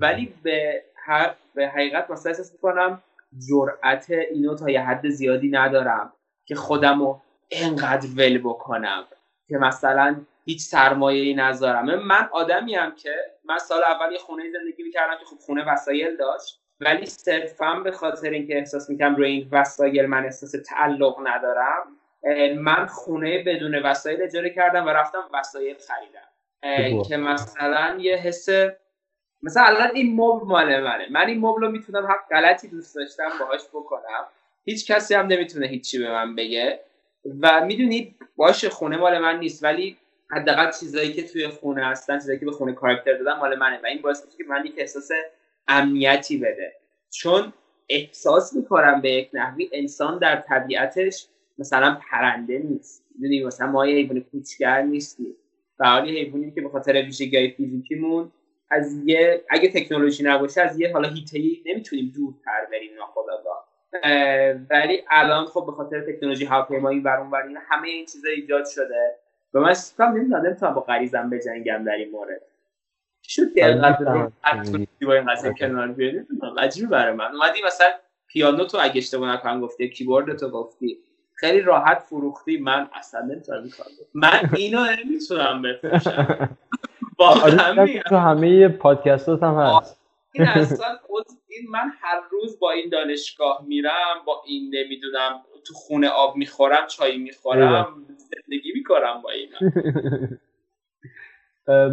ولی 0.00 0.34
به 0.42 0.82
هر 0.96 1.34
به 1.54 1.68
حقیقت 1.68 2.10
مثلا 2.10 2.30
احساس 2.30 2.52
می‌کنم 2.52 3.02
جرأت 3.48 4.10
اینو 4.10 4.54
تا 4.54 4.70
یه 4.70 4.80
حد 4.80 5.08
زیادی 5.08 5.48
ندارم 5.48 6.12
که 6.44 6.54
خودم 6.54 7.00
رو 7.00 7.20
انقدر 7.50 8.08
ول 8.16 8.38
بکنم 8.38 9.04
که 9.48 9.58
مثلا 9.58 10.16
هیچ 10.44 10.60
سرمایه 10.60 11.22
ای 11.22 11.34
نذارم. 11.34 12.06
من 12.06 12.28
آدمی 12.32 12.74
هم 12.74 12.94
که 12.94 13.14
من 13.44 13.58
سال 13.58 13.82
اول 13.84 14.12
یه 14.12 14.18
خونه 14.18 14.42
زندگی 14.50 14.82
می‌کردم 14.82 15.18
که 15.18 15.24
خب 15.24 15.36
خونه 15.36 15.72
وسایل 15.72 16.16
داشت 16.16 16.60
ولی 16.80 17.06
صرفا 17.06 17.80
به 17.84 17.90
خاطر 17.90 18.30
اینکه 18.30 18.58
احساس 18.58 18.90
می‌کنم 18.90 19.16
روی 19.16 19.28
این 19.28 19.48
وسایل 19.52 20.06
من 20.06 20.24
احساس 20.24 20.52
تعلق 20.66 21.16
ندارم 21.26 21.86
من 22.58 22.86
خونه 22.86 23.44
بدون 23.46 23.74
وسایل 23.74 24.22
اجاره 24.22 24.50
کردم 24.50 24.86
و 24.86 24.88
رفتم 24.88 25.28
وسایل 25.32 25.76
خریدم. 25.88 27.02
که 27.08 27.16
مثلا 27.16 27.96
یه 28.00 28.16
حس 28.16 28.48
مثلا 29.42 29.62
الان 29.64 29.90
این 29.94 30.14
مبل 30.14 30.46
مال 30.46 30.82
منه. 30.82 31.06
من 31.10 31.26
این 31.26 31.40
مبل 31.40 31.60
رو 31.60 31.70
می‌تونم 31.70 32.06
هر 32.06 32.18
غلطی 32.30 32.68
دوست 32.68 32.94
داشتم 32.94 33.28
باهاش 33.40 33.60
بکنم. 33.74 34.24
هیچ 34.64 34.92
کسی 34.92 35.14
هم 35.14 35.26
نمی‌تونه 35.26 35.66
هیچی 35.66 35.98
به 35.98 36.10
من 36.10 36.34
بگه. 36.34 36.80
و 37.40 37.64
می‌دونید 37.66 38.16
باشه 38.36 38.68
خونه 38.68 38.96
مال 38.96 39.18
من 39.18 39.38
نیست 39.38 39.64
ولی 39.64 39.96
حداقل 40.30 40.70
چیزایی 40.80 41.12
که 41.12 41.22
توی 41.22 41.48
خونه 41.48 41.86
هستن 41.86 42.18
چیزایی 42.18 42.38
که 42.38 42.44
به 42.44 42.52
خونه 42.52 42.72
کاراکتر 42.72 43.18
دادن 43.18 43.38
مال 43.38 43.58
منه. 43.58 43.80
و 43.82 43.86
این 43.86 44.02
باعث 44.02 44.24
میشه 44.24 44.36
که 44.38 44.44
من 44.44 44.66
یک 44.66 44.74
احساس 44.76 45.08
امنیتی 45.68 46.38
بده. 46.38 46.72
چون 47.10 47.52
احساس 47.88 48.54
می‌کنم 48.54 49.00
به 49.00 49.10
یک 49.10 49.30
نحوی 49.32 49.70
انسان 49.72 50.18
در 50.18 50.36
طبیعتش 50.36 51.26
مثلا 51.58 51.98
پرنده 52.10 52.58
نیست. 52.58 53.04
می‌دونی 53.14 53.44
مثلا 53.44 53.66
ما 53.66 53.86
یه 53.86 53.96
حیوان 53.96 54.20
کوچگر 54.20 54.82
نیستیم. 54.82 55.36
و 55.78 55.88
حالی 55.88 56.20
حیوانی 56.20 56.52
که 56.52 56.60
به 56.60 56.68
خاطر 56.68 56.92
ویژگی 56.92 57.50
فیزیکیمون 57.50 58.32
از 58.70 59.02
یه 59.04 59.44
اگه 59.50 59.68
تکنولوژی 59.68 60.22
نباشه 60.22 60.60
از 60.60 60.80
یه 60.80 60.92
حالا 60.92 61.08
هیتهی 61.08 61.62
نمی‌تونیم 61.66 62.12
دورتر 62.16 62.66
بریم 62.72 62.90
ناخداگاه 62.98 63.66
ولی 64.70 65.02
الان 65.10 65.46
خب 65.46 65.66
به 65.66 65.72
خاطر 65.72 66.00
تکنولوژی 66.00 66.44
هواپیمایی 66.44 67.00
بر 67.00 67.20
اون 67.20 67.56
همه 67.68 67.88
این 67.88 68.06
چیزا 68.06 68.28
ایجاد 68.28 68.66
شده. 68.66 69.14
و 69.54 69.60
من 69.60 69.74
سیستم 69.74 70.04
نمی‌دونم 70.04 70.46
نمی‌تونم 70.46 70.74
با 70.74 70.80
غریزم 70.80 71.30
بجنگم 71.30 71.84
در 71.84 71.92
این 71.92 72.10
مورد. 72.10 72.42
شد 73.22 73.54
که 73.54 73.66
اینقدر 73.66 74.30
با 75.02 75.14
این 75.14 75.24
قضیه 75.24 75.54
کنار 75.58 75.88
بیاری؟ 75.88 76.20
عجیبه 76.58 76.88
برای 76.88 77.14
من. 77.14 77.34
اومدی 77.34 77.58
مثلا 77.66 77.86
پیانو 78.28 78.64
تو 78.64 78.78
اگه 78.80 78.98
اشتباه 78.98 79.34
نکنم 79.34 79.60
گفتی 79.60 79.88
کیبورد 79.90 80.38
تو 80.38 80.50
گفتی. 80.50 80.98
خیلی 81.34 81.60
راحت 81.60 81.98
فروختی. 81.98 82.58
من 82.58 82.88
اصلا 82.94 83.20
نمی‌تونم 83.20 83.62
این 83.62 83.70
کار 83.70 83.86
من 84.14 84.50
اینو 84.56 84.80
نمی‌تونم 84.84 85.62
بفروشم. 85.62 86.58
آره، 87.18 88.02
تو 88.02 88.16
همه 88.16 88.68
پادکستات 88.68 89.42
هم 89.42 89.54
هست. 89.54 90.00
این 90.32 90.48
اصلا 90.48 90.86
این 91.48 91.70
من 91.70 91.92
هر 92.00 92.20
روز 92.30 92.58
با 92.58 92.70
این 92.70 92.88
دانشگاه 92.88 93.64
میرم 93.68 94.16
با 94.26 94.42
این 94.46 94.74
نمی‌دونم 94.74 95.40
تو 95.66 95.74
خونه 95.74 96.08
آب 96.08 96.36
می‌خورم 96.36 96.86
چای 96.86 97.18
می‌خورم 97.18 97.86
زندگی 98.16 98.72
می‌کنم 98.74 99.22
با 99.22 99.30
این 99.30 99.48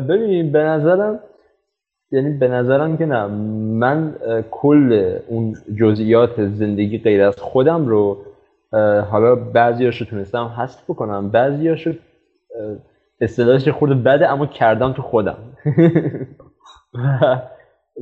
ببینیم 0.09 0.51
به 0.51 0.59
نظرم 0.59 1.19
یعنی 2.11 2.37
به 2.37 2.47
نظرم 2.47 2.97
که 2.97 3.05
نه 3.05 3.25
من 3.77 4.15
کل 4.51 5.19
اون 5.27 5.55
جزئیات 5.79 6.45
زندگی 6.45 6.97
غیر 6.97 7.23
از 7.23 7.39
خودم 7.39 7.87
رو 7.87 8.25
حالا 9.11 9.35
بعضی 9.35 9.85
رو 9.85 9.91
تونستم 9.91 10.45
حذف 10.45 10.83
بکنم. 10.83 11.29
بعضی 11.29 11.67
هاشو 11.67 11.93
اصطلاحش 13.21 13.67
خورده 13.67 13.95
بده 13.95 14.29
اما 14.29 14.45
کردم 14.45 14.93
تو 14.93 15.01
خودم. 15.01 15.37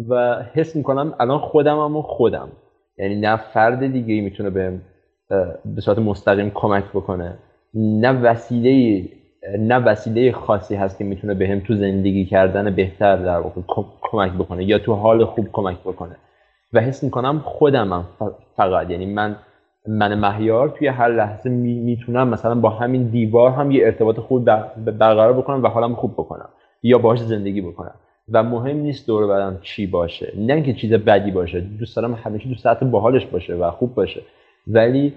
و 0.10 0.44
حس 0.54 0.76
می‌کنم 0.76 1.14
الان 1.20 1.40
خودم 1.40 1.78
اما 1.78 2.02
خودم. 2.02 2.50
یعنی 2.98 3.16
نه 3.16 3.38
فرد 3.38 3.92
دیگه 3.92 4.22
می‌تونه 4.22 4.50
به 4.50 4.82
به 5.66 5.82
صورت 5.82 6.00
مستقیم 6.00 6.52
کمک 6.54 6.84
بکنه. 6.84 7.38
نه 7.74 8.12
وسیله 8.12 9.04
نه 9.60 9.76
وسیله 9.78 10.32
خاصی 10.32 10.76
هست 10.76 10.98
که 10.98 11.04
می‌تونه 11.04 11.34
بهم 11.34 11.60
به 11.60 11.66
تو 11.66 11.76
زندگی 11.76 12.26
کردن 12.26 12.76
بهتر 12.76 13.16
در 13.16 13.40
واقع 13.40 13.62
کمک 14.02 14.32
بکنه 14.32 14.64
یا 14.64 14.80
تو 14.80 14.94
حال 14.94 15.26
خوب 15.26 15.48
کمک 15.54 15.80
بکنه. 15.80 16.16
و 16.74 16.80
حس 16.80 17.04
می‌کنم 17.04 17.40
خودمم 17.40 18.06
فقط. 18.56 18.90
یعنی 18.90 19.06
من 19.06 19.36
من 19.88 20.20
مهیار 20.20 20.70
توی 20.70 20.88
هر 20.88 21.08
لحظه 21.08 21.50
می‌تونم 21.50 22.28
مثلا 22.28 22.56
با 22.56 22.70
همین 22.70 23.04
دیوار 23.04 23.52
هم 23.52 23.72
یه 23.72 23.86
ارتباط 23.86 24.20
خوب 24.20 24.46
برقرار 24.86 25.34
بکنم 25.34 25.64
و 25.64 25.68
حالم 25.68 25.96
خوب 25.96 26.14
بکنم 26.14 26.50
یا 26.84 26.98
باهاش 26.98 27.20
زندگی 27.20 27.62
بکنم. 27.62 27.94
و 28.34 28.44
مهم 28.44 28.78
نیست 28.78 29.08
دور 29.08 29.28
برم 29.28 29.60
چی 29.62 29.88
باشه. 29.88 30.34
نه 30.38 30.54
اینکه 30.54 30.74
چیز 30.74 30.94
بدی 30.94 31.32
باشه. 31.32 31.62
دوست 31.62 31.96
دارم 31.96 32.14
همیشه 32.14 32.50
دوست 32.50 32.66
دارم 32.66 32.92
باحالش 32.92 33.26
باشه 33.26 33.56
و 33.56 33.72
خوب 33.72 33.96
باشه. 33.96 34.22
ولی 34.68 35.14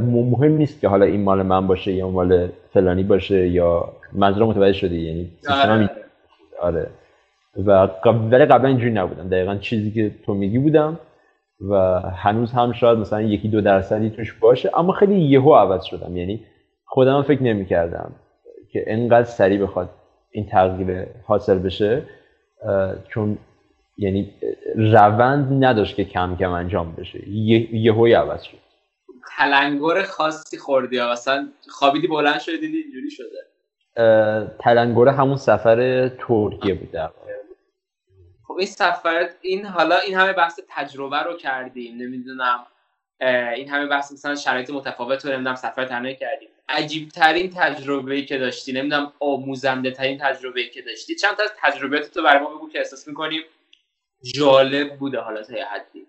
مهم 0.00 0.52
نیست 0.52 0.80
که 0.80 0.88
حالا 0.88 1.04
این 1.04 1.22
مال 1.22 1.42
من 1.42 1.66
باشه 1.66 1.92
یا 1.92 2.10
مال 2.10 2.48
فلانی 2.72 3.02
باشه 3.02 3.48
یا 3.48 3.88
منظورم 4.12 4.48
متوجه 4.48 4.72
شدی. 4.72 5.00
یعنی 5.00 5.30
آره. 5.50 5.90
آره. 6.60 6.86
و 7.66 7.88
ولی 8.30 8.44
قبلا 8.44 8.68
اینجوری 8.68 8.92
نبودم. 8.92 9.28
دقیقا 9.28 9.56
چیزی 9.56 9.90
که 9.90 10.10
تو 10.26 10.34
میگی 10.34 10.58
بودم. 10.58 10.98
و 11.68 12.00
هنوز 12.00 12.52
هم 12.52 12.72
شاید 12.72 12.98
مثلا 12.98 13.22
یکی 13.22 13.48
دو 13.48 13.60
درصدی 13.60 14.10
توش 14.10 14.32
باشه 14.32 14.78
اما 14.78 14.92
خیلی 14.92 15.20
یهو 15.20 15.54
عوض 15.54 15.84
شدم. 15.84 16.16
یعنی 16.16 16.44
خودم 16.84 17.22
فکر 17.22 17.42
نمی 17.42 17.66
کردم 17.66 18.12
که 18.72 18.84
انقدر 18.86 19.24
سریع 19.24 19.62
بخواد 19.62 19.90
این 20.30 20.46
تغییر 20.46 21.06
حاصل 21.26 21.58
بشه 21.58 22.02
چون 23.08 23.38
یعنی 23.96 24.30
روند 24.76 25.64
نداشت 25.64 25.96
که 25.96 26.04
کم 26.04 26.36
کم 26.36 26.50
انجام 26.50 26.92
بشه. 26.92 27.28
یهو 27.28 28.06
عوض 28.06 28.42
شد. 28.42 28.58
تلنگر 29.38 30.02
خاصی 30.02 30.58
خوردی 30.58 30.96
یا 30.96 31.12
مثلا 31.12 31.48
خوابیدی 31.68 32.06
بلند 32.08 32.40
شدی 32.40 32.58
دیدی 32.58 32.78
اینجوری 32.78 33.10
شده؟ 33.10 33.38
تلنگر 34.58 35.08
همون 35.08 35.36
سفر 35.36 36.08
ترکیه 36.08 36.74
بود 36.74 36.90
در 36.90 37.10
خب 38.52 38.58
این 38.58 38.66
سفر 38.66 39.28
این 39.40 39.66
حالا 39.66 39.98
این 39.98 40.14
همه 40.14 40.32
بحث 40.32 40.60
تجربه 40.68 41.16
رو 41.22 41.36
کردیم 41.36 41.96
نمی‌دونم 41.96 42.66
این 43.56 43.68
همه 43.68 43.86
بحث 43.86 44.12
مثلا 44.12 44.34
شرایط 44.34 44.70
متفاوت 44.70 45.24
رو 45.24 45.32
نمی‌دونم 45.32 45.54
سفر 45.54 45.84
تنهایی 45.84 46.16
کردیم. 46.16 46.48
عجیب 46.68 47.08
ترین 47.08 47.50
تجربه 47.50 48.22
که 48.22 48.38
داشتی 48.38 48.72
نمی‌دونم 48.72 49.12
آموزنده 49.20 49.90
ترین 49.90 50.18
تجربه 50.18 50.68
که 50.68 50.82
داشتی. 50.82 51.14
چند 51.14 51.36
تا 51.36 51.42
از 51.42 51.50
تجربیات 51.62 52.10
تو 52.10 52.22
برای 52.22 52.44
بگو 52.44 52.68
که 52.68 52.78
احساس 52.78 53.08
می‌کنیم 53.08 53.42
جالب 54.34 54.96
بوده 54.98 55.18
حالا 55.18 55.42
تا 55.42 55.64
حدی. 55.64 56.06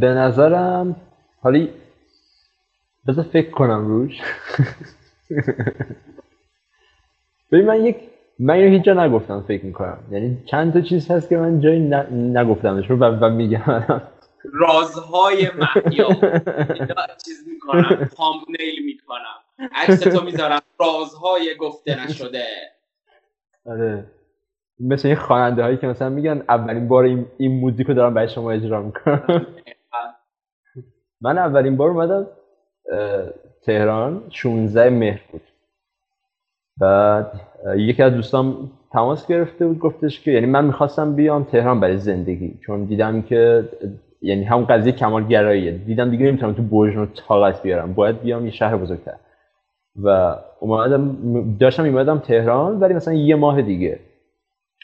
به 0.00 0.08
نظرم 0.08 0.96
حالی 1.42 1.72
بذار 3.08 3.24
فکر 3.24 3.50
کنم 3.50 3.86
روش. 3.86 4.20
ببین 7.52 7.66
من 7.66 7.84
یک 7.84 7.96
من 8.38 8.54
اینو 8.54 8.70
هیچ 8.70 8.82
جا 8.82 8.94
نگفتم 9.04 9.44
فکر 9.48 9.64
می‌کنم. 9.64 9.98
یعنی 10.10 10.42
چند 10.46 10.72
تا 10.72 10.80
چیز 10.80 11.10
هست 11.10 11.28
که 11.28 11.36
من 11.36 11.60
جایی 11.60 11.80
نگفتمش 12.10 12.90
رو 12.90 12.96
و, 12.96 13.30
میگم 13.30 14.02
رازهای 14.52 15.50
محیا 15.58 16.08
چیز 17.24 17.48
می‌کنم 17.48 18.08
نیل 18.60 18.84
می‌کنم. 18.84 19.68
عکس 19.72 20.00
تو 20.00 20.24
می‌ذارم. 20.24 20.60
رازهای 20.80 21.56
گفته 21.60 22.04
نشده. 22.04 22.44
آره. 23.66 24.04
مثل 24.80 25.08
این 25.08 25.16
خواننده 25.16 25.62
هایی 25.62 25.76
که 25.76 25.86
مثلا 25.86 26.08
میگن 26.08 26.44
اولین 26.48 26.88
بار 26.88 27.04
این, 27.04 27.26
این 27.38 27.60
موزیک 27.60 27.86
رو 27.86 27.94
دارم 27.94 28.14
برای 28.14 28.28
شما 28.28 28.50
اجرا 28.50 28.82
می‌کنم. 28.82 29.46
من 31.20 31.38
اولین 31.38 31.76
بار 31.76 31.90
اومدم 31.90 32.26
تهران. 33.62 34.22
16 34.30 34.90
مهر 34.90 35.20
بود. 35.32 35.42
بعد 36.80 37.32
یکی 37.76 38.02
از 38.02 38.12
دوستان 38.12 38.70
تماس 38.92 39.26
گرفته 39.26 39.66
بود 39.66 39.78
گفتش 39.78 40.20
که 40.20 40.30
یعنی 40.30 40.46
من 40.46 40.64
می‌خواستم 40.64 41.14
بیام 41.14 41.44
تهران 41.44 41.80
برای 41.80 41.98
زندگی 41.98 42.58
چون 42.66 42.84
دیدم 42.84 43.22
که 43.22 43.68
یعنی 44.22 44.44
همون 44.44 44.64
قضیه 44.64 44.92
کمال 44.92 45.26
گراییه 45.26 45.72
دیدم 45.72 46.10
دیگه 46.10 46.26
نمی‌تونم 46.26 46.52
تو 46.52 46.84
و 47.02 47.06
طاقت 47.06 47.62
بیارم 47.62 47.94
باید 47.94 48.20
بیام 48.20 48.44
یه 48.44 48.50
شهر 48.50 48.76
بزرگتر. 48.76 49.14
و 50.02 50.36
اومدم 50.60 51.16
داشتم 51.60 51.82
میمدم 51.82 52.18
تهران 52.18 52.80
ولی 52.80 52.94
مثلا 52.94 53.14
یه 53.14 53.36
ماه 53.36 53.62
دیگه 53.62 54.00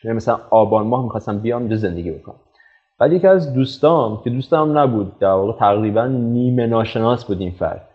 یعنی 0.05 0.17
مثلا 0.17 0.41
آبان 0.51 0.87
ماه 0.87 1.03
می‌خواستم 1.03 1.39
بیام 1.39 1.61
اینجا 1.61 1.77
زندگی 1.77 2.11
بکنم. 2.11 2.41
بعد 2.99 3.13
یکی 3.13 3.27
از 3.27 3.55
دوستام 3.55 4.21
که 4.25 4.31
دوستم 4.31 4.79
نبود 4.79 5.19
در 5.19 5.29
واقع 5.29 5.59
تقریبا 5.59 6.07
نیمه 6.07 6.67
ناشناس 6.67 7.25
بود 7.25 7.41
این 7.41 7.51
فرد 7.51 7.89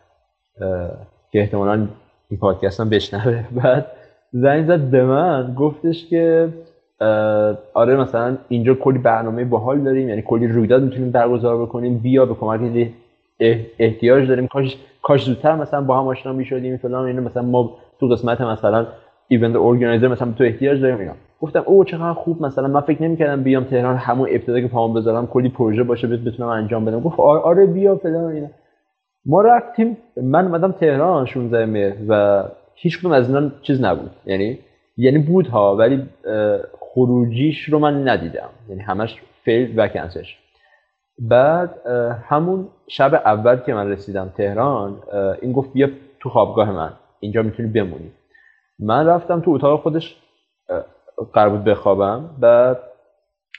که 1.32 1.40
احتمالا 1.40 1.88
این 2.30 2.40
پادکست 2.40 2.80
هم 2.80 2.90
بشنوه. 2.90 3.44
بعد 3.64 3.86
زنگ 4.34 4.66
زد 4.66 4.80
به 4.80 5.06
من 5.06 5.56
گفتش 5.60 6.06
که 6.10 6.50
آره 7.74 7.96
مثلا 7.96 8.38
اینجا 8.50 8.74
کلی 8.74 8.98
برنامه 8.98 9.46
باحال 9.46 9.80
داریم 9.80 10.10
یعنی 10.10 10.22
کلی 10.22 10.48
رویداد 10.48 10.84
می‌تونیم 10.84 11.12
برگزار 11.12 11.62
بکنیم. 11.62 11.98
بیا 11.98 12.26
به 12.26 12.34
کمک 12.34 12.88
احتیاج 13.80 14.28
داریم. 14.28 14.48
کاش 14.48 14.78
کاش 15.02 15.26
زودتر 15.26 15.56
مثلا 15.56 15.82
با 15.82 16.00
هم 16.00 16.08
آشنا 16.08 16.34
می‌شدیم 16.34 16.78
فلان 16.78 17.06
اینو 17.06 17.22
مثلا 17.22 17.44
ما 17.44 17.78
تو 18.00 18.08
قسمت 18.08 18.42
مثلا 18.42 18.88
ایونت 19.28 19.56
ارگانایزر 19.56 20.08
مثلا 20.08 20.32
تو 20.38 20.44
احتیاج 20.44 20.82
داریم 20.82 21.00
اینا. 21.00 21.12
گفتم 21.42 21.64
او 21.66 21.84
چقدر 21.84 22.14
خوب. 22.14 22.42
مثلا 22.42 22.68
من 22.68 22.82
فکر 22.82 23.04
نمی‌کردم 23.04 23.44
بیام 23.44 23.64
تهران 23.64 23.96
همون 23.98 24.30
ابتدا 24.32 24.62
که 24.62 24.68
پامون 24.68 25.02
بذارم 25.02 25.28
کلی 25.28 25.50
پروژه 25.50 25.84
باشه 25.84 26.08
بتونم 26.08 26.50
انجام 26.50 26.86
بدم. 26.86 27.00
گفت 27.00 27.20
آره 27.20 27.66
بیا 27.66 27.96
فلان 27.96 28.32
اینا. 28.32 28.48
ما 29.26 29.42
رفتیم 29.42 29.98
من 30.18 30.46
اومدم 30.46 30.72
تهران 30.72 31.26
16 31.26 31.66
مهر 31.66 31.96
و 32.10 32.44
هیچ 32.76 33.06
از 33.06 33.28
اینا 33.28 33.52
چیز 33.62 33.84
نبود. 33.84 34.12
یعنی 34.26 34.60
یعنی 34.98 35.18
بود 35.18 35.48
ها 35.48 35.76
ولی 35.76 36.10
خروجیش 36.80 37.70
رو 37.70 37.80
من 37.80 38.08
ندیدم. 38.08 38.50
یعنی 38.70 38.82
همش 38.82 39.22
فیل 39.44 39.74
و 39.80 39.88
کنسش. 39.88 40.38
بعد 41.20 41.88
همون 42.30 42.68
شب 42.88 43.14
اول 43.14 43.56
که 43.56 43.74
من 43.74 43.92
رسیدم 43.92 44.34
تهران 44.38 45.04
این 45.42 45.52
گفت 45.52 45.74
بیا 45.74 45.90
تو 46.20 46.30
خوابگاه 46.30 46.72
من. 46.72 46.94
اینجا 47.20 47.42
می‌تونی 47.42 47.70
بمونی. 47.70 48.12
من 48.80 49.08
رفتم 49.08 49.42
تو 49.42 49.52
اتاق 49.52 49.82
خودش 49.82 50.16
قرار 51.34 51.50
بود 51.50 51.64
بخوابم. 51.64 52.30
بعد 52.40 52.80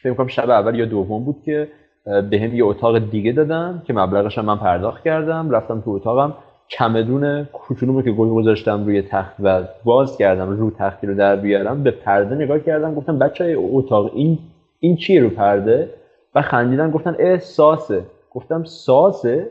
فکر 0.02 0.14
کنم 0.14 0.26
شب 0.26 0.50
اول 0.50 0.74
یا 0.74 0.84
دوم 0.84 1.24
بود 1.24 1.42
که 1.44 1.68
به 2.06 2.40
هم 2.40 2.54
یه 2.54 2.64
اتاق 2.64 2.98
دیگه 2.98 3.32
دادم 3.32 3.82
که 3.86 3.92
مبلغش 3.92 4.38
من 4.38 4.56
پرداخت 4.56 5.04
کردم. 5.04 5.50
رفتم 5.50 5.80
تو 5.80 5.90
اتاقم. 5.90 6.34
چمدون 6.68 7.44
کوچولومو 7.44 8.02
که 8.02 8.12
گذاشتم 8.12 8.84
روی 8.84 9.02
تخت 9.02 9.34
و 9.42 9.62
باز 9.84 10.16
کردم 10.16 10.50
رو 10.50 10.70
تختی 10.70 11.06
رو 11.06 11.14
در 11.14 11.36
بیارم 11.36 11.82
به 11.82 11.90
پرده 11.90 12.34
نگاه 12.34 12.60
کردم. 12.60 12.94
گفتم 12.94 13.18
بچه 13.18 13.44
های 13.44 13.54
اتاق 13.54 14.10
این 14.14 14.38
این 14.80 14.96
چیه 14.96 15.22
رو 15.22 15.30
پرده؟ 15.30 15.90
و 16.34 16.42
خندیدن 16.42 16.90
گفتن 16.90 17.16
اه 17.18 17.38
ساسه. 17.38 18.02
گفتم 18.30 18.64
ساسه؟ 18.64 19.50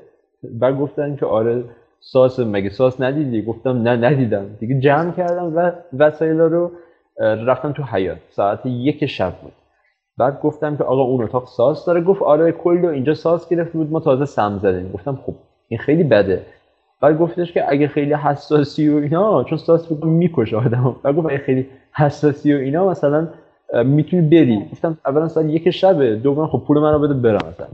و 0.62 0.74
گفتن 0.74 1.16
که 1.16 1.26
آره 1.26 1.64
ساسه 2.00 2.46
مگه 2.46 2.70
ساس 2.70 3.02
ندیدی؟ 3.02 3.42
گفتم 3.42 3.82
نه 3.82 3.96
ندیدم. 3.96 4.46
دیگه 4.60 4.80
جمع 4.80 5.12
کردم 5.12 5.56
و 5.56 5.72
وسایل 5.98 6.40
رو 6.40 6.72
رفتم 7.20 7.72
تو 7.72 7.84
حیات 7.84 8.18
ساعت 8.30 8.66
یک 8.66 9.06
شب 9.06 9.34
بود. 9.42 9.52
بعد 10.18 10.42
گفتم 10.42 10.78
که 10.78 10.84
آقا 10.84 11.02
اون 11.02 11.24
اتاق 11.24 11.48
ساس 11.48 11.86
داره. 11.86 12.02
گفت 12.02 12.22
آره 12.22 12.52
کل 12.52 12.86
اینجا 12.86 13.14
ساس 13.14 13.50
گرفته 13.50 13.78
بود 13.78 13.92
ما 13.92 14.00
تازه 14.00 14.26
سم 14.26 14.60
زدیم. 14.64 14.92
گفتم 14.92 15.20
خب 15.26 15.34
این 15.68 15.80
خیلی 15.80 16.04
بده. 16.04 16.46
بعد 17.02 17.18
گفتش 17.18 17.54
که 17.54 17.72
اگه 17.72 17.88
خیلی 17.88 18.14
حساسی 18.14 18.90
و 18.90 18.98
اینا 18.98 19.44
چون 19.44 19.58
ساس 19.58 19.94
فکر 19.94 20.06
می‌کشه 20.06 20.58
آدمو. 20.58 20.92
بعد 21.04 21.16
گفت 21.16 21.26
اگه 21.26 21.38
خیلی 21.38 21.68
حساسی 21.94 22.54
و 22.54 22.58
اینا 22.58 22.90
مثلا 22.90 23.28
می‌تونی 23.86 24.30
بری. 24.30 24.66
گفتم 24.72 24.98
اولا 25.06 25.28
ساعت 25.28 25.46
یک 25.46 25.70
شبه 25.70 26.16
دوم 26.16 26.48
خب 26.48 26.64
پول 26.68 26.80
منو 26.80 27.00
بده 27.00 27.14
برم 27.14 27.50
مثلا. 27.50 27.68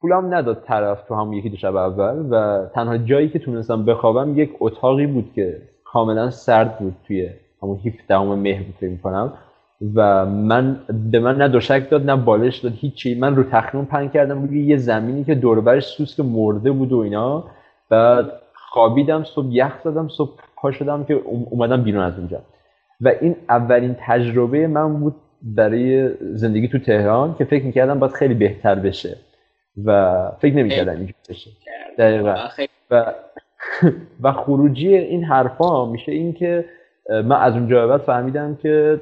پولم 0.00 0.34
نداد 0.34 0.62
طرف 0.66 1.02
تو 1.08 1.14
همون 1.14 1.32
یکی 1.32 1.48
دو 1.48 1.56
شب 1.56 1.76
اول 1.76 2.26
و 2.30 2.66
تنها 2.74 2.98
جایی 2.98 3.28
که 3.28 3.38
تونستم 3.38 3.84
بخوابم 3.84 4.38
یک 4.38 4.50
اتاقی 4.60 5.06
بود 5.06 5.32
که 5.34 5.62
کاملا 5.84 6.30
سرد 6.30 6.78
بود 6.78 6.94
توی 7.06 7.30
همون 7.62 7.78
17 7.84 8.18
مهر 8.18 8.62
بود 8.62 8.74
فکر 8.80 8.90
می‌کنم. 8.90 9.32
و 9.94 10.26
من 10.26 10.80
به 11.10 11.20
من 11.20 11.36
نه 11.36 11.48
دوشک 11.48 11.90
داد 11.90 12.10
نه 12.10 12.16
بالش 12.16 12.58
داد 12.58 12.72
هیچی. 12.76 13.14
من 13.14 13.36
رو 13.36 13.42
تخمون 13.42 13.84
پن 13.84 14.08
کردم 14.08 14.42
روی 14.42 14.66
یه 14.66 14.76
زمینی 14.76 15.24
که 15.24 15.34
دوربرش 15.34 15.86
سوسک 15.86 16.20
مرده 16.20 16.70
بود 16.70 16.92
و 16.92 16.98
اینا. 16.98 17.44
بعد 17.90 18.32
خوابیدم 18.54 19.24
صبح 19.24 19.46
یخ 19.50 19.80
زدم 19.84 20.08
صبح 20.08 20.30
پا 20.56 20.70
شدم 20.70 21.04
که 21.04 21.14
اومدم 21.50 21.82
بیرون 21.82 22.02
از 22.02 22.18
اونجا. 22.18 22.40
و 23.00 23.12
این 23.20 23.36
اولین 23.48 23.96
تجربه 24.00 24.66
من 24.66 25.00
بود 25.00 25.14
برای 25.42 26.10
زندگی 26.34 26.68
تو 26.68 26.78
تهران 26.78 27.34
که 27.38 27.44
فکر 27.44 27.64
می‌کردم 27.64 27.98
باید 27.98 28.12
خیلی 28.12 28.34
بهتر 28.34 28.74
بشه. 28.74 29.16
و 29.84 30.14
فکر 30.40 30.54
نمی‌کردم 30.54 30.92
اینجور 30.92 31.14
بشه. 31.28 31.50
دقیقا. 31.98 32.36
و 32.90 33.12
و 34.22 34.32
خروجی 34.32 34.96
این 34.96 35.24
حرفا 35.24 35.86
میشه 35.86 36.12
این 36.12 36.32
که 36.32 36.64
من 37.08 37.36
از 37.36 37.54
اونجا 37.54 37.86
بعد 37.86 38.00
فهمیدم 38.00 38.58
که 38.62 39.00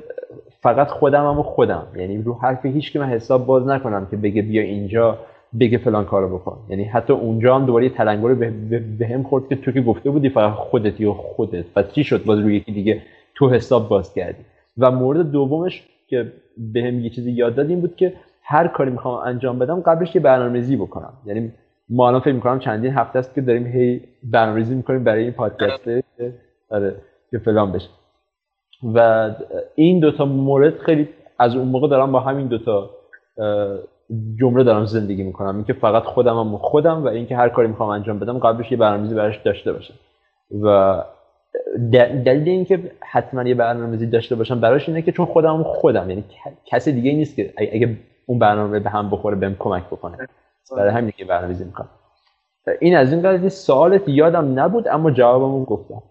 فقط 0.67 0.89
خودم 0.89 1.39
و 1.39 1.43
خودم. 1.43 1.87
یعنی 1.97 2.23
رو 2.23 2.35
حرف 2.35 2.67
هیچ 2.67 2.93
که 2.93 2.99
من 2.99 3.07
حساب 3.07 3.47
باز 3.47 3.67
نکنم 3.67 4.07
که 4.11 4.17
بگه 4.17 4.43
بیا 4.43 4.63
اینجا 4.63 5.19
بگه 5.61 5.79
فلان 5.79 6.05
کارو 6.05 6.39
بکن. 6.39 6.59
یعنی 6.69 6.85
حتی 6.85 7.13
اونجا 7.13 7.57
هم 7.57 7.67
دوباره 7.67 7.89
تلنگر 7.89 8.35
به, 8.99 9.07
هم 9.07 9.23
خورد 9.23 9.49
که 9.49 9.57
تو 9.57 9.73
که 9.73 9.81
گفته 9.81 10.11
بودی 10.11 10.29
فقط 10.29 10.53
خودت 10.53 11.01
یا 11.01 11.13
خودت. 11.13 11.65
و 11.77 11.83
چی 11.83 12.05
شد؟ 12.05 12.25
باز 12.25 12.39
روی 12.39 12.57
یکی 12.57 12.73
دیگه 12.73 13.03
تو 13.35 13.51
حساب 13.51 13.89
باز 13.89 14.15
کردی. 14.15 14.45
و 14.79 14.91
مورد 14.91 15.31
دومش 15.31 15.89
که 16.09 16.33
به 16.73 16.83
هم 16.83 17.01
یه 17.01 17.11
چیزی 17.11 17.31
یاد 17.33 17.55
داد 17.55 17.71
این 17.71 17.81
بود 17.81 17.97
که 17.97 18.13
هر 18.43 18.69
کاری 18.69 18.91
می‌خوام 18.91 19.27
انجام 19.27 19.59
بدم 19.59 19.81
قبلش 19.81 20.15
یه 20.15 20.21
برنامه‌ریزی 20.21 20.77
بکنم. 20.77 21.13
یعنی 21.27 21.53
ما 21.89 22.09
الان 22.09 22.21
فکر 22.21 22.33
می‌کنم 22.33 22.59
چندین 22.59 22.93
هفته 22.93 23.19
است 23.19 23.35
که 23.35 23.41
داریم 23.41 23.67
هی 23.67 24.01
برنامه‌ریزی 24.23 24.75
می‌کنیم 24.75 25.05
برای 25.05 25.23
این 25.23 25.33
پادکست 25.33 25.89
آره 26.71 26.95
که 27.31 27.39
فلان 27.39 27.73
بشه. 27.73 27.89
و 28.83 29.31
این 29.75 30.01
دوتا 30.01 30.25
مورد 30.25 30.79
خیلی 30.79 31.09
از 31.39 31.57
اون 31.57 31.69
موقع 31.69 31.89
دارم 31.89 32.13
با 32.13 32.21
همین 32.21 32.47
دوتا 32.47 32.91
جمله 34.41 34.65
دارم 34.65 34.85
زندگی 34.85 35.23
می‌کنم. 35.23 35.57
اینکه 35.57 35.73
فقط 35.73 36.03
خودم 36.03 36.39
هم 36.39 36.57
خودم 36.57 37.05
و 37.05 37.09
اینکه 37.09 37.37
هر 37.37 37.49
کاری 37.49 37.69
می‌خوام 37.69 37.89
انجام 37.89 38.19
بدم 38.19 38.39
قبلش 38.39 38.73
یه 38.73 38.79
برنامه‌ریزی 38.79 39.15
براش 39.15 39.37
داشته 39.37 39.73
باشم. 39.73 39.95
و 40.63 41.03
دلیل 42.25 42.49
اینکه 42.49 42.91
حتما 43.01 43.43
یه 43.43 43.55
برنامه‌ریزی 43.55 44.07
داشته 44.07 44.35
باشم 44.35 44.61
براش 44.61 44.89
اینه 44.89 45.03
که 45.03 45.13
چون 45.13 45.27
خودم 45.27 45.63
خودم 45.63 46.11
یعنی 46.11 46.25
کسی 46.65 46.93
دیگه 46.93 47.13
نیست 47.13 47.37
که 47.37 47.53
اگه 47.57 47.97
اون 48.27 48.39
برنامه 48.39 48.81
به 48.81 48.91
هم 48.91 49.11
بخوره 49.11 49.37
بهم 49.37 49.57
کمک 49.59 49.87
بکنه. 49.87 50.17
برای 50.77 50.91
همین 50.91 51.13
که 51.17 51.25
برنامه‌ریزی 51.25 51.65
می‌کنم. 51.65 51.89
این 52.81 52.97
از 52.97 53.13
این 53.13 53.23
قضیه 53.23 53.49
سوالت 53.49 54.09
یادم 54.09 54.61
نبود 54.61 54.89
اما 54.89 55.11
جوابمو 55.11 55.65
گفتم. 55.65 56.03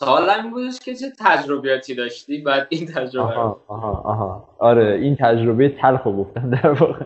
سوالم 0.00 0.42
این 0.42 0.50
بودش 0.50 0.78
که 0.78 0.94
چه 0.94 1.12
تجربیاتی 1.20 1.94
داشتی؟ 1.94 2.38
بعد 2.38 2.66
این 2.70 2.86
تجربه 2.86 3.32
آها 3.32 3.64
آها 3.68 3.92
آها. 3.92 4.56
آره 4.58 4.94
این 4.94 5.16
تجربه 5.16 5.68
تلخ 5.68 6.06
گفتم 6.06 6.50
در 6.50 6.70
واقع. 6.70 7.04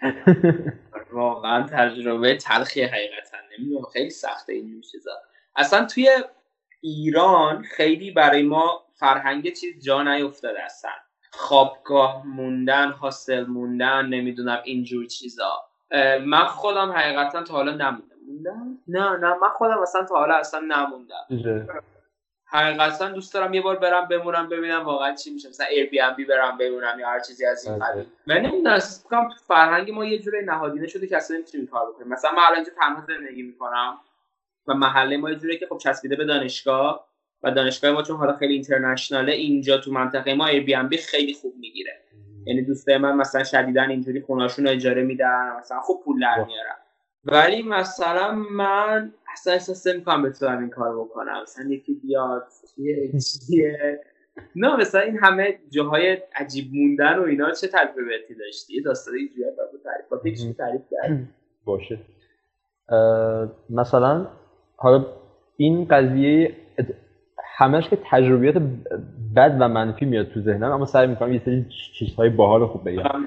واقعا 1.12 1.62
تجربه 1.62 2.36
تلخی 2.36 2.82
حقیقتا. 2.82 3.36
نمی‌دونم 3.58 3.84
خیلی 3.92 4.10
سخته 4.10 4.52
این 4.52 4.80
چیزا. 4.92 5.10
اصلا 5.56 5.86
توی 5.86 6.08
ایران 6.80 7.62
خیلی 7.62 8.10
برای 8.10 8.42
ما 8.42 8.82
فرهنگ 8.94 9.52
چیز 9.52 9.84
جا 9.84 10.02
نیفتاده 10.02 10.62
اصلا. 10.64 10.90
خوابگاه 11.30 12.26
موندن 12.26 12.90
حاصل 12.90 13.46
موندن 13.46 14.06
نمی‌دونم 14.06 14.62
اینجور 14.64 15.06
چیزا. 15.06 15.50
من 16.26 16.44
خودم 16.44 16.92
حقیقتا 16.92 17.42
تا 17.42 17.54
حالا 17.54 17.76
نموندم 18.28 18.78
نه 18.88 19.16
نه 19.16 19.34
من 19.34 19.48
خودم 19.48 19.78
اصلا 19.78 20.04
تا 20.04 20.14
حالا 20.14 20.34
اصلا 20.34 20.60
نموندم. 20.60 21.26
حقیقتا 22.46 23.08
دوست 23.08 23.34
دارم 23.34 23.54
یه 23.54 23.62
بار 23.62 23.76
برم 23.76 24.08
بمونم 24.08 24.48
ببینم 24.48 24.84
واقعا 24.84 25.14
چی 25.14 25.34
میشه. 25.34 25.48
مثلا 25.48 25.66
Airbnb 25.66 26.24
برم 26.24 26.58
بمونم 26.58 27.00
یا 27.00 27.08
هر 27.08 27.20
چیزی 27.20 27.46
از 27.46 27.66
این 27.66 27.78
قبیل 27.78 28.06
من 28.26 28.36
نمی‌دونم 28.36 28.78
تو 29.10 29.28
فرهنگ 29.46 29.90
ما 29.90 30.04
یه 30.04 30.18
جوری 30.18 30.44
نهادینه 30.44 30.86
شده 30.86 31.06
که 31.06 31.16
اصلا 31.16 31.36
نمی‌تونیم 31.36 31.66
کار 31.66 31.90
بکنیم. 31.90 32.08
مثلا 32.08 32.30
من 32.30 32.42
الان 32.50 32.64
تنها 32.64 33.04
زندگی 33.08 33.42
می‌کنم 33.42 33.98
و 34.66 34.74
محله 34.74 35.16
ما 35.16 35.30
یه 35.30 35.36
جوری 35.36 35.58
که 35.58 35.66
خب 35.66 35.78
چسبیده 35.78 36.16
به 36.16 36.24
دانشگاه 36.24 37.08
و 37.42 37.50
دانشگاه 37.50 37.90
ما 37.90 38.02
چون 38.02 38.16
حالا 38.16 38.32
خیلی 38.32 38.52
international 38.52 39.26
ه 39.26 39.32
اینجا 39.32 39.78
تو 39.78 39.92
منطقه 39.92 40.34
ما 40.34 40.46
Airbnb 40.46 40.96
خیلی 40.96 41.34
خوب 41.34 41.54
می‌گیره. 41.56 42.00
یعنی 42.46 42.62
دوستای 42.62 42.98
من 42.98 43.16
مثلا 43.16 43.44
شدیدن 43.44 43.90
اینجوری 43.90 44.20
خوناشون 44.20 44.68
اجاره 44.68 45.02
میدن 45.02 45.56
مثلا 45.58 45.80
خوب 45.80 46.04
پول 46.04 46.20
در 46.20 46.44
میارن. 46.44 46.76
ولی 47.26 47.62
مثلا 47.62 48.32
من 48.32 49.12
اصلا 49.32 49.52
احساس 49.52 49.86
نمی‌کنم 49.86 50.22
بتونم 50.22 50.58
این 50.58 50.70
کار 50.70 50.98
بکنم. 50.98 51.42
مثلا 51.42 51.70
یکی 51.70 51.94
بیاد 51.94 52.46
یه 53.48 54.00
نه 54.56 54.76
مثلا 54.76 55.00
این 55.00 55.18
همه 55.18 55.58
جاهای 55.70 56.18
عجیب 56.36 56.64
موندن 56.74 57.18
و 57.18 57.22
اینا 57.22 57.50
چه 57.50 57.66
تجربهاتی 57.66 58.34
داشتی؟ 58.38 58.82
داستان 58.82 59.14
اینجوری 59.14 59.42
با 60.10 60.18
تعریف 60.18 60.56
تعریف 60.56 60.82
کرد. 60.90 61.28
باشه. 61.64 61.98
مثلا 63.70 64.26
حالا 64.76 65.06
این 65.56 65.84
قضیه 65.84 66.56
همش 67.56 67.88
که 67.88 67.98
تجربیات 68.10 68.54
بد 69.36 69.56
و 69.60 69.68
منفی 69.68 70.04
میاد 70.04 70.28
تو 70.28 70.40
ذهنم 70.40 70.72
اما 70.72 70.86
سعی 70.86 71.06
می‌کنم 71.06 71.32
یه 71.32 71.42
سری 71.44 71.66
چیزهای 71.98 72.30
باحال 72.30 72.66
خوب 72.66 72.88
بگم. 72.88 73.26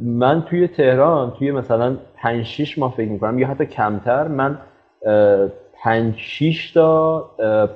من 0.00 0.42
توی 0.42 0.68
تهران 0.68 1.30
توی 1.30 1.50
مثلا 1.50 1.96
5 2.16 2.44
6 2.44 2.78
ماه 2.78 2.94
فکر 2.94 3.08
می‌کنم 3.08 3.38
یا 3.38 3.46
حتی 3.46 3.66
کمتر 3.66 4.28
من 4.28 4.58
5 5.82 6.14
6 6.16 6.72
تا 6.72 7.20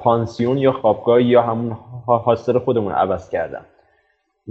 پانسیون 0.00 0.58
یا 0.58 0.72
خوابگاه 0.72 1.22
یا 1.22 1.42
همون 1.42 1.76
هاستر 2.06 2.58
خودمون 2.58 2.92
عوض 2.92 3.30
کردم 3.30 3.64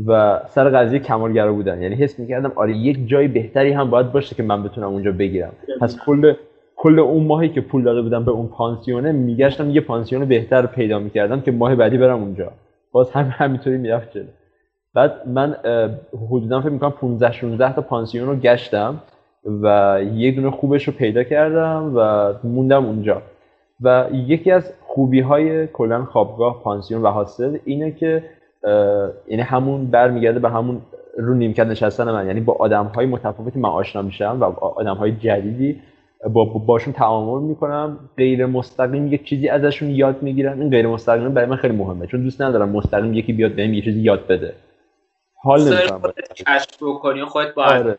و 0.07 0.39
سر 0.47 0.69
قضیه 0.69 0.99
کمالگرا 0.99 1.53
بودن. 1.53 1.81
یعنی 1.81 1.95
حس 1.95 2.19
می‌کردم 2.19 2.51
آره 2.55 2.77
یک 2.77 3.07
جای 3.07 3.27
بهتری 3.27 3.71
هم 3.71 3.89
باید 3.89 4.11
باشه 4.11 4.35
که 4.35 4.43
من 4.43 4.63
بتونم 4.63 4.87
اونجا 4.87 5.11
بگیرم. 5.11 5.51
پس 5.81 5.99
کل 6.05 6.33
کل 6.75 6.99
اون 6.99 7.23
ماهی 7.23 7.49
که 7.49 7.61
پول 7.61 7.83
داده 7.83 8.01
بودم 8.01 8.25
به 8.25 8.31
اون 8.31 8.47
پانسیونه 8.47 9.11
میگشتم 9.11 9.69
یه 9.69 9.81
پانسیون 9.81 10.25
بهتر 10.25 10.65
پیدا 10.65 10.99
می‌کردم 10.99 11.41
که 11.41 11.51
ماه 11.51 11.75
بعدی 11.75 11.97
برم 11.97 12.21
اونجا. 12.21 12.51
باز 12.91 13.11
هم 13.11 13.33
همینطوری 13.37 13.77
می‌رفت 13.77 14.11
جلو. 14.13 14.25
بعد 14.93 15.27
من 15.27 15.55
حدودا 16.29 16.61
فکر 16.61 16.69
می‌کنم 16.69 16.91
15 16.91 17.31
16 17.31 17.73
تا 17.73 17.81
پانسیون 17.81 18.27
رو 18.27 18.35
گشتم 18.35 19.01
و 19.61 19.99
یه 20.13 20.31
دونه 20.31 20.51
خوبش 20.51 20.87
رو 20.87 20.93
پیدا 20.93 21.23
کردم 21.23 21.91
و 21.95 22.33
موندم 22.47 22.85
اونجا. 22.85 23.21
و 23.81 24.05
یکی 24.11 24.51
از 24.51 24.73
خوبی 24.81 25.19
های 25.19 25.67
کلا 25.67 26.05
خوابگاه 26.05 26.61
پانسیون 26.63 27.01
و 27.01 27.07
هاستل 27.07 27.57
اینه 27.65 27.91
که 27.91 28.23
یعنی 29.27 29.41
همون 29.41 29.85
برمیگرده 29.85 30.39
به 30.39 30.49
همون 30.49 30.81
رو 31.17 31.33
نیمکت 31.33 31.67
نشستن 31.67 32.11
من. 32.11 32.27
یعنی 32.27 32.41
با 32.41 32.53
آدم 32.53 32.85
های 32.85 33.05
متفاوتی 33.05 33.59
من 33.59 33.69
آشنا 33.69 34.01
میشم 34.01 34.37
و 34.41 34.43
آدم 34.59 34.95
های 34.95 35.11
جدیدی 35.11 35.79
با 36.33 36.45
باشون 36.45 36.93
تعامل 36.93 37.47
می‌کنم. 37.47 37.97
غیر 38.17 38.45
مستقیم 38.45 39.13
یک 39.13 39.23
چیزی 39.23 39.49
ازشون 39.49 39.89
یاد 39.89 40.21
می‌گیرم 40.21 40.59
این 40.59 40.69
غیر 40.69 40.87
مستقیم 40.87 41.33
برای 41.33 41.49
من 41.49 41.55
خیلی 41.55 41.75
مهمه 41.75 42.07
چون 42.07 42.23
دوست 42.23 42.41
ندارم 42.41 42.69
مستقیم 42.69 43.13
یکی 43.13 43.33
بیاد 43.33 43.51
بهم 43.51 43.73
یه 43.73 43.81
چیزی 43.81 44.01
یاد 44.01 44.27
بده. 44.27 44.53
حال 45.43 45.61
نمی‌کنم 45.61 46.13
کشف 46.47 46.83
بکنی 46.83 47.23
خودت 47.23 47.53
با 47.53 47.63
آره. 47.63 47.97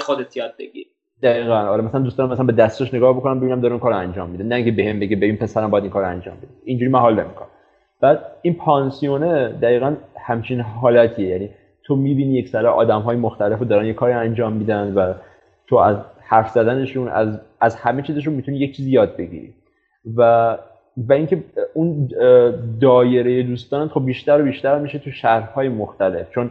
خودت 0.00 0.36
یاد 0.36 0.54
بگیر 0.58 0.86
دقیقا. 1.22 1.54
آره 1.54 1.82
مثلا 1.82 2.00
دوست 2.00 2.18
دارم 2.18 2.30
مثلا 2.30 2.44
به 2.44 2.52
دستش 2.52 2.94
نگاه 2.94 3.16
بکنم 3.16 3.40
ببینم 3.40 3.60
داره 3.60 3.72
اون 3.72 3.80
کار 3.80 3.92
انجام 3.92 4.30
میده. 4.30 4.44
نه 4.44 4.54
اینکه 4.54 4.70
بهم 4.70 5.00
بگه 5.00 5.16
ببین 5.16 5.36
پسرم 5.36 5.70
باید 5.70 5.84
این 5.84 5.92
کار 5.92 6.04
انجام 6.04 6.36
بده. 6.36 6.48
اینجوری 6.64 6.90
من 6.90 6.98
حال 6.98 7.14
نمی‌کنم. 7.14 7.48
بعد 8.00 8.20
این 8.42 8.54
پانسیونه 8.54 9.48
دقیقا 9.48 9.96
همچین 10.20 10.60
حالتیه. 10.60 11.28
یعنی 11.28 11.50
تو 11.84 11.96
می‌بینی 11.96 12.34
یک 12.34 12.48
سر 12.48 12.66
آدم 12.66 13.00
های 13.00 13.16
مختلف 13.16 13.62
دارن 13.62 13.86
یه 13.86 13.92
کاری 13.92 14.12
انجام 14.12 14.52
میدن 14.52 14.94
و 14.94 15.14
تو 15.66 15.76
از 15.76 15.96
حرف 16.20 16.50
زدنشون 16.50 17.08
از 17.08 17.40
از 17.60 17.76
همه 17.76 18.02
چیزشون 18.02 18.34
می‌تونی 18.34 18.58
یک 18.58 18.76
چیزی 18.76 18.90
یاد 18.90 19.16
بگیری. 19.16 19.54
و 20.16 20.56
و 20.96 21.12
اینکه 21.12 21.44
اون 21.74 22.08
دایره 22.80 23.42
دوستان 23.42 23.88
خب 23.88 24.04
بیشتر 24.04 24.40
و 24.40 24.44
بیشتر 24.44 24.78
میشه 24.78 24.98
تو 24.98 25.10
شهرهای 25.10 25.68
مختلف. 25.68 26.30
چون 26.30 26.50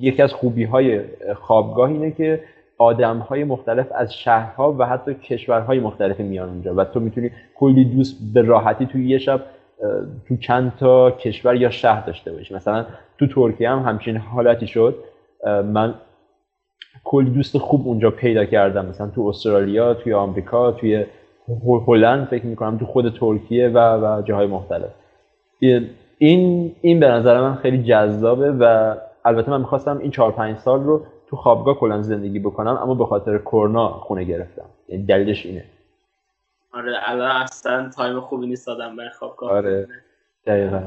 یکی 0.00 0.22
از 0.22 0.32
خوبی 0.32 0.64
های 0.64 1.00
خوابگاه 1.34 1.88
اینه 1.90 2.10
که 2.10 2.40
آدم 2.78 3.18
های 3.18 3.44
مختلف 3.44 3.86
از 3.94 4.14
شهرها 4.14 4.76
و 4.78 4.86
حتی 4.86 5.14
کشورهای 5.14 5.80
مختلف 5.80 6.20
میان 6.20 6.48
اونجا 6.48 6.74
و 6.74 6.84
تو 6.84 7.00
می‌تونی 7.00 7.30
کلی 7.54 7.84
دوست 7.84 8.16
به 8.34 8.42
راحتی 8.42 8.86
توی 8.86 9.08
یه 9.08 9.18
شب 9.18 9.40
تو 10.28 10.36
چند 10.36 10.72
تا 10.80 11.10
کشور 11.10 11.54
یا 11.54 11.70
شهر 11.70 12.06
داشته 12.06 12.32
باشی. 12.32 12.54
مثلا 12.54 12.86
تو 13.18 13.26
ترکیه 13.26 13.70
هم 13.70 13.78
همچین 13.78 14.16
حالتی 14.16 14.66
شد. 14.66 14.94
من 15.46 15.94
کلی 17.04 17.30
دوست 17.30 17.58
خوب 17.58 17.88
اونجا 17.88 18.10
پیدا 18.10 18.44
کردم. 18.44 18.86
مثلا 18.86 19.06
تو 19.06 19.26
استرالیا 19.26 19.94
توی 19.94 20.12
آمریکا 20.12 20.72
توی 20.72 21.04
هلند 21.86 22.26
فکر 22.26 22.46
می‌کنم 22.46 22.78
تو 22.78 22.86
خود 22.86 23.18
ترکیه 23.18 23.68
و 23.68 23.78
و 23.78 24.22
جاهای 24.22 24.46
مختلف. 24.46 24.90
این 26.18 26.72
این 26.80 27.00
به 27.00 27.08
نظر 27.08 27.40
من 27.40 27.54
خیلی 27.54 27.82
جذابه 27.82 28.52
و 28.52 28.94
البته 29.26 29.50
من 29.50 29.60
می‌خواستم 29.60 29.98
این 29.98 30.10
چهار 30.10 30.32
پنج 30.32 30.58
سال 30.58 30.84
رو 30.84 31.06
تو 31.26 31.36
خوابگاه 31.36 31.78
کلا 31.78 32.02
زندگی 32.02 32.38
بکنم 32.38 32.76
اما 32.76 32.94
به 32.94 33.06
خاطر 33.06 33.38
کرونا 33.38 33.88
خونه 33.88 34.24
گرفتم. 34.24 34.68
یعنی 34.88 35.06
دلیلش 35.06 35.46
اینه. 35.46 35.64
آره 36.72 36.92
الان 37.02 37.30
اصلا 37.30 37.90
تایم 37.96 38.20
خوبی 38.20 38.46
نیست 38.46 38.66
دادم 38.66 38.96
برای 38.96 39.10
خوابگاه 39.10 39.50
آره. 39.50 39.88
دقیقا. 40.46 40.82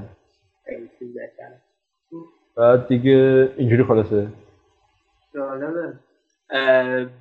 بعد 2.56 2.88
دیگه 2.88 3.52
اینجوری 3.58 3.84
خلاصه. 3.84 4.28
جالبه. 5.36 5.94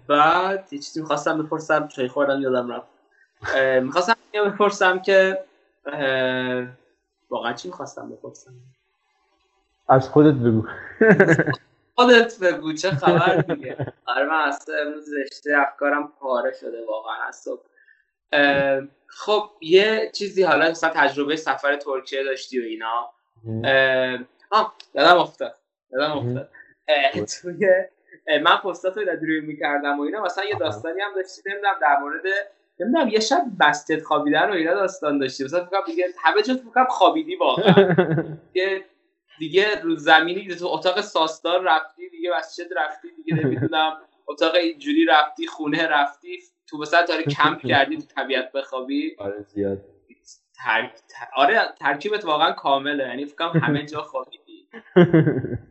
بعد 0.09 0.69
یه 0.73 0.79
چیزی 0.79 1.01
می‌خواستم 1.01 1.43
بپرسم 1.43 1.89
چای 1.89 2.09
خوردم 2.09 2.41
یادم 2.41 2.73
رفت. 2.73 2.89
می‌خواستم 3.83 4.15
بپرسم 4.35 4.99
که 4.99 5.39
واقعا 7.31 7.53
چی 7.53 7.69
می‌خواستم 7.69 8.11
بپرسم؟ 8.11 8.53
از 9.89 10.09
خودت 10.09 10.35
بگو. 10.35 10.67
خودت 11.95 12.39
بگو 12.39 12.73
چه 12.73 12.91
خبر 12.91 13.37
دیگه؟ 13.37 13.77
آره 14.07 14.27
من 14.27 14.49
اصلا 14.49 14.75
امروز 14.87 15.09
رشته 15.13 15.51
افکارم 15.57 16.13
پاره 16.21 16.53
شده 16.61 16.87
واقعا 16.89 17.17
از 17.29 17.37
صبح 17.37 17.63
خب 19.07 19.51
یه 19.61 20.11
چیزی 20.15 20.43
حالا 20.43 20.71
مثلا 20.71 20.91
تجربه 20.95 21.37
سفر 21.37 21.77
ترکیه 21.77 22.25
داشتی 22.25 22.61
و 22.61 22.65
اینا. 22.65 23.11
آه 24.51 24.75
یادم 24.95 25.19
افتاد 25.19 25.55
یادم 25.93 26.13
افتاد. 26.13 26.49
توی 27.43 27.69
من 28.43 28.57
پستات 28.57 28.99
رو 28.99 29.05
روی 29.21 29.41
می‌کردم 29.41 29.99
و 29.99 30.03
اینا 30.03 30.23
مثلا 30.23 30.45
یه 30.45 30.55
داستانی 30.61 31.01
هم 31.01 31.15
داشتی 31.15 31.43
نمی‌دونم 31.47 31.75
در 31.81 31.99
مورد 32.01 32.23
نمی‌دونم 32.81 33.09
یه 33.09 33.21
شب 33.21 33.43
بستت 33.61 34.03
خوابیدن 34.03 34.51
و 34.51 34.53
اینا 34.53 34.75
داستان 34.75 35.19
داشتی. 35.19 35.45
مثلا 35.45 35.65
فکر 35.65 35.77
دیگه 35.87 36.05
همه 36.23 36.43
جا 36.43 36.55
فکر 36.55 36.85
خوابیدی 36.85 37.37
واقعا. 37.37 37.97
دیگه 38.53 38.85
دیگه 39.39 39.67
زمینی 39.97 40.47
تو 40.47 40.67
اتاق 40.67 41.01
ساستار 41.01 41.63
رفتی 41.63 42.09
دیگه 42.09 42.31
مسجد 42.39 42.67
رفتی 42.77 43.09
دیگه 43.17 43.35
نمی‌دونم 43.35 43.93
اتاق 44.29 44.55
اینجوری 44.55 45.07
رفتی 45.07 45.47
خونه 45.47 45.87
رفتی 45.87 46.39
تو 46.67 46.79
مثلا 46.79 47.07
داری 47.09 47.25
کمپ 47.25 47.67
کردی 47.67 47.97
تو 47.97 48.05
طبیعت 48.17 48.53
بخوابی. 48.53 49.17
آره 49.19 49.43
زیاد. 49.43 49.85
تر... 50.65 50.91
آره 51.37 51.61
ترکیبت 51.79 52.25
واقعا 52.25 52.53
کامله 52.53 53.05
یعنی 53.05 53.25
فکر 53.25 53.45
همه 53.45 53.87
جا 53.87 54.03
خوابیدی. 54.03 54.69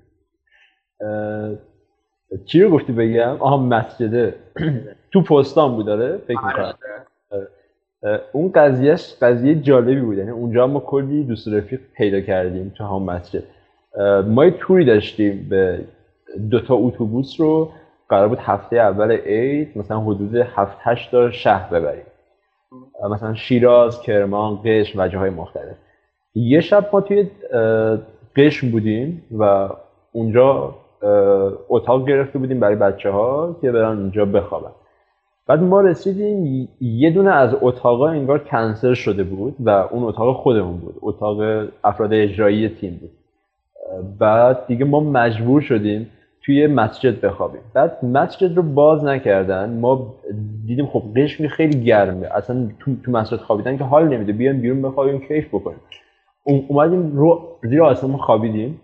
چی 2.45 2.61
رو 2.61 2.70
گفتی 2.70 2.93
بگم؟ 2.93 3.41
آها 3.41 3.57
مسجده. 3.57 4.39
تو 5.13 5.22
پستان 5.22 5.76
بود 5.76 5.86
داره 5.86 6.18
فکر 6.18 6.39
آره. 6.39 6.68
می‌کنم 6.68 6.78
اون 8.32 8.51
قضیهش 8.51 9.13
قضیه 9.22 9.55
جالبی 9.55 10.01
بود 10.01 10.18
یعنی 10.18 10.32
اونجا 10.32 10.68
ما 10.68 10.80
کلی 10.80 11.24
دوست 11.24 11.47
رفیق 11.47 11.82
پیدا 11.97 12.22
کردیم 12.22 12.74
تو 12.78 12.84
هم 12.84 13.03
مسجد. 13.03 13.43
ما 14.28 14.45
یه 14.45 14.52
توری 14.52 14.86
داشتیم 14.86 15.48
به 15.50 15.80
دوتا 16.52 16.76
اتوبوس 16.76 17.36
رو. 17.39 17.70
قرار 18.10 18.28
بود 18.28 18.38
هفته 18.38 18.78
اول 18.78 19.12
عید 19.12 19.78
مثلا 19.78 20.00
حدود 20.00 20.36
هفت 20.36 20.78
هشت 20.82 21.12
تا 21.12 21.32
شهر 21.32 21.70
ببریم. 21.74 22.04
مثلا 23.12 23.34
شیراز، 23.34 24.02
کرمان، 24.02 24.60
قشم 24.66 25.00
و 25.00 25.08
جاهای 25.08 25.30
مختلف. 25.30 25.76
یه 26.36 26.62
شب 26.62 26.89
ما 26.93 27.02
توی 27.02 27.28
قشم 28.36 28.72
بودیم 28.72 29.24
و 29.38 29.70
اونجا 30.12 30.76
اتاق 31.70 32.08
گرفته 32.08 32.39
بودیم 32.39 32.60
برای 32.60 32.76
بچه 32.76 33.10
ها 33.10 33.56
که 33.62 33.72
برن 33.72 33.98
اونجا 33.98 34.26
بخوابن. 34.26 34.72
بعد 35.48 35.64
ما 35.64 35.82
رسیدیم 35.82 36.70
یه 36.82 37.12
دونه 37.12 37.32
از 37.32 37.56
اتاقا 37.62 38.08
انگار 38.08 38.39
کنسل 38.39 38.93
شده 38.93 39.24
بود 39.24 39.56
و 39.60 39.70
اون 39.70 40.04
اتاق 40.04 40.36
خودمون 40.36 40.78
بود. 40.78 40.95
اتاق 41.02 41.68
افراد 41.84 42.14
اجرایی 42.14 42.70
تیم 42.70 42.98
بود. 43.02 43.12
بعد 44.20 44.68
دیگه 44.68 44.86
ما 44.86 45.00
مجبور 45.00 45.62
شدیم 45.62 46.10
توی 46.42 46.68
مسجد 46.68 47.22
بخوابیم. 47.22 47.62
بعد 47.74 48.06
مسجد 48.06 48.58
رو 48.58 48.64
باز 48.64 49.04
نکردن. 49.04 49.70
ما 49.80 50.14
دیدیم 50.66 50.86
خب 50.86 51.04
قشمی 51.16 51.50
خیلی 51.50 51.84
گرمه. 51.84 52.28
اصلا 52.36 52.68
تو, 52.80 52.92
تو 53.04 53.12
مسجد 53.12 53.38
خوابیدن 53.38 53.78
که 53.78 53.84
حال 53.84 54.08
نمیده. 54.08 54.32
بیان 54.32 54.62
بیرون 54.62 54.82
بخوابیم 54.82 55.20
کیف 55.28 55.48
بکنیم. 55.48 55.80
اومدیم 56.44 57.16
رو 57.16 57.42
زیر 57.64 57.84
آسمون 57.84 58.18
خوابیدیم 58.18 58.82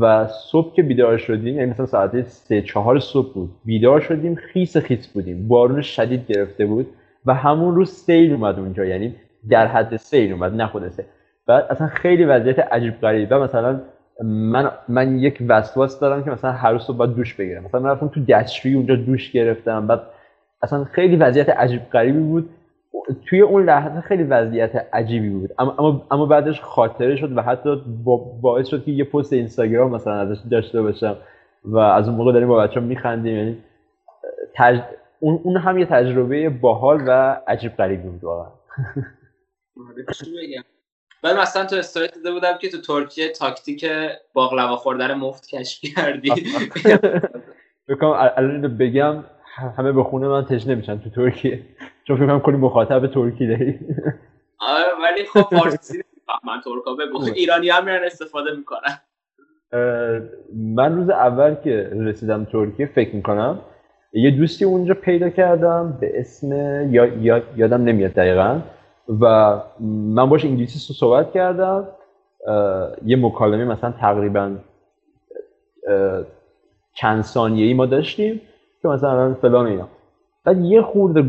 و 0.00 0.26
صبح 0.26 0.74
که 0.74 0.82
بیدار 0.82 1.16
شدیم 1.16 1.56
یعنی 1.56 1.70
مثلا 1.70 1.86
ساعت 1.86 2.22
سه 2.22 2.62
چهار 2.62 2.98
صبح 2.98 3.34
بود 3.34 3.50
بیدار 3.64 4.00
شدیم 4.00 4.34
خیس 4.34 4.76
خیس 4.76 5.08
بودیم. 5.08 5.48
بارون 5.48 5.82
شدید 5.82 6.26
گرفته 6.26 6.66
بود 6.66 6.86
و 7.26 7.34
همون 7.34 7.74
روز 7.74 7.90
سیل 7.90 8.32
اومد 8.32 8.58
اونجا. 8.58 8.84
یعنی 8.84 9.14
در 9.50 9.66
حد 9.66 9.96
سیل 9.96 10.32
اومد 10.32 10.54
نه 10.54 10.66
خود 10.66 10.88
سیل. 10.88 11.04
بعد 11.46 11.66
اصلا 11.70 11.86
خیلی 11.86 12.24
وضعیت 12.24 12.58
عجیب 12.58 13.00
غریبه 13.00 13.38
مثلا 13.38 13.80
من 14.24 14.70
من 14.88 15.18
یک 15.18 15.42
وسواس 15.48 16.00
دارم 16.00 16.24
که 16.24 16.30
مثلا 16.30 16.52
هر 16.52 16.78
صبح 16.78 16.96
باید 16.96 17.14
دوش 17.14 17.34
بگیرم. 17.34 17.64
مثلا 17.64 17.80
من 17.80 17.90
رفتم 17.90 18.08
تو 18.08 18.24
دستشویی 18.24 18.74
اونجا 18.74 18.94
دوش 18.96 19.32
گرفتم. 19.32 19.86
بعد 19.86 20.00
اصلا 20.62 20.84
خیلی 20.84 21.16
وضعیت 21.16 21.48
عجیب 21.48 21.82
غریبی 21.92 22.18
بود. 22.20 22.50
توی 23.26 23.40
اون 23.40 23.64
لحظه 23.64 24.00
خیلی 24.00 24.22
وضعیت 24.22 24.86
عجیبی 24.92 25.30
بود. 25.30 25.50
اما 25.58 26.06
اما 26.10 26.26
بعدش 26.26 26.60
خاطره 26.60 27.16
شد 27.16 27.36
و 27.36 27.42
حتی 27.42 27.82
باعث 28.42 28.68
شد 28.68 28.84
که 28.84 28.90
یه 28.90 29.04
پست 29.04 29.32
اینستاگرام 29.32 29.90
مثلا 29.90 30.14
ازش 30.14 30.38
داشته 30.50 30.82
باشم 30.82 31.16
و 31.64 31.78
از 31.78 32.08
اون 32.08 32.16
موقع 32.16 32.32
داریم 32.32 32.48
با 32.48 32.56
بچه‌ها 32.58 32.86
میخندیم. 32.86 33.36
یعنی 33.36 33.58
تج... 34.54 34.80
اون 35.20 35.40
اون 35.42 35.56
هم 35.56 35.78
یه 35.78 35.86
تجربه 35.86 36.48
باحال 36.48 37.00
و 37.06 37.40
عجیب 37.46 37.76
غریبی 37.76 38.08
بود 38.08 38.24
واقعا. 38.24 38.50
من 41.24 41.40
مثلا 41.40 41.66
تو 41.66 41.76
استوری 41.76 42.08
دیده 42.08 42.32
بودم 42.32 42.58
که 42.60 42.68
تو 42.68 42.80
ترکیه 42.80 43.28
تاکتیک 43.28 43.86
باقلوا 44.34 44.76
خوردن 44.76 45.14
مفت 45.14 45.46
کشف 45.46 45.80
کردی. 45.96 46.32
بکنم 47.88 48.30
الان 48.36 48.76
بگم 48.78 49.24
همه 49.76 49.92
به 49.92 50.04
خونه 50.04 50.28
من 50.28 50.44
تشنه 50.44 50.74
میشن 50.74 50.98
تو 50.98 51.10
ترکیه. 51.10 51.62
چون 52.04 52.16
فکر 52.16 52.26
کنم 52.26 52.40
کلی 52.40 52.56
مخاطب 52.56 53.06
ترکی 53.06 53.46
داری. 53.46 53.78
آره 54.58 54.84
ولی 55.02 55.24
خب 55.24 55.58
فارسی 55.58 56.02
من 56.44 56.60
ترکا 56.64 56.94
بگو. 56.94 57.24
ایرانی 57.34 57.68
هم 57.68 57.84
میرن 57.84 58.04
استفاده 58.04 58.50
می‌کنن. 58.56 59.00
من 60.54 60.96
روز 60.96 61.10
اول 61.10 61.54
که 61.54 61.90
رسیدم 62.00 62.44
ترکیه 62.44 62.86
فکر 62.86 63.16
می‌کنم 63.16 63.58
یه 64.12 64.30
دوستی 64.30 64.64
اونجا 64.64 64.94
پیدا 64.94 65.30
کردم 65.30 65.98
به 66.00 66.20
اسم 66.20 66.52
یا... 66.92 67.42
یادم 67.56 67.84
نمیاد 67.84 68.12
دقیقا. 68.12 68.60
و 69.20 69.56
من 70.14 70.28
باش 70.28 70.44
انگلیسی 70.44 70.94
صحبت 70.94 71.32
کردم 71.32 71.88
یه 73.06 73.16
مکالمه 73.16 73.64
مثلا 73.64 73.90
تقریبا 73.90 74.56
چند 76.94 77.22
ثانیه 77.22 77.66
ای 77.66 77.74
ما 77.74 77.86
داشتیم 77.86 78.40
که 78.82 78.88
مثلا 78.88 79.34
فلان 79.34 79.66
اینا. 79.66 79.88
بعد 80.44 80.60
یه 80.64 80.82
خورده 80.82 81.22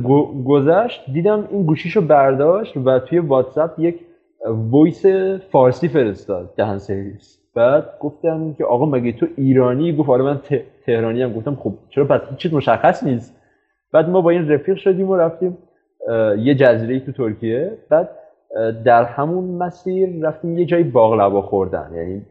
گذشت 0.46 1.12
دیدم 1.14 1.48
این 1.52 1.66
گوشیشو 1.66 2.02
برداشت 2.02 2.78
و 2.78 3.00
توی 3.00 3.20
واتساپ 3.20 3.80
یک 3.80 4.00
وایس 4.46 5.06
فارسی 5.52 5.88
فرستاد 5.88 6.54
دهن 6.56 6.78
سرویس. 6.78 7.40
بعد 7.56 8.00
گفتم 8.00 8.54
که 8.54 8.66
آقا 8.66 8.86
مگه 8.86 9.12
تو 9.12 9.28
ایرانی؟ 9.38 9.96
گفت 9.96 10.10
آره 10.10 10.24
من 10.24 10.42
تهرانیم 10.86 11.34
گفتم 11.34 11.56
خب 11.56 11.74
چرا 11.90 12.06
پس 12.06 12.22
چیز 12.38 12.54
مشخص 12.54 13.04
نیست. 13.04 13.42
بعد 13.92 14.10
ما 14.10 14.22
با 14.22 14.30
این 14.30 14.52
رفیق 14.52 14.78
شدیم 14.78 15.10
و 15.10 15.16
رفتیم 15.16 15.58
یه 16.38 16.56
جزیره 16.56 17.00
تو 17.00 17.12
ترکیه. 17.12 17.78
بعد 17.90 18.10
در 18.86 19.04
همون 19.04 19.44
مسیر 19.44 20.10
رفتیم 20.22 20.58
یه 20.58 20.66
جایی 20.66 20.84
باقلوا 20.84 21.42
خوردن. 21.42 21.92
یعنی 21.96 22.22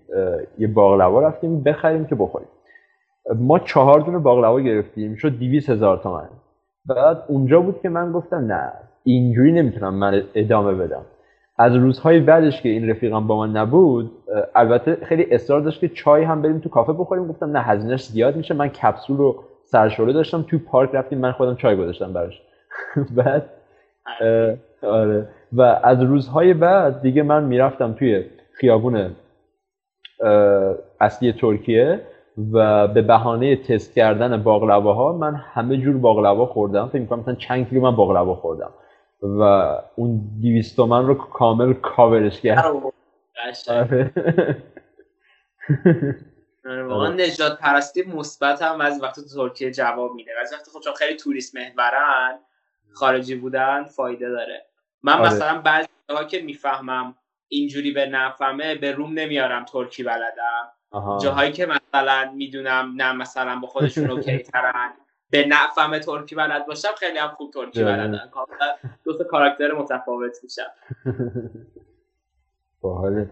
یه 0.58 0.66
باقلوا 0.66 1.20
رفتیم 1.20 1.62
بخریم 1.62 2.04
که 2.04 2.14
بخوریم. 2.14 2.48
ما 3.34 3.58
چهار 3.58 4.00
دونه 4.00 4.18
باقلوا 4.18 4.60
گرفتیم. 4.60 5.16
شد 5.16 5.38
200 5.38 5.70
هزار 5.70 5.96
تومن. 5.96 6.28
بعد 6.86 7.22
اونجا 7.28 7.60
بود 7.60 7.80
که 7.82 7.88
من 7.88 8.12
گفتم 8.12 8.36
نه 8.36 8.72
اینجوری 9.04 9.52
نمی‌تونم 9.52 9.94
من 9.94 10.22
ادامه 10.34 10.74
بدم. 10.74 11.02
از 11.58 11.74
روزهای 11.74 12.20
بعدش 12.20 12.62
که 12.62 12.68
این 12.68 12.90
رفیقم 12.90 13.26
با 13.26 13.46
من 13.46 13.56
نبود 13.56 14.10
البته 14.54 14.94
خیلی 15.04 15.26
اصرار 15.30 15.60
داشت 15.60 15.80
که 15.80 15.88
چای 15.88 16.22
هم 16.22 16.42
بریم 16.42 16.58
تو 16.58 16.68
کافه 16.68 16.92
بخوریم. 16.92 17.28
گفتم 17.28 17.50
نه 17.50 17.60
هزینهش 17.60 18.06
زیاد 18.06 18.36
میشه. 18.36 18.54
من 18.54 18.68
کپسول 18.68 19.16
رو 19.16 19.42
سرشوره 19.64 20.12
داشتم. 20.12 20.42
تو 20.42 20.58
پارک 20.58 20.90
رفتیم. 20.92 21.18
من 21.18 21.32
خودم 21.32 21.54
چای 21.54 21.76
گذاشتم 21.76 22.12
براش. 22.12 22.42
بعد 23.16 23.50
آره. 24.82 25.28
و 25.52 25.62
از 25.62 26.02
روزهای 26.02 26.54
بعد 26.54 27.02
دیگه 27.02 27.22
من 27.22 27.44
می‌رفتم 27.44 27.92
توی 27.92 28.24
خیابون 28.52 29.16
اصلی 31.00 31.32
ترکیه 31.32 32.00
و 32.52 32.88
به 32.88 33.02
بهانه 33.02 33.56
تست 33.56 33.94
کردن 33.94 34.42
باقلواها 34.42 35.12
من 35.12 35.34
همه 35.34 35.76
جور 35.76 35.96
باقلوا 35.96 36.46
خوردم. 36.46 36.88
فکر 36.88 37.00
می‌کنم 37.00 37.20
مثلا 37.20 37.34
چند 37.34 37.68
کیلو 37.68 37.80
من 37.80 37.96
باقلوا 37.96 38.34
خوردم 38.34 38.70
و 39.22 39.42
اون 39.96 40.20
200 40.42 40.76
تومن 40.76 41.06
رو 41.06 41.14
کامل 41.14 41.72
کاورش 41.72 42.40
کردم 42.40 42.82
آره. 43.68 44.10
آره، 46.64 46.82
واقعا 46.82 47.12
نجات 47.12 47.58
پرستی 47.58 48.02
مثبت 48.02 48.62
هم 48.62 48.80
از 48.80 49.02
وقتی 49.02 49.20
تو 49.22 49.28
ترکیه 49.28 49.70
جواب 49.70 50.14
میده. 50.14 50.30
از 50.40 50.52
وقتی 50.52 50.70
خب 50.70 50.80
چون 50.80 50.94
خیلی 50.94 51.16
توریست 51.16 51.56
محورن 51.56 52.38
خارجی 52.92 53.34
بودن 53.34 53.84
فایده 53.84 54.28
داره. 54.28 54.66
من 55.02 55.12
آره. 55.12 55.26
مثلا 55.26 55.60
بعضی 55.60 55.88
ها 56.10 56.24
که 56.24 56.42
می‌فهمم 56.42 57.14
اینجوری 57.48 57.90
به 57.90 58.06
نفهمه 58.06 58.74
به 58.74 58.92
روم 58.92 59.12
نمیارم 59.12 59.64
ترکی 59.64 60.02
بلدم. 60.02 60.72
جاهایی 61.22 61.52
که 61.52 61.66
مثلا 61.66 62.32
می‌دونم 62.34 62.92
نه 62.96 63.12
مثلا 63.12 63.56
با 63.56 63.68
خودشون 63.68 64.10
اوکی 64.10 64.38
ترن. 64.52 64.92
به 65.30 65.46
نفهم 65.46 65.98
ترکی 65.98 66.34
بلد 66.34 66.66
باشم 66.66 66.94
خیلی 66.98 67.18
هم 67.18 67.28
خوب 67.28 67.52
ترکی 67.52 67.84
بلدن. 67.84 68.30
دو 69.04 69.18
تا 69.18 69.24
کاراکتر 69.24 69.72
متفاوت 69.72 70.38
میشم 70.42 70.70
باحاله. 72.80 73.30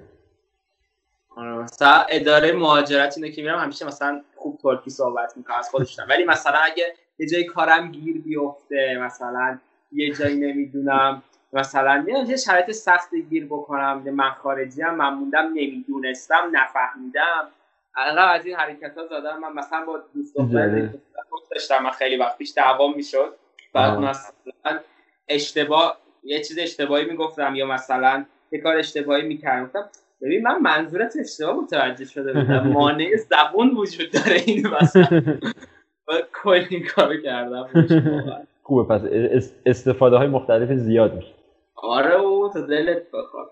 آره، 1.36 1.50
مثلا 1.50 2.04
اداره 2.08 2.52
مهاجرت 2.52 3.16
اینه 3.16 3.30
که 3.30 3.42
میرم 3.42 3.58
همیشه 3.58 3.86
مثلا 3.86 4.22
خوب 4.36 4.58
ترکی 4.58 4.90
صحبت 4.90 5.36
می‌کنم 5.36 5.56
از 5.58 5.70
خودشون 5.70 6.04
ولی 6.08 6.24
مثلا 6.24 6.58
اگه 6.58 6.94
یه 7.18 7.26
جای 7.26 7.44
کارم 7.44 7.90
گیر 7.90 8.20
بیفته 8.20 8.98
مثلا 9.02 9.58
یه 9.92 10.14
جایی 10.14 10.36
نمی‌دونم 10.36 11.22
مثلا 11.52 12.04
یه 12.28 12.36
شرایط 12.36 12.70
سخت 12.70 13.14
گیر 13.14 13.46
بکنم 13.46 14.02
من 14.10 14.30
خارجی 14.30 14.82
هم 14.82 14.94
من 14.94 15.14
موندم 15.14 15.46
نمی‌دونستم 15.54 16.50
نفهمیدم. 16.52 17.48
الان 17.96 18.28
از 18.28 18.46
این 18.46 18.56
حرکت 18.56 18.98
ها 18.98 19.06
زدم 19.06 19.38
من 19.40 19.52
مثلا 19.52 19.84
با 19.84 20.02
دوست 20.14 20.36
داشتم 21.50 21.82
من 21.82 21.90
خیلی 21.90 22.16
وقت 22.16 22.38
پیش 22.38 22.52
دعوام 22.56 22.94
می‌شد. 22.96 23.34
بعد 23.72 23.98
مثلا 23.98 24.80
اشتباه 25.28 25.98
یه 26.24 26.40
چیز 26.40 26.58
اشتباهی 26.58 27.04
می‌گفتم 27.04 27.54
یا 27.54 27.66
مثلا 27.66 28.24
یه 28.52 28.60
کار 28.60 28.76
اشتباهی 28.76 29.22
می‌کردم. 29.22 29.90
ببین 30.22 30.42
من 30.42 30.58
منظورت 30.58 31.14
اشتباه 31.20 31.56
متوجه 31.56 32.04
شده 32.04 32.32
بودم. 32.32 32.68
مانع 32.78 33.16
زبون 33.16 33.70
وجود 33.76 34.10
داره 34.10 34.42
این 34.46 34.66
مثلا. 34.66 35.38
کل 36.42 36.66
این 36.70 36.86
کارو 36.86 37.22
کردم 37.22 37.68
خوبه 38.62 38.94
پس 38.94 39.02
استفاده 39.66 40.16
های 40.16 40.26
مختلف 40.28 40.72
زیاد 40.72 41.14
میشه. 41.14 41.34
آره 41.74 42.14
او 42.14 42.50
تو 42.52 42.66
دلت 42.66 43.02
بخواد. 43.12 43.50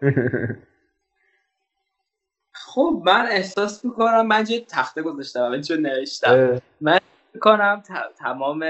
خب 2.53 3.03
من 3.07 3.27
احساس 3.31 3.85
می‌کنم 3.85 4.27
من 4.27 4.45
یه 4.49 4.61
تخته 4.61 5.03
گذاشتم 5.03 5.49
من 5.49 5.61
چون 5.61 5.79
نوشتم. 5.79 6.61
من 6.81 6.99
می‌کنم 7.35 7.83
تمام 8.19 8.65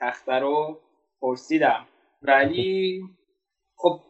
تخته 0.00 0.32
رو 0.32 0.80
پرسیدم. 1.20 1.86
ولی 2.22 3.02
خب 3.76 4.00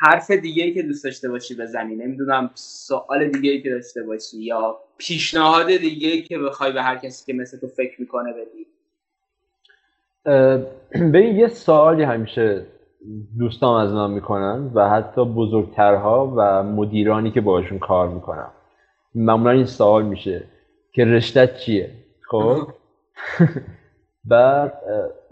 حرف 0.00 0.30
دیگه 0.30 0.64
ای 0.64 0.74
که 0.74 0.82
دوست 0.82 1.04
داشته 1.04 1.28
باشی 1.28 1.56
بزنی. 1.56 1.96
نمی‌دونم 1.96 2.50
سوال 2.54 3.28
دیگه 3.28 3.50
ای 3.50 3.62
که 3.62 3.70
داشته 3.70 4.02
باشی 4.02 4.42
یا 4.42 4.80
پیشنهاد 4.98 5.66
دیگه 5.66 6.22
که 6.22 6.38
بخوای 6.38 6.72
به 6.72 6.82
هر 6.82 6.96
کسی 6.96 7.32
که 7.32 7.38
مثل 7.38 7.58
تو 7.58 7.66
فکر 7.66 8.00
می‌کنه 8.00 8.32
بدی؟ 8.32 8.66
ببین 11.12 11.36
یه 11.36 11.48
سوالی 11.48 12.02
همیشه 12.02 12.66
دوستان 13.38 13.86
از 13.86 13.92
من 13.92 14.10
می‌کنن 14.10 14.70
و 14.74 14.88
حتی 14.88 15.24
بزرگترها 15.24 16.34
و 16.36 16.62
مدیرانی 16.62 17.30
که 17.30 17.40
باشون 17.40 17.78
کار 17.78 18.08
می‌کنم. 18.08 18.50
معمولا 19.14 19.50
این 19.50 19.66
سوال 19.66 20.04
میشه 20.04 20.44
که 20.92 21.04
رشتت 21.04 21.56
چیه؟ 21.56 21.90
خب؟ 22.30 22.68
بعد 24.24 24.72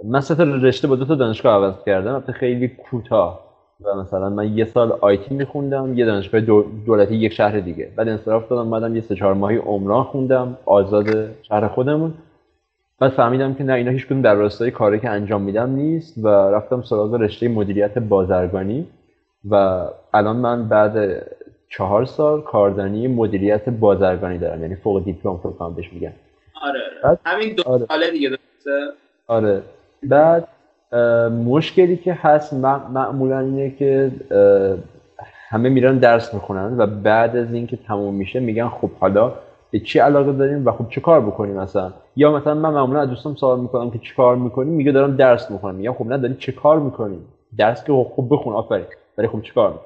من 0.04 0.20
سه 0.20 0.34
رشته 0.44 0.88
با 0.88 0.96
دو 0.96 1.04
تا 1.04 1.14
دانشگاه 1.14 1.54
عوض 1.54 1.84
کردم 1.84 2.14
البته 2.14 2.32
خیلی 2.32 2.68
کوتاه. 2.68 3.51
و 3.84 3.94
مثلا 3.94 4.30
من 4.30 4.56
یه 4.58 4.64
سال 4.64 4.92
آیتی 5.00 5.34
میخوندم 5.34 5.98
یه 5.98 6.04
دانشگاه 6.04 6.40
دولتی 6.86 7.14
یک 7.14 7.32
شهر 7.32 7.60
دیگه. 7.60 7.88
بعد 7.96 8.08
انصراف 8.08 8.48
دادم 8.48 8.70
بعدم 8.70 8.94
یه 8.94 9.00
سه 9.00 9.14
چهار 9.14 9.34
ماهی 9.34 9.56
عمران 9.56 10.04
خوندم 10.04 10.58
آزاد 10.66 11.06
شهر 11.42 11.68
خودمون. 11.68 12.14
بعد 13.00 13.10
فهمیدم 13.10 13.54
که 13.54 13.64
نه 13.64 13.72
اینا 13.72 13.90
هیچ 13.90 14.08
در 14.08 14.34
راستای 14.34 14.70
کاری 14.70 15.00
که 15.00 15.08
انجام 15.08 15.42
میدم 15.42 15.70
نیست 15.70 16.18
و 16.24 16.28
رفتم 16.28 16.82
سراغ 16.82 17.14
رشته 17.14 17.48
مدیریت 17.48 17.98
بازرگانی. 17.98 18.86
و 19.50 19.84
الان 20.14 20.36
من 20.36 20.68
بعد 20.68 21.26
چهار 21.68 22.04
سال 22.04 22.40
کاردانی 22.42 23.08
مدیریت 23.08 23.68
بازرگانی 23.68 24.38
دارم 24.38 24.62
یعنی 24.62 24.74
فوق 24.74 25.04
دیپلم 25.04 25.36
فکر 25.38 25.70
بهش 25.76 25.92
میگن. 25.92 26.12
آره 26.62 27.18
همین 27.24 27.54
دو 27.54 27.62
آره. 27.66 27.86
ساله 27.86 28.10
دیگه 28.10 28.28
درسته؟ 28.28 28.70
آره. 29.26 29.62
بعد 30.02 30.48
مشکلی 31.44 31.96
که 31.96 32.12
هست 32.12 32.54
معمولا 32.54 33.38
اینه 33.38 33.70
که 33.70 34.10
همه 35.48 35.68
میرن 35.68 35.98
درس 35.98 36.34
می‌خونن 36.34 36.78
و 36.78 36.86
بعد 36.86 37.36
از 37.36 37.54
اینکه 37.54 37.76
تموم 37.76 38.14
میشه 38.14 38.40
میگن 38.40 38.68
خب 38.68 38.90
حالا 39.00 39.32
به 39.70 39.78
چی 39.78 39.98
علاقه 39.98 40.32
داریم 40.32 40.66
و 40.66 40.72
خب 40.72 40.88
چه 40.88 41.00
کار 41.00 41.20
بکنیم 41.20 41.56
مثلا؟ 41.56 41.92
یا 42.16 42.32
مثلا 42.32 42.54
من 42.54 42.70
معمولا 42.70 43.00
از 43.00 43.08
دوستم 43.08 43.34
سوال 43.34 43.60
می‌کنم 43.60 43.90
که 43.90 43.98
چی 43.98 44.14
کار 44.14 44.36
می‌کنیم؟ 44.36 44.72
میگه 44.72 44.92
دارم 44.92 45.16
درس 45.16 45.50
می‌خونم. 45.50 45.74
میگم 45.74 45.92
خب 45.92 46.06
نه 46.06 46.18
داری 46.18 46.34
چه 46.34 46.52
کار 46.52 46.78
می‌کنیم 46.78 47.20
درس 47.58 47.84
که 47.84 47.92
خوب 47.92 48.34
بخون 48.34 48.54
آفرین. 48.54 48.84
ولی 49.18 49.28
خب 49.28 49.42
چه 49.42 49.52
کار 49.52 49.80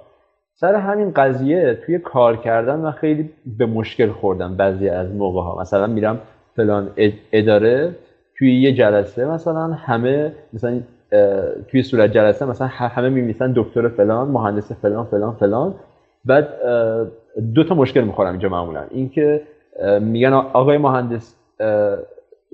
سر 0.54 0.74
همین 0.74 1.10
قضیه 1.10 1.78
توی 1.86 1.98
کار 1.98 2.36
کردن 2.36 2.76
من 2.76 2.90
خیلی 2.90 3.30
به 3.58 3.66
مشکل 3.66 4.10
خوردم 4.10 4.56
بعضی 4.56 4.88
از 4.88 5.14
موقع 5.14 5.40
ها 5.40 5.60
مثلا 5.60 5.86
میرم 5.86 6.18
فلان 6.56 6.90
اداره 7.32 7.94
توی 8.38 8.60
یه 8.60 8.72
جلسه 8.74 9.24
مثلا 9.24 9.66
همه 9.66 10.32
مثلا 10.52 10.80
توی 11.70 11.82
صورت 11.82 12.12
جلسه 12.12 12.46
مثلا 12.46 12.66
همه 12.66 13.08
میمیسن 13.08 13.52
دکتر 13.56 13.88
فلان 13.88 14.28
مهندس 14.28 14.72
فلان 14.72 15.04
فلان 15.04 15.34
فلان. 15.34 15.74
بعد 16.24 16.48
دو 17.54 17.64
تا 17.64 17.74
مشکل 17.74 18.00
می‌خورم 18.00 18.30
اینجا 18.30 18.48
معمولا. 18.48 18.84
اینکه 18.90 19.42
میگن 20.00 20.32
آقای 20.32 20.78
مهندس 20.78 21.36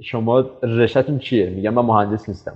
شما 0.03 0.45
رشتتون 0.63 1.19
چیه؟ 1.19 1.51
میگن 1.51 1.71
من 1.71 1.85
مهندس 1.85 2.29
نیستم. 2.29 2.53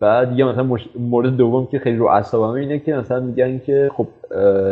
بعد 0.00 0.38
یا 0.38 0.48
مثلا 0.48 0.78
مورد 0.98 1.36
دوم 1.36 1.66
که 1.66 1.78
خیلی 1.78 1.96
رو 1.96 2.06
اعصابم 2.06 2.54
اینه 2.54 2.78
که 2.78 2.94
مثلا 2.94 3.20
میگن 3.20 3.58
که 3.58 3.90
خب 3.96 4.06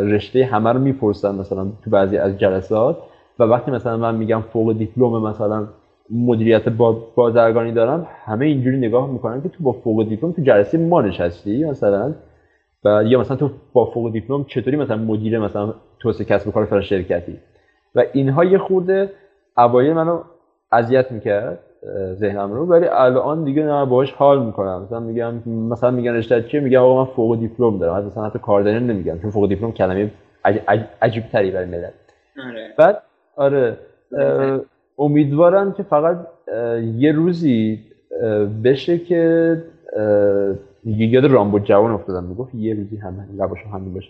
رشته 0.03 0.45
همه 0.45 0.73
رو 0.73 0.79
می‌پرسن 0.79 1.35
مثلا 1.35 1.67
تو 1.83 1.89
بعضی 1.89 2.17
از 2.17 2.37
جلسات. 2.37 2.97
و 3.39 3.43
وقتی 3.43 3.71
مثلا 3.71 3.97
من 3.97 4.15
میگم 4.15 4.41
فوق 4.41 4.77
دیپلم 4.77 5.21
مثلا 5.27 5.67
مدیریت 6.11 6.69
بازرگانی 7.15 7.71
دارم 7.71 8.07
همه 8.25 8.45
اینجوری 8.45 8.77
نگاه 8.77 9.11
می‌کنن 9.11 9.41
که 9.41 9.49
تو 9.49 9.63
با 9.63 9.71
فوق 9.71 10.09
دیپلم 10.09 10.31
تو 10.31 10.41
جلسه 10.41 10.77
ما 10.77 11.01
نشستی 11.01 11.65
مثلا 11.65 12.13
و 12.85 13.03
یا 13.05 13.19
مثلا 13.19 13.37
تو 13.37 13.49
با 13.73 13.85
فوق 13.85 14.11
دیپلم 14.11 14.43
چطوری 14.43 14.77
مثلا 14.77 14.97
مدیر 14.97 15.39
مثلا 15.39 15.73
توسعه 15.99 16.25
کسب 16.25 16.47
و 16.47 16.51
کار 16.51 16.65
فلان 16.65 16.81
شرکتی؟ 16.81 17.37
و 17.95 18.03
اینها 18.13 18.43
یه 18.43 18.57
خورده 18.57 19.09
اوایل 19.57 19.93
منو 19.93 20.19
اذیت 20.71 21.11
می‌کرد 21.11 21.59
ذهنم 22.13 22.51
رو 22.53 22.65
ولی 22.65 22.85
الان 22.87 23.43
دیگه 23.43 23.63
نه 23.63 23.85
باهاش 23.85 24.11
حال 24.11 24.45
می‌کنم. 24.45 24.81
مثلا 24.83 24.99
میگم 24.99 25.33
مثلا 25.47 25.91
میگن 25.91 26.13
رشته 26.13 26.43
چیه؟ 26.43 26.59
میگم 26.59 26.79
آقا 26.79 27.03
من 27.05 27.11
فوق 27.11 27.39
دیپلم 27.39 27.77
دارم. 27.77 28.05
مثلا 28.05 28.25
حتی 28.25 28.39
کاردانی 28.39 28.79
نمیگم. 28.79 29.19
چون 29.19 29.31
فوق 29.31 29.49
دیپلم 29.49 29.71
کلمه 29.71 30.11
عجیب 31.01 31.23
تری 31.31 31.51
برای 31.51 31.65
ملت 31.65 31.93
آره. 32.49 32.73
بعد 32.77 33.01
آره. 33.35 33.77
امیدوارم 34.99 35.71
که 35.73 35.83
فقط 35.83 36.27
یه 36.95 37.11
روزی 37.11 37.79
بشه 38.63 38.97
که 38.97 39.63
یاد 40.85 41.25
رامبو 41.25 41.59
جوان 41.59 41.91
افتادم. 41.91 42.23
می‌گفت 42.23 42.55
یه 42.55 42.73
روزی 42.73 42.97
همه 42.97 43.25
لباشو 43.37 43.69
همین 43.69 43.93
باشه. 43.93 44.09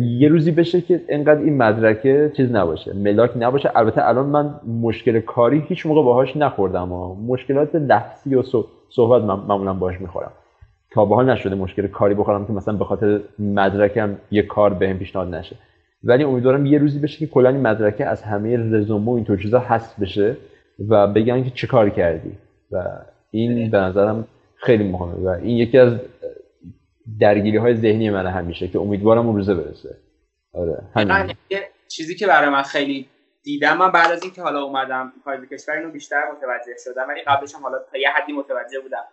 یه 0.00 0.28
روزی 0.28 0.50
بشه 0.50 0.80
که 0.80 1.00
انقدر 1.08 1.40
این 1.40 1.56
مدرکه 1.56 2.32
چیز 2.36 2.52
نباشه 2.52 2.96
ملاک 2.96 3.30
نباشه. 3.36 3.70
البته 3.74 4.08
الان 4.08 4.26
من 4.26 4.54
مشکل 4.82 5.20
کاری 5.20 5.64
هیچ 5.68 5.86
موقع 5.86 6.02
باهاش 6.02 6.36
نخوردم 6.36 6.92
و 6.92 7.14
مشکلات 7.14 7.74
لحظی 7.74 8.34
و 8.34 8.42
صحبت 8.90 9.22
معمولا 9.22 9.74
باهاش 9.74 10.00
می‌خورم. 10.00 10.32
تا 10.90 11.04
به 11.04 11.14
حال 11.14 11.30
نشده 11.30 11.54
مشکل 11.54 11.86
کاری 11.86 12.14
بخورم 12.14 12.46
که 12.46 12.52
مثلا 12.52 12.74
به 12.74 12.84
خاطر 12.84 13.20
مدرکم 13.38 14.16
یه 14.30 14.42
کار 14.42 14.74
بهم 14.74 14.98
پیشنهاد 14.98 15.34
نشه. 15.34 15.56
ولی 16.04 16.24
امیدوارم 16.24 16.66
یه 16.66 16.78
روزی 16.78 16.98
بشه 16.98 17.18
که 17.18 17.26
کلا 17.26 17.48
این 17.48 17.60
مدرکه 17.60 18.06
از 18.06 18.22
همه 18.22 18.56
رزومه 18.56 19.06
و 19.06 19.10
این 19.10 19.36
چیزا 19.36 19.58
حذف 19.58 20.00
بشه 20.00 20.36
و 20.88 21.06
بگن 21.06 21.44
که 21.44 21.50
چه 21.50 21.66
کار 21.66 21.90
کردی. 21.90 22.32
و 22.70 22.84
این 23.30 23.70
به 23.70 23.78
نظرم 23.78 24.28
خیلی 24.56 24.84
مهمه 24.84 25.14
و 25.14 25.28
این 25.28 25.56
یکی 25.56 25.78
از 25.78 25.92
درگیری 27.20 27.56
های 27.56 27.74
ذهنی 27.74 28.10
من 28.10 28.26
همیشه 28.26 28.68
که 28.68 28.78
امیدوارم 28.78 29.26
اون 29.26 29.36
روزه 29.36 29.54
برسه. 29.54 29.96
آره 30.52 30.82
همین. 30.94 31.34
چیزی 31.88 32.14
که 32.14 32.26
برای 32.26 32.50
من 32.50 32.62
خیلی 32.62 33.08
دیدم 33.42 33.76
من 33.76 33.92
بعد 33.92 34.12
از 34.12 34.22
اینکه 34.22 34.42
حالا 34.42 34.62
اومدم 34.62 35.12
خارج 35.24 35.48
کشور 35.48 35.74
اینو 35.74 35.90
بیشتر 35.90 36.22
متوجه 36.32 36.76
شدم 36.84 37.08
ولی 37.08 37.22
قبلش 37.22 37.54
هم 37.54 37.62
حالا 37.62 37.78
تا 37.92 37.98
یه 37.98 38.08
حدی 38.10 38.32
متوجه 38.32 38.80
بودم. 38.80 39.04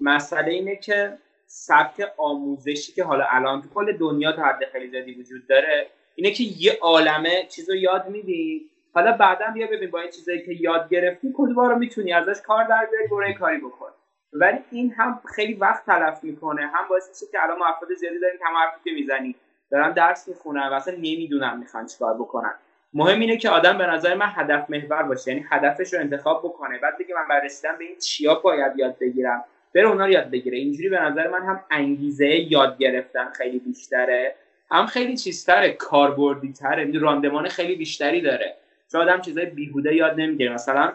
مسئله 0.00 0.52
اینه 0.52 0.76
که 0.76 1.18
سبک 1.46 2.12
آموزشی 2.18 2.92
که 2.92 3.04
حالا 3.04 3.24
الان 3.30 3.62
تو 3.62 3.68
کل 3.74 3.96
دنیا 3.96 4.32
تا 4.32 4.42
حد 4.42 4.64
خیلی 4.72 4.90
زیادی 4.90 5.14
وجود 5.14 5.46
داره 5.48 5.86
اینه 6.14 6.30
که 6.30 6.44
یه 6.58 6.78
عالمه 6.80 7.46
چیز 7.48 7.70
رو 7.70 7.76
یاد 7.76 8.08
میدی. 8.08 8.70
حالا 8.94 9.12
بعدا 9.12 9.46
بیا 9.54 9.66
ببین 9.66 9.90
با 9.90 10.00
این 10.00 10.10
چیزایی 10.10 10.42
که 10.42 10.52
یاد 10.60 10.88
گرفتی 10.88 11.32
کلی 11.36 11.54
رو 11.54 11.78
می‌تونی 11.78 12.12
ازش 12.12 12.42
کار 12.42 12.64
در 12.64 12.88
بیاری 12.90 13.08
برای 13.08 13.34
کاری 13.34 13.58
بکن. 13.58 13.90
ولی 14.32 14.58
این 14.70 14.90
هم 14.90 15.20
خیلی 15.34 15.54
وقت 15.54 15.86
تلف 15.86 16.24
می‌کنه. 16.24 16.62
هم 16.62 16.88
باعث 16.88 17.08
میشه 17.08 17.32
که 17.32 17.42
الان 17.42 17.62
افراد 17.62 17.94
زیادی 17.94 18.18
داریم 18.18 18.38
که 18.38 18.44
حرفی 18.44 18.90
که 18.90 18.90
می‌زنی. 18.94 19.34
دارن 19.70 19.92
درس 19.92 20.28
می‌خونن 20.28 20.68
و 20.68 20.72
اصلا 20.72 20.94
نمی‌دونن 20.94 21.58
می‌خوان 21.58 21.86
چیکار 21.86 22.14
بکنن. 22.14 22.54
مهم 22.94 23.20
اینه 23.20 23.36
که 23.36 23.50
آدم 23.50 23.78
به 23.78 23.86
نظر 23.86 24.14
من 24.14 24.28
هدف 24.34 24.70
محور 24.70 25.02
باشه. 25.02 25.30
یعنی 25.30 25.44
هدفش 25.50 25.94
رو 25.94 26.00
انتخاب 26.00 26.42
بکنه. 26.44 26.78
بعد 26.78 26.96
دیگه 26.96 27.14
من 27.14 27.28
بررسیدم 27.28 27.78
به 27.78 27.84
این 27.84 27.98
چیا 27.98 28.34
باید 28.34 28.72
یاد 28.76 28.98
بگیرم. 28.98 29.44
بره 29.74 29.88
اونا 29.88 30.04
رو 30.04 30.10
یاد 30.10 30.30
بگیره. 30.30 30.58
اینجوری 30.58 30.88
به 30.88 31.00
نظر 31.00 31.28
من 31.28 31.42
هم 31.46 31.64
انگیزه 31.70 32.26
یاد 32.26 32.78
گرفتن 32.78 33.30
خیلی 33.30 33.58
بیشتره. 33.58 34.34
هم 34.70 34.86
خیلی 34.86 35.16
چیزتره 35.16 35.72
کاربردی 35.72 36.52
تره 36.52 36.98
راندمان 36.98 37.48
خیلی 37.48 37.76
بیشتری 37.76 38.20
داره. 38.20 38.56
چون 38.92 39.00
آدم 39.00 39.20
چیزای 39.20 39.46
بیهوده 39.46 39.94
یاد 39.94 40.20
نمی‌گیره. 40.20 40.54
مثلا 40.54 40.92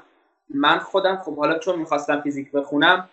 من 0.49 0.78
خودم 0.80 1.15
خب 1.15 1.38
حالا 1.38 1.59
چون 1.59 1.80
می‌خواستم 1.80 2.22
فیزیک 2.22 2.51
بخونم 2.51 3.09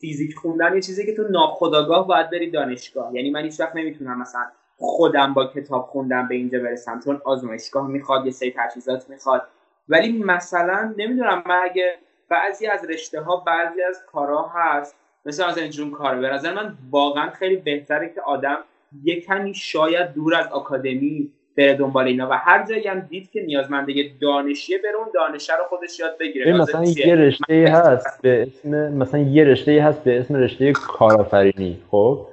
فیزیک 0.00 0.34
خوندن 0.34 0.74
یه 0.74 0.80
چیزی 0.80 1.06
که 1.06 1.14
تو 1.14 1.22
ناخداگاه 1.22 2.06
باید 2.06 2.30
بری 2.30 2.50
دانشگاه. 2.50 3.14
یعنی 3.14 3.30
من 3.30 3.44
هیچ 3.44 3.60
وقت 3.60 3.76
نمی‌تونم 3.76 4.20
مثلا 4.20 4.46
خودم 4.76 5.34
با 5.34 5.46
کتاب 5.46 5.82
خوندن 5.82 6.28
به 6.28 6.34
اینجا 6.34 6.58
برسم 6.58 7.00
چون 7.04 7.20
آزمایشگاه 7.24 7.88
می‌خواد 7.88 8.26
یه 8.26 8.32
سری 8.32 8.54
تجهیزات 8.56 9.10
می‌خواد. 9.10 9.48
ولی 9.88 10.12
مثلا 10.12 10.94
نمی‌دونم 10.96 11.42
من 11.46 11.60
اگه 11.64 11.98
بعضی 12.28 12.66
از 12.66 12.84
رشته 12.84 13.20
ها 13.20 13.36
بعضی 13.36 13.82
از 13.82 14.02
کارها 14.06 14.52
هست 14.54 14.96
مثل 15.24 15.44
از 15.44 15.58
اینجور 15.58 15.90
کار 15.90 16.16
به 16.16 16.28
نظر 16.28 16.54
من 16.54 16.74
واقعا 16.90 17.30
خیلی 17.30 17.56
بهتره 17.56 18.08
که 18.14 18.20
آدم 18.20 18.58
یه 19.04 19.20
کمی 19.20 19.54
شاید 19.54 20.14
دور 20.14 20.34
از 20.34 20.46
آکادمی 20.52 21.32
بره 21.56 21.74
دنبال 21.74 22.06
اینا 22.06 22.28
و 22.30 22.32
هر 22.32 22.66
جایی 22.66 22.88
هم 22.88 23.00
دید 23.00 23.30
که 23.30 23.42
نیازمنده 23.42 24.10
دانشیه 24.20 24.78
بره 24.78 24.96
اون 24.98 25.08
دانشه 25.14 25.52
رو 25.56 25.64
خودش 25.68 26.00
یاد 26.00 26.18
بگیره. 26.20 26.52
مثلا 26.52 26.84
یه 26.84 27.14
رشته 27.14 27.68
هست 27.68 28.22
به 28.22 28.42
اسم 28.42 28.92
مثلا 28.92 29.20
یه 29.20 29.44
رشته 29.44 29.82
هست 29.82 30.04
به 30.04 30.20
اسم 30.20 30.34
رشته 30.34 30.72
کارآفرینی 30.72 31.78
خب؟ 31.90 32.26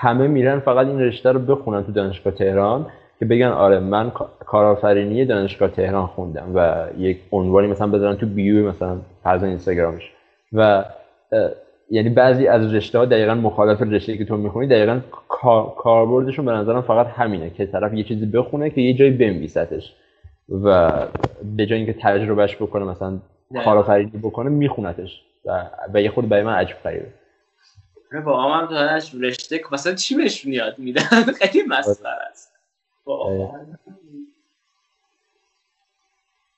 همه 0.00 0.26
میرن 0.26 0.60
فقط 0.60 0.86
این 0.86 1.00
رشته 1.00 1.32
رو 1.32 1.38
بخونن 1.38 1.84
تو 1.84 1.92
دانشگاه 1.92 2.34
تهران 2.34 2.86
که 3.18 3.24
بگن 3.24 3.46
آره 3.46 3.80
من 3.80 4.10
کارآفرینی 4.46 5.24
دانشگاه 5.24 5.70
تهران 5.70 6.06
خوندم 6.06 6.52
و 6.54 6.86
یک 6.98 7.18
عنوانی 7.32 7.66
مثلا 7.66 7.86
بذارن 7.86 8.16
تو 8.16 8.26
بیو 8.26 8.68
مثلا 8.68 8.98
فرض 9.24 9.42
اینستاگرامش. 9.44 10.12
و 10.52 10.84
یعنی 11.90 12.08
بعضی 12.08 12.46
از 12.46 12.74
رشته 12.74 12.98
ها 12.98 13.04
دقیقا 13.04 13.34
مخالف 13.34 13.82
رشته 13.82 14.18
که 14.18 14.24
تو 14.24 14.36
می‌خونی 14.36 14.66
دقیقا 14.66 15.00
کاربردشون 15.78 16.44
به 16.44 16.52
نظرم 16.52 16.82
فقط 16.82 17.06
همینه 17.06 17.50
که 17.50 17.66
طرف 17.66 17.94
یه 17.94 18.04
چیزی 18.04 18.26
بخونه 18.26 18.70
که 18.70 18.80
یه 18.80 18.94
جایی 18.94 19.10
بنویستش 19.10 19.94
و 20.48 20.92
به 21.56 21.66
جای 21.66 21.78
اینکه 21.78 21.92
تجربهش 21.92 22.56
بکنه 22.56 22.84
مثلا 22.84 23.18
کارآفرینی 23.64 24.10
بکنه 24.22 24.50
میخونتش 24.50 25.22
و, 25.44 25.70
و 25.94 26.02
یه 26.02 26.10
خود 26.10 26.28
برای 26.28 26.42
من 26.42 26.54
عجب 26.54 26.76
غریبه. 26.84 27.06
با 28.24 28.42
هم 28.42 28.66
دانش 28.66 29.14
رشته 29.14 29.60
مثلا 29.72 29.94
چی 29.94 30.16
بهشون 30.16 30.52
یاد 30.52 30.78
میدن؟ 30.78 31.02
خیلی 31.40 31.64
مسخره 31.68 32.28
است. 32.30 32.52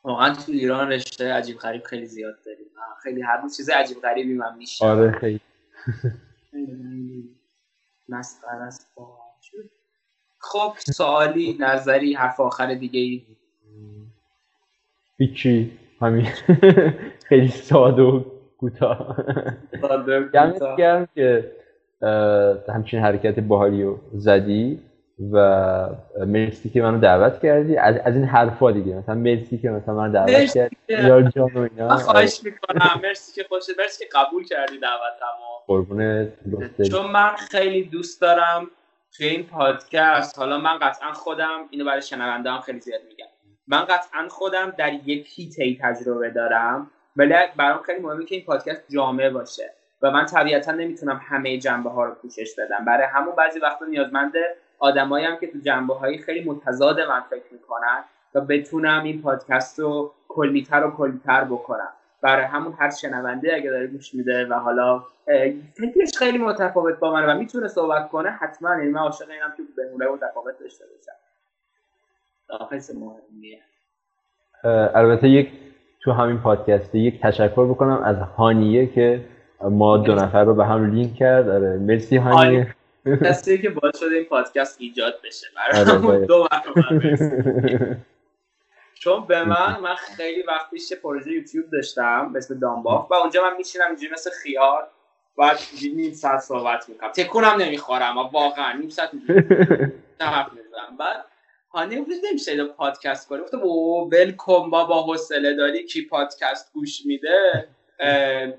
واقعا 0.09 0.35
تو 0.35 0.53
ایران 0.53 0.93
رشته 0.93 1.33
عجیب 1.33 1.59
غریب 1.59 1.83
خیلی 1.83 2.07
زیاد 2.07 2.35
داریم. 2.47 2.67
خیلی 3.03 3.23
هر 3.23 3.41
روز 3.43 3.57
چیز 3.57 3.71
عجیب 3.71 4.01
غریبی 4.03 4.35
من 4.35 4.57
میشه 4.59 4.87
آره 4.87 5.13
خیلی. 5.13 5.41
مسخره 8.09 8.63
است 8.63 8.87
خب 10.39 10.73
سوالی 10.79 11.57
نظری 11.61 12.15
حرف 12.15 12.41
آخر 12.41 12.75
دیگه 12.75 13.01
ای؟ 13.01 13.23
هیچی. 15.19 15.79
همین. 16.01 16.29
خیلی 17.29 17.49
ساده 17.49 18.03
و 18.03 18.25
کوتاه. 18.59 19.17
دمت 20.33 20.77
گرم 20.79 21.09
که 21.15 21.53
همچین 22.69 23.01
حرکت 23.01 23.39
باحالی 23.39 23.83
رو 23.83 24.01
زدی. 24.15 24.81
و 25.33 25.37
مرسی 26.27 26.71
که 26.71 26.83
منو 26.83 26.99
دعوت 26.99 27.41
کردی. 27.43 27.77
از, 27.77 27.97
از 28.05 28.15
این 28.15 28.25
حرفا 28.25 28.71
دیگه. 28.71 28.95
مثلا 28.95 29.15
مرسی 29.15 29.59
که 29.59 29.71
مثلا 29.71 29.95
منو 29.95 30.13
دعوت 30.13 30.55
کردی. 30.55 30.77
یا 30.89 31.23
جان 31.23 31.53
و 31.55 31.59
اینا. 31.59 31.97
خواهش 31.97 32.41
می‌کنم. 32.45 33.01
مرسی 33.03 33.33
که 33.43 33.49
خوش 33.49 33.63
مرسی 33.79 34.05
که 34.05 34.11
قبول 34.15 34.45
کردی 34.45 34.79
دعوتمو. 34.79 35.49
قربون 35.67 36.29
چون 36.91 37.11
من 37.11 37.37
خیلی 37.37 37.85
دوست 37.85 38.21
دارم 38.21 38.71
توی 39.17 39.27
این 39.27 39.47
پادکست. 39.47 40.39
حالا 40.39 40.59
من 40.59 40.79
قطعا 40.79 41.13
خودم 41.13 41.59
اینو 41.71 41.85
برای 41.85 42.03
شنونده 42.03 42.51
هم 42.51 42.61
خیلی 42.61 42.81
زیاد 42.81 43.01
میگم. 43.09 43.27
من 43.67 43.85
قطعا 43.85 44.29
خودم 44.29 44.73
در 44.79 44.93
یک 44.93 45.29
هیته 45.35 45.77
تجربه 45.83 46.31
دارم. 46.31 46.91
ولی 47.17 47.35
برام 47.57 47.83
خیلی 47.83 48.01
مهمه 48.01 48.25
که 48.25 48.35
این 48.35 48.45
پادکست 48.45 48.85
جامعه 48.91 49.31
باشه. 49.31 49.75
و 50.03 50.11
من 50.11 50.27
طبیعتا 50.27 50.73
نمی‌تونم 50.73 51.21
همه 51.29 51.59
جنبه 51.59 51.91
ها 51.91 52.05
رو 52.05 52.15
پوشش 52.15 52.55
بدم. 52.59 52.85
برای 52.85 53.07
همون 53.07 53.35
بعضی 53.37 53.61
وقتا 53.61 53.85
نیازمند 53.87 54.33
آدمایی 54.79 55.27
هم 55.27 55.37
که 55.37 55.47
تو 55.47 55.59
جنبه 55.59 55.95
های 55.95 56.19
خیلی 56.19 56.51
متضاد 56.51 57.01
من 57.01 57.21
فکر 57.31 57.53
می‌کنن 57.53 58.05
و 58.35 58.41
بتونم 58.41 59.05
این 59.05 59.23
پادکست 59.23 59.79
رو 59.79 60.13
کلیتر 60.29 60.85
و 60.85 60.91
کلیتر 60.91 61.45
بکنم. 61.45 61.89
برای 62.23 62.45
همون 62.45 62.75
هر 62.79 62.91
شنونده 62.91 63.55
اگه 63.55 63.71
داره 63.71 63.87
گوش 63.87 64.15
میده 64.15 64.47
و 64.47 64.55
حالا 64.55 65.03
فکرش 65.75 66.19
خیلی 66.19 66.39
متفاوت 66.39 66.99
با 66.99 67.13
من 67.13 67.27
و 67.27 67.39
می‌تونه 67.39 67.69
صحبت 67.69 68.09
کنه 68.09 68.31
حتما 68.31 68.73
این 68.73 68.91
من 68.91 69.01
عاشق 69.01 69.31
اینم 69.31 69.55
که 69.57 69.63
به 69.99 70.09
متفاوت 70.09 70.59
داشته 70.61 70.85
باشم. 70.85 71.13
مهمیه 73.01 73.61
البته 74.95 75.29
یک 75.29 75.53
تو 76.01 76.13
همین 76.13 76.39
پادکست 76.39 76.95
یک 76.95 77.21
تشکر 77.23 77.67
بکنم 77.67 78.03
از 78.05 78.17
هانیه 78.17 78.87
که 78.87 79.25
ما 79.61 79.97
دو 79.97 80.15
نفر 80.15 80.45
رو 80.45 80.55
به 80.55 80.65
هم 80.65 80.91
لینک 80.91 81.15
کرد. 81.15 81.49
آره 81.49 81.77
مرسی 81.77 82.17
هانیه. 82.17 82.75
کسی 83.17 83.63
که 83.63 83.71
باعث 83.71 83.99
شده 83.99 84.17
این 84.17 84.25
پادکست 84.25 84.77
ایجاد 84.81 85.21
بشه. 85.25 85.47
برای 85.57 86.27
دو 86.27 86.49
چون 89.01 89.27
به 89.27 89.45
من 89.45 89.81
من 89.81 89.95
خیلی 89.95 90.43
وقت 90.43 90.71
پیش 90.71 90.93
پروژه 90.93 91.33
یوتیوب 91.33 91.71
داشتم 91.71 92.33
به 92.33 92.39
اسم 92.39 92.59
دامباف 92.59 93.11
و 93.11 93.15
اونجا 93.15 93.43
من 93.43 93.57
میشینم 93.57 93.87
اینجوری 93.87 94.13
مثل 94.13 94.31
خیار 94.31 94.89
بعد 95.39 95.59
نیم 95.95 96.13
ساعت 96.13 96.41
صحبت 96.41 96.89
می‌کنم. 96.89 97.13
تکونم 97.13 97.57
نمی‌خورم 97.59 98.19
واقعا 98.19 98.73
نیم 98.73 98.89
ساعت 98.89 99.11
حرف 100.21 100.53
می‌زنم 100.53 100.97
بعد 100.99 101.25
هانی 101.73 101.97
امروز 101.97 102.17
نمیشه 102.31 102.65
پادکست 102.65 103.29
کنه. 103.29 103.43
گفتم 103.43 103.61
او 103.61 104.09
ولکم 104.13 104.71
بابا 104.71 105.03
حوصله 105.03 105.55
داری؟ 105.55 105.85
کی 105.85 106.07
پادکست 106.07 106.73
گوش 106.73 107.07
میده؟ 107.07 107.69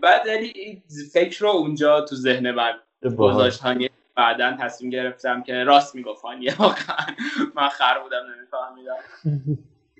بعد 0.02 0.26
یعنی 0.26 0.84
فکر 1.14 1.40
رو 1.40 1.50
اونجا 1.50 2.02
تو 2.02 2.16
ذهن 2.16 2.52
من 2.52 2.74
گذاشت. 3.18 3.60
هانی 3.60 3.90
بعدا 4.20 4.58
تصمیم 4.60 4.90
گرفتم 4.92 5.44
که 5.44 5.64
راست 5.64 5.96
می‌گفت 5.96 6.22
هانی 6.22 6.50
واقعا 6.50 6.98
من 7.56 7.70
خر 7.70 8.00
بودم 8.00 8.26
نمیفهمیدم. 8.36 8.96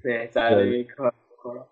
بهتره 0.04 0.84
کار 0.84 1.14
کنم 1.38 1.66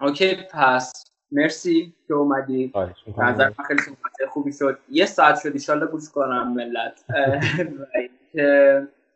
اوکی 0.00 0.36
پس 0.52 1.04
مرسی 1.32 1.94
که 2.08 2.14
اومدی. 2.14 2.72
نظر 3.18 3.52
من 3.58 3.64
خیلی 3.64 3.80
صحبت 3.82 4.30
خوبی 4.30 4.52
شد. 4.52 4.78
یه 4.88 5.06
ساعت 5.06 5.40
شد 5.40 5.50
ایشالله 5.52 5.86
گوش 5.86 6.10
کنم 6.10 6.54
ملت. 6.54 7.04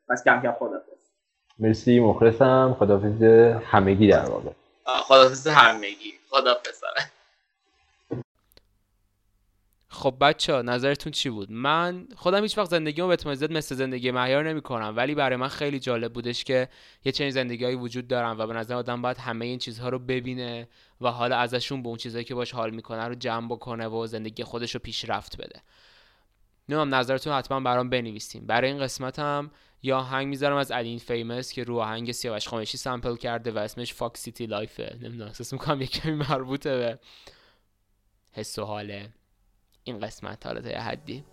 پس 0.09 0.25
کم 0.25 0.43
کم 0.43 0.53
خدافز 0.53 1.11
مرسی 1.59 2.01
مخلصم. 2.01 2.77
خدافز 2.79 3.23
همگی 3.65 4.09
در 4.09 4.25
واقع. 4.25 4.51
خدافز 4.87 5.47
همگی. 5.47 6.13
خدافز 6.29 6.85
خب 9.95 10.17
بچه 10.21 10.63
نظرتون 10.63 11.13
چی 11.13 11.31
بود؟ 11.31 11.51
من 11.51 12.09
خودم 12.17 12.43
هیچ 12.43 12.59
وقت 12.59 12.71
زندگیمو 12.71 13.09
به 13.09 13.13
اتمام 13.13 13.53
مثل 13.53 13.75
زندگی 13.75 14.11
مهیار 14.11 14.49
نمی 14.49 14.61
کنم 14.61 14.93
ولی 14.97 15.15
برای 15.15 15.37
من 15.37 15.49
خیلی 15.49 15.81
جالب 15.81 16.13
بودش 16.13 16.45
که 16.45 16.69
یه 17.05 17.13
چنین 17.13 17.31
زندگی 17.31 17.65
هایی 17.65 17.77
وجود 17.77 18.09
دارن 18.09 18.37
و 18.39 18.47
به 18.47 18.55
نظر 18.55 18.75
آدم 18.75 19.03
باید 19.03 19.19
همه 19.19 19.45
این 19.45 19.59
چیزها 19.59 19.89
رو 19.89 19.99
ببینه 19.99 20.69
و 21.01 21.09
حالا 21.09 21.37
ازشون 21.37 21.83
به 21.83 21.89
اون 21.89 21.97
چیزهایی 21.97 22.25
که 22.25 22.35
باش 22.35 22.53
حال 22.53 22.71
می‌کنه 22.71 23.05
رو 23.05 23.15
جمع 23.15 23.49
بکنه 23.49 23.87
و 23.87 24.07
زندگی 24.07 24.45
خودش 24.45 24.75
رو 24.75 24.81
پیشرفت 24.81 25.37
بده. 25.37 25.63
نمیم 26.69 26.95
نظرتون 26.95 27.33
حتما 27.33 27.61
برام 27.61 27.91
بنویسیم 27.91 28.47
برای 28.47 28.71
این 28.71 28.81
قسمت 28.81 29.19
هم 29.19 29.51
یا 29.83 29.99
آهنگ 29.99 30.27
می‌ذارم 30.27 30.57
از 30.57 30.73
ادین 30.73 30.99
فیمس 30.99 31.53
که 31.53 31.65
رو 31.65 31.79
آهنگ 31.79 32.13
سیاوش 32.13 32.49
خامشی 32.49 32.79
سامپل 32.79 33.17
کرده 33.17 33.53
و 33.53 33.59
اسمش 33.59 33.95
فاکس 33.95 34.21
سیتی 34.21 34.47
لایفه. 34.47 34.97
نمی‌دونم 35.03 35.29
احساس 35.29 35.53
می‌کنم 35.53 35.81
یه 35.81 35.87
کمی 35.87 36.13
مربوطه 36.13 36.77
به 36.77 36.99
حس 38.33 38.59
و 38.59 38.65
حاله. 38.65 39.09
این 39.87 39.99
قسمت 39.99 40.47
حالا 40.47 40.61
تا 40.61 40.69
یه 40.69 40.79
حدی. 40.79 41.25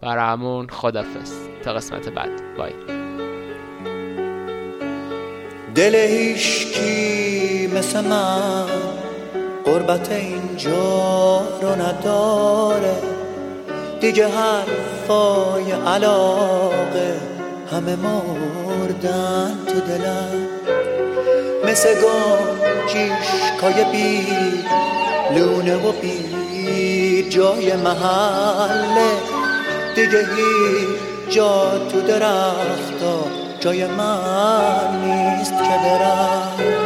برای 0.00 0.24
همون 0.24 0.68
خدافز 0.68 1.32
تا 1.62 1.72
قسمت 1.72 2.08
بعد. 2.08 2.56
بای. 2.58 2.72
دل 5.74 5.94
هیشکی 5.94 7.66
مثل 7.66 8.00
من 8.00 8.66
قربت 9.64 10.12
اینجا 10.12 11.40
رو 11.62 11.82
نداره. 11.82 12.96
دیگه 14.00 14.28
حرفای 14.28 15.72
علاقه 15.72 17.20
همه 17.72 17.96
مردن 17.96 19.58
تو 19.66 19.80
دلم. 19.80 20.48
مثل 21.64 21.94
کای 23.60 23.84
بی 23.92 24.26
لونه 25.34 25.76
و 25.76 25.92
بی 25.92 26.49
جای 27.28 27.76
محله. 27.76 29.10
دیگه 29.94 30.18
هیچ 30.18 31.34
جا 31.36 31.78
تو 31.92 32.00
درختا 32.00 33.24
جای 33.60 33.86
من 33.86 35.04
نیست 35.04 35.52
که 35.52 35.78
برم. 35.84 36.79